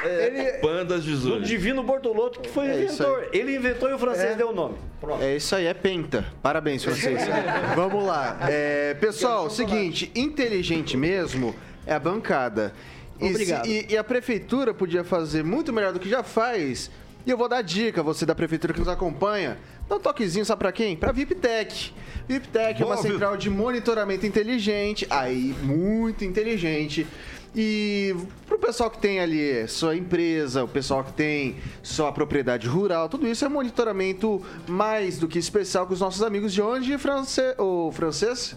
É, 0.08 0.60
Pandas 0.62 1.04
do 1.04 1.12
18. 1.12 1.46
Divino 1.46 1.84
Bortolotto, 1.84 2.40
que 2.40 2.50
foi 2.50 2.68
o 2.68 2.72
É 2.72 2.84
inventor. 2.84 3.30
Ele 3.34 3.56
inventou 3.56 3.90
e 3.90 3.94
o 3.94 4.00
francês 4.00 4.36
deu 4.38 4.50
o 4.50 4.54
nome. 4.54 4.76
Pronto. 5.00 5.24
É 5.24 5.36
isso 5.36 5.56
aí, 5.56 5.66
é 5.66 5.74
penta. 5.74 6.26
Parabéns, 6.42 6.84
francês. 6.84 7.22
Vamos 7.76 8.06
lá. 8.06 8.38
É, 8.50 8.94
pessoal, 8.96 9.50
seguinte, 9.50 10.12
inteligente 10.16 10.96
mesmo 10.98 11.56
é 11.86 11.94
a 11.94 12.00
bancada. 12.00 12.74
E, 13.20 13.26
se- 13.26 13.30
Obrigado. 13.32 13.66
e- 13.68 13.86
e 13.90 13.98
a 13.98 14.04
prefeitura 14.04 14.74
podia 14.74 15.04
fazer 15.04 15.44
muito 15.44 15.72
melhor 15.72 15.94
do 15.94 16.00
que 16.00 16.10
já 16.10 16.24
faz. 16.24 16.90
E 17.26 17.30
eu 17.30 17.38
vou 17.38 17.48
dar 17.48 17.62
dica, 17.62 18.02
você 18.02 18.26
da 18.26 18.34
prefeitura 18.34 18.74
que 18.74 18.80
nos 18.80 18.88
acompanha. 18.90 19.58
Dá 19.92 19.98
um 19.98 20.00
toquezinho, 20.00 20.46
sabe 20.46 20.60
pra 20.60 20.72
quem? 20.72 20.96
Pra 20.96 21.12
VIPTech. 21.12 21.94
VIPTech 22.26 22.82
é 22.82 22.86
uma 22.86 22.96
central 22.96 23.36
de 23.36 23.50
monitoramento 23.50 24.26
inteligente, 24.26 25.06
aí 25.10 25.54
muito 25.64 26.24
inteligente. 26.24 27.06
E 27.54 28.16
pro 28.48 28.58
pessoal 28.58 28.90
que 28.90 29.00
tem 29.00 29.20
ali 29.20 29.68
sua 29.68 29.94
empresa, 29.94 30.64
o 30.64 30.68
pessoal 30.70 31.04
que 31.04 31.12
tem 31.12 31.58
sua 31.84 32.10
propriedade 32.14 32.70
rural, 32.70 33.10
tudo 33.10 33.28
isso 33.28 33.44
é 33.44 33.50
monitoramento 33.50 34.42
mais 34.66 35.20
do 35.20 35.28
que 35.28 35.38
especial 35.38 35.86
com 35.86 35.94
os 35.94 36.00
nossos 36.00 36.24
amigos 36.24 36.54
de 36.54 36.62
onde, 36.62 36.98
france... 36.98 37.42
o 37.58 37.92
francês? 37.92 38.56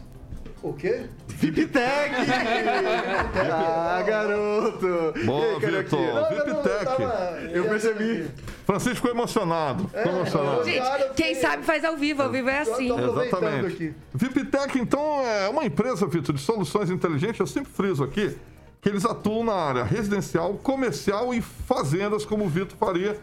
O 0.64 0.72
quê? 0.72 1.02
VIPTech! 1.28 2.14
ah, 3.52 4.02
garoto! 4.06 5.12
Carioquinha? 5.60 5.82
Vitor. 6.30 6.46
VIPTech. 6.46 6.84
tava- 6.86 7.38
Eu 7.52 7.64
percebi. 7.68 8.30
Francisco 8.64 8.96
ficou 8.96 9.10
emocionado. 9.10 9.86
Ficou 9.88 10.12
emocionado. 10.12 10.64
Gente, 10.64 11.12
quem 11.16 11.34
sabe 11.34 11.64
faz 11.64 11.84
ao 11.84 11.98
vivo, 11.98 12.22
ao 12.22 12.30
vivo 12.30 12.48
é 12.48 12.60
assim. 12.60 12.90
Exatamente. 12.98 13.66
aqui. 13.66 13.94
VIPTech, 14.14 14.78
então, 14.78 15.20
é 15.20 15.50
uma 15.50 15.66
empresa, 15.66 16.06
Vitor, 16.06 16.34
de 16.34 16.40
soluções 16.40 16.88
inteligentes. 16.88 17.38
Eu 17.38 17.46
sempre 17.46 17.70
friso 17.70 18.02
aqui 18.02 18.34
que 18.80 18.88
eles 18.88 19.04
atuam 19.04 19.44
na 19.44 19.52
área 19.54 19.84
residencial, 19.84 20.54
comercial 20.54 21.34
e 21.34 21.42
fazendas, 21.42 22.24
como 22.24 22.46
o 22.46 22.48
Vitor 22.48 22.78
faria. 22.78 23.20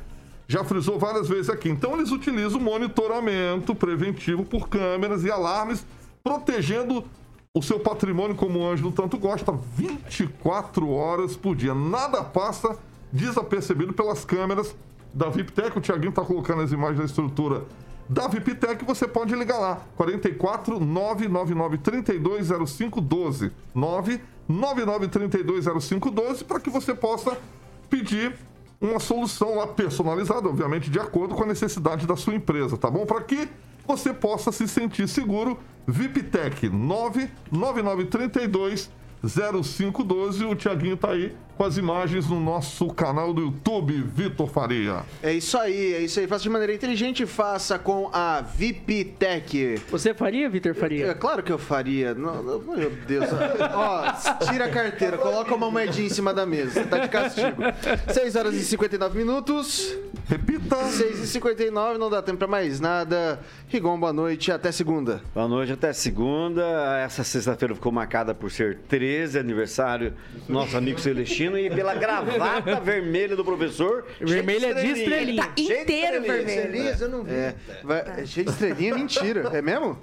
Já 0.48 0.64
frisou 0.64 1.00
várias 1.00 1.28
vezes 1.28 1.50
aqui. 1.50 1.70
Então, 1.70 1.96
eles 1.96 2.12
utilizam 2.12 2.60
monitoramento 2.60 3.74
preventivo 3.74 4.46
por 4.46 4.70
câmeras 4.70 5.24
e 5.24 5.32
alarmes, 5.32 5.84
protegendo 6.24 7.04
o 7.54 7.62
seu 7.62 7.80
patrimônio, 7.82 8.34
como 8.36 8.60
o 8.60 8.66
Ângelo 8.66 8.94
tanto 8.94 9.18
gosta, 9.18 9.52
24 9.52 10.90
horas 10.90 11.36
por 11.36 11.54
dia. 11.54 11.76
Nada 11.76 12.24
passa 12.24 12.78
desapercebido 13.12 13.92
pelas 13.92 14.24
câmeras 14.24 14.74
da 15.14 15.28
VIPTech. 15.28 15.78
O 15.78 15.82
Tiaguinho 15.82 16.12
está 16.12 16.22
colocando 16.22 16.62
as 16.62 16.72
imagens 16.72 17.00
da 17.00 17.06
estrutura 17.06 17.66
da 18.08 18.26
VIPTech. 18.30 18.86
Você 18.86 19.06
pode 19.06 19.36
ligar 19.36 19.60
lá, 19.60 19.82
44 19.98 20.80
999 20.80 21.78
320512. 21.80 23.52
999 23.76 25.08
320512 25.10 26.46
para 26.46 26.60
que 26.62 26.70
você 26.70 26.96
possa 26.96 27.38
pedir 27.90 28.34
uma 28.80 29.00
solução 29.02 29.58
lá 29.58 29.68
personalizada, 29.68 30.48
obviamente, 30.48 30.90
de 30.90 31.00
acordo 31.00 31.36
com 31.36 31.44
a 31.44 31.48
necessidade 31.48 32.08
da 32.08 32.16
sua 32.16 32.34
empresa, 32.34 32.78
tá 32.78 32.90
bom? 32.90 33.06
Para 33.06 33.22
que 33.22 33.50
você 33.86 34.14
possa 34.14 34.52
se 34.52 34.68
sentir 34.68 35.08
seguro, 35.08 35.60
VIPTech 35.88 36.70
99932 36.70 38.90
0512. 39.24 40.46
O 40.46 40.56
Tiaguinho 40.56 40.98
tá 40.98 41.12
aí 41.12 41.36
com 41.62 41.66
as 41.66 41.78
imagens 41.78 42.28
no 42.28 42.40
nosso 42.40 42.88
canal 42.88 43.32
do 43.32 43.42
YouTube, 43.44 43.94
Vitor 44.02 44.48
Faria. 44.48 45.04
É 45.22 45.32
isso 45.32 45.56
aí, 45.56 45.94
é 45.94 46.00
isso 46.00 46.20
aí. 46.20 46.26
Faça 46.26 46.42
de 46.42 46.50
maneira 46.50 46.74
inteligente, 46.74 47.24
faça 47.28 47.78
com 47.78 48.10
a 48.12 48.42
VIPTech. 48.42 49.80
Você 49.92 50.12
faria, 50.12 50.50
Vitor 50.50 50.74
Faria? 50.74 51.06
É 51.06 51.14
claro 51.14 51.44
que 51.44 51.52
eu 51.52 51.60
faria. 51.60 52.16
Não, 52.16 52.42
não, 52.42 52.60
meu 52.60 52.90
Deus. 52.90 53.28
Ó, 53.76 54.48
tira 54.52 54.66
a 54.66 54.70
carteira, 54.72 55.20
coloca 55.20 55.54
uma 55.54 55.70
moedinha 55.70 56.08
em 56.08 56.10
cima 56.10 56.34
da 56.34 56.48
mesa. 56.48 56.84
Tá 56.84 56.98
de 56.98 57.10
castigo. 57.10 57.62
6 58.12 58.36
horas 58.36 58.56
e 58.56 58.66
59 58.66 59.16
minutos. 59.16 59.96
Repita. 60.28 60.84
6 60.86 61.20
e 61.20 61.28
59 61.28 62.00
não 62.00 62.10
dá 62.10 62.24
tempo 62.24 62.40
pra 62.40 62.48
mais 62.48 62.80
nada. 62.80 63.40
Rigon, 63.68 64.00
boa 64.00 64.12
noite. 64.12 64.52
Até 64.52 64.72
segunda. 64.72 65.22
Boa 65.32 65.48
noite, 65.48 65.74
até 65.74 65.94
segunda. 65.94 66.64
Essa 67.06 67.24
sexta-feira 67.24 67.76
ficou 67.76 67.92
marcada 67.92 68.34
por 68.34 68.50
ser 68.50 68.80
13 68.90 69.38
aniversário 69.38 70.16
do 70.48 70.54
nosso 70.54 70.76
amigo 70.76 71.00
Celestino 71.00 71.51
e 71.58 71.70
pela 71.70 71.94
gravata 71.96 72.80
vermelha 72.82 73.36
do 73.36 73.44
professor. 73.46 74.06
Vermelha 74.20 74.74
de 74.74 74.88
estrelinha. 74.88 75.44
Tá 75.44 75.52
inteiro 75.58 76.22
vermelho. 76.22 76.96
Eu 77.00 77.10
não 77.10 77.24
vi. 77.24 77.32
É, 77.34 77.56
vai, 77.84 78.26
cheio 78.26 78.46
de 78.46 78.52
estrelinha, 78.52 78.96
mentira. 78.96 79.50
É 79.54 79.62
mesmo? 79.62 79.98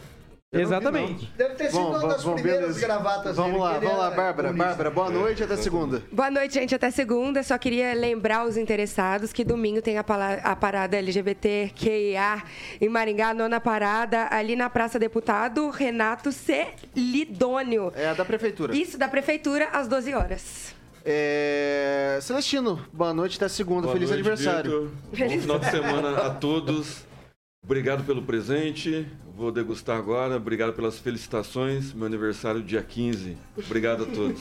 Exatamente. 0.51 1.31
Deve 1.37 1.57
ter 1.57 1.67
sido 1.67 1.75
Vamos, 1.75 2.03
uma 2.03 2.09
das 2.09 2.23
vamos, 2.25 2.41
primeiras 2.41 2.69
beleza. 2.77 2.87
gravatas 2.87 3.37
Vamos 3.37 3.53
dele, 3.53 3.63
lá, 3.65 3.71
que 3.73 3.77
ele 3.77 3.85
vamos 3.85 3.99
lá, 4.01 4.07
era 4.07 4.17
Bárbara. 4.17 4.53
Bárbara, 4.55 4.91
boa 4.91 5.11
noite. 5.11 5.43
Até 5.45 5.57
segunda. 5.59 6.03
Boa 6.11 6.31
noite, 6.31 6.55
gente. 6.55 6.75
Até 6.75 6.91
segunda. 6.91 7.43
Só 7.43 7.59
queria 7.59 7.93
lembrar 7.93 8.47
os 8.47 8.57
interessados 8.57 9.31
que 9.31 9.45
domingo 9.45 9.83
tem 9.83 9.99
a, 9.99 10.05
pala- 10.05 10.41
a 10.43 10.57
parada 10.57 10.97
LGBTQIA 10.97 12.43
em 12.81 12.89
Maringá, 12.89 13.35
nona 13.35 13.61
parada, 13.61 14.27
ali 14.31 14.57
na 14.57 14.71
Praça 14.71 14.99
Deputado 14.99 15.69
Renato 15.69 16.33
Celidônio. 16.33 17.93
É 17.95 18.09
a 18.09 18.15
da 18.15 18.25
prefeitura. 18.25 18.75
Isso, 18.75 18.97
da 18.97 19.07
Prefeitura, 19.07 19.69
às 19.71 19.87
12 19.87 20.15
horas. 20.15 20.75
É... 21.05 22.19
Celestino, 22.23 22.81
boa 22.93 23.13
noite. 23.15 23.37
Até 23.37 23.49
segunda. 23.49 23.83
Boa 23.83 23.93
Feliz 23.95 24.11
noite, 24.11 24.21
aniversário. 24.21 24.93
Vitor. 25.13 25.29
Bom 25.29 25.41
final 25.41 25.59
de 25.59 25.71
semana 25.71 26.17
a 26.19 26.31
todos. 26.31 27.05
Obrigado 27.65 28.05
pelo 28.05 28.23
presente. 28.23 29.07
Vou 29.37 29.53
degustar 29.53 29.97
agora. 29.97 30.37
Obrigado 30.37 30.73
pelas 30.73 30.99
felicitações. 30.99 31.93
Meu 31.93 32.07
aniversário 32.07 32.61
dia 32.63 32.83
15. 32.83 33.37
Obrigado 33.57 34.03
a 34.03 34.07
todos. 34.07 34.41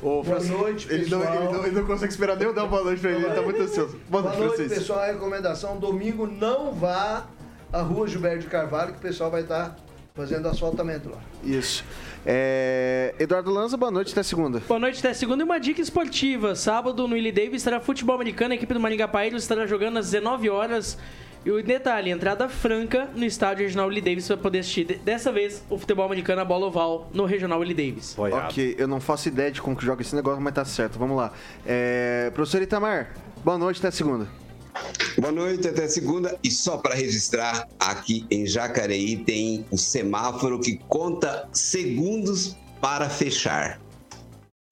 Ô, 0.00 0.22
Francisco, 0.22 0.58
noite, 0.58 0.86
ele 0.90 1.10
não, 1.10 1.20
pessoal. 1.20 1.42
ele, 1.42 1.52
não, 1.52 1.66
ele 1.66 1.74
não 1.80 1.86
consegue 1.86 2.12
esperar 2.12 2.36
nem 2.36 2.46
eu 2.46 2.54
dar 2.54 2.62
uma 2.62 2.70
boa 2.70 2.84
noite 2.84 3.00
pra 3.00 3.10
ele. 3.10 3.24
Ele 3.24 3.34
tá 3.34 3.42
muito 3.42 3.60
ansioso. 3.60 3.98
Boa 4.08 4.22
Boa 4.22 4.34
noite, 4.34 4.38
noite, 4.38 4.56
Francisco. 4.56 4.80
pessoal. 4.80 5.00
A 5.00 5.06
recomendação: 5.06 5.76
domingo 5.78 6.26
não 6.26 6.72
vá 6.72 7.26
à 7.72 7.80
rua 7.82 8.06
Gilberto 8.06 8.40
de 8.40 8.46
Carvalho, 8.46 8.92
que 8.92 8.98
o 8.98 9.02
pessoal 9.02 9.30
vai 9.30 9.42
estar 9.42 9.76
fazendo 10.14 10.46
asfaltamento 10.48 11.10
lá. 11.10 11.20
Isso. 11.42 11.84
É... 12.26 13.14
Eduardo 13.20 13.50
Lanza, 13.52 13.76
boa 13.76 13.90
noite. 13.90 14.12
Até 14.12 14.22
segunda. 14.22 14.60
Boa 14.66 14.80
noite, 14.80 14.98
até 14.98 15.14
segunda. 15.14 15.42
E 15.42 15.44
uma 15.44 15.58
dica 15.60 15.80
esportiva. 15.80 16.54
Sábado, 16.56 17.06
no 17.06 17.14
Willie 17.14 17.30
Davis, 17.32 17.56
estará 17.62 17.80
futebol 17.80 18.16
americano. 18.16 18.52
A 18.52 18.56
equipe 18.56 18.74
do 18.74 18.80
Maringá 18.80 19.06
Paíros 19.06 19.42
estará 19.42 19.66
jogando 19.66 19.98
às 19.98 20.10
19 20.10 20.50
horas. 20.50 20.98
E 21.44 21.50
o 21.52 21.62
detalhe, 21.62 22.10
entrada 22.10 22.48
franca 22.48 23.08
no 23.14 23.24
estádio 23.24 23.62
Regional 23.64 23.86
Willie 23.86 24.02
Davis 24.02 24.26
para 24.26 24.36
poder 24.36 24.58
assistir, 24.58 24.84
de- 24.84 24.94
dessa 24.96 25.30
vez, 25.30 25.64
o 25.70 25.78
futebol 25.78 26.04
americano 26.04 26.40
a 26.40 26.44
bola 26.44 26.66
oval 26.66 27.08
no 27.14 27.24
Regional 27.24 27.60
Willie 27.60 27.72
Davis. 27.72 28.18
Ok, 28.18 28.74
eu 28.76 28.88
não 28.88 28.98
faço 29.00 29.28
ideia 29.28 29.52
de 29.52 29.62
como 29.62 29.76
que 29.76 29.86
joga 29.86 30.02
esse 30.02 30.12
negócio, 30.16 30.42
mas 30.42 30.52
tá 30.52 30.64
certo. 30.64 30.98
Vamos 30.98 31.16
lá. 31.16 31.30
É... 31.64 32.32
Professor 32.34 32.60
Itamar, 32.60 33.14
boa 33.44 33.56
noite. 33.56 33.78
Até 33.78 33.92
segunda. 33.92 34.26
Boa 35.18 35.32
noite, 35.32 35.68
até 35.68 35.88
segunda. 35.88 36.38
E 36.42 36.50
só 36.50 36.76
para 36.78 36.94
registrar, 36.94 37.68
aqui 37.78 38.26
em 38.30 38.46
Jacareí 38.46 39.16
tem 39.16 39.64
o 39.70 39.78
semáforo 39.78 40.60
que 40.60 40.76
conta 40.88 41.48
segundos 41.52 42.56
para 42.80 43.08
fechar. 43.08 43.80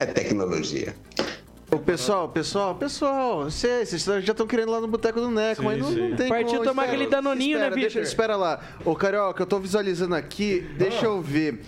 É 0.00 0.06
tecnologia. 0.06 0.94
Ô, 1.72 1.78
pessoal, 1.78 2.28
pessoal, 2.28 2.74
pessoal, 2.74 3.44
vocês, 3.44 3.88
vocês 3.88 4.04
já 4.24 4.30
estão 4.32 4.46
querendo 4.46 4.68
ir 4.68 4.72
lá 4.72 4.80
no 4.80 4.86
Boteco 4.86 5.20
do 5.20 5.30
Neco, 5.30 5.62
Sim, 5.62 5.66
mas 5.66 5.78
não, 5.78 5.92
sim. 5.92 6.08
não 6.10 6.16
tem 6.16 6.28
Partiu 6.28 6.52
como. 6.52 6.64
tomar 6.64 6.82
Espera, 6.84 6.96
aquele 6.96 7.10
danoninho, 7.10 7.56
espera, 7.56 7.74
né, 7.74 7.82
Victor? 7.82 8.02
Espera 8.02 8.36
lá. 8.36 8.60
Ô, 8.84 8.94
Carioca, 8.94 9.42
eu 9.42 9.46
tô 9.46 9.58
visualizando 9.58 10.14
aqui, 10.14 10.60
deixa 10.78 11.06
eu 11.06 11.20
ver. 11.20 11.60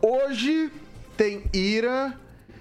Hoje 0.00 0.72
tem 1.16 1.44
Ira, 1.52 2.18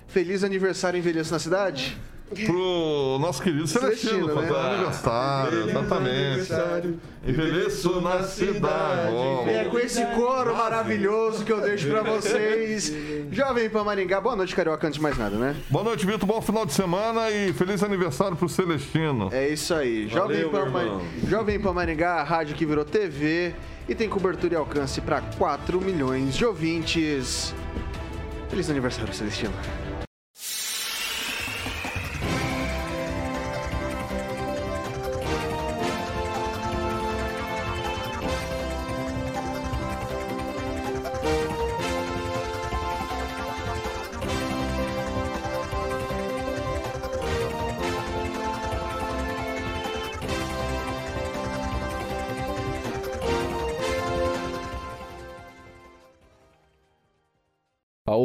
feliz 0.07 0.43
aniversário 0.43 0.97
envelheço 0.99 1.31
na 1.31 1.39
cidade? 1.39 1.97
Pro 2.45 3.17
nosso 3.19 3.41
querido 3.41 3.67
Celestino, 3.67 4.27
Celestino, 4.27 4.41
né? 4.41 4.73
aniversário, 4.73 5.69
exatamente. 5.69 6.53
Envelheço 7.27 8.01
na 8.01 8.23
cidade. 8.23 9.13
É 9.49 9.65
com 9.69 9.77
esse 9.77 10.03
coro 10.07 10.55
maravilhoso 10.55 11.43
que 11.43 11.51
eu 11.51 11.59
deixo 11.59 11.89
pra 11.89 12.01
vocês. 12.01 12.93
Jovem 13.31 13.69
Pan 13.69 13.83
Maringá, 13.83 14.21
boa 14.21 14.35
noite, 14.35 14.55
Carioca, 14.55 14.87
antes 14.87 14.95
de 14.97 15.03
mais 15.03 15.17
nada, 15.17 15.35
né? 15.35 15.55
Boa 15.69 15.83
noite, 15.83 16.05
Vitor. 16.05 16.25
Bom 16.25 16.41
final 16.41 16.65
de 16.65 16.73
semana 16.73 17.29
e 17.29 17.51
feliz 17.53 17.83
aniversário 17.83 18.37
pro 18.37 18.47
Celestino. 18.47 19.29
É 19.31 19.49
isso 19.49 19.73
aí. 19.73 20.07
Jovem, 20.07 20.49
Valeu, 20.49 20.71
Pan. 20.71 21.01
Jovem 21.27 21.59
Pan 21.59 21.73
Maringá, 21.73 22.13
a 22.15 22.23
rádio 22.23 22.55
que 22.55 22.65
virou 22.65 22.85
TV 22.85 23.53
e 23.89 23.93
tem 23.93 24.07
cobertura 24.07 24.53
e 24.53 24.57
alcance 24.57 25.01
para 25.01 25.21
4 25.37 25.81
milhões 25.81 26.35
de 26.35 26.45
ouvintes. 26.45 27.53
Feliz 28.49 28.69
aniversário, 28.69 29.13
Celestino. 29.13 29.53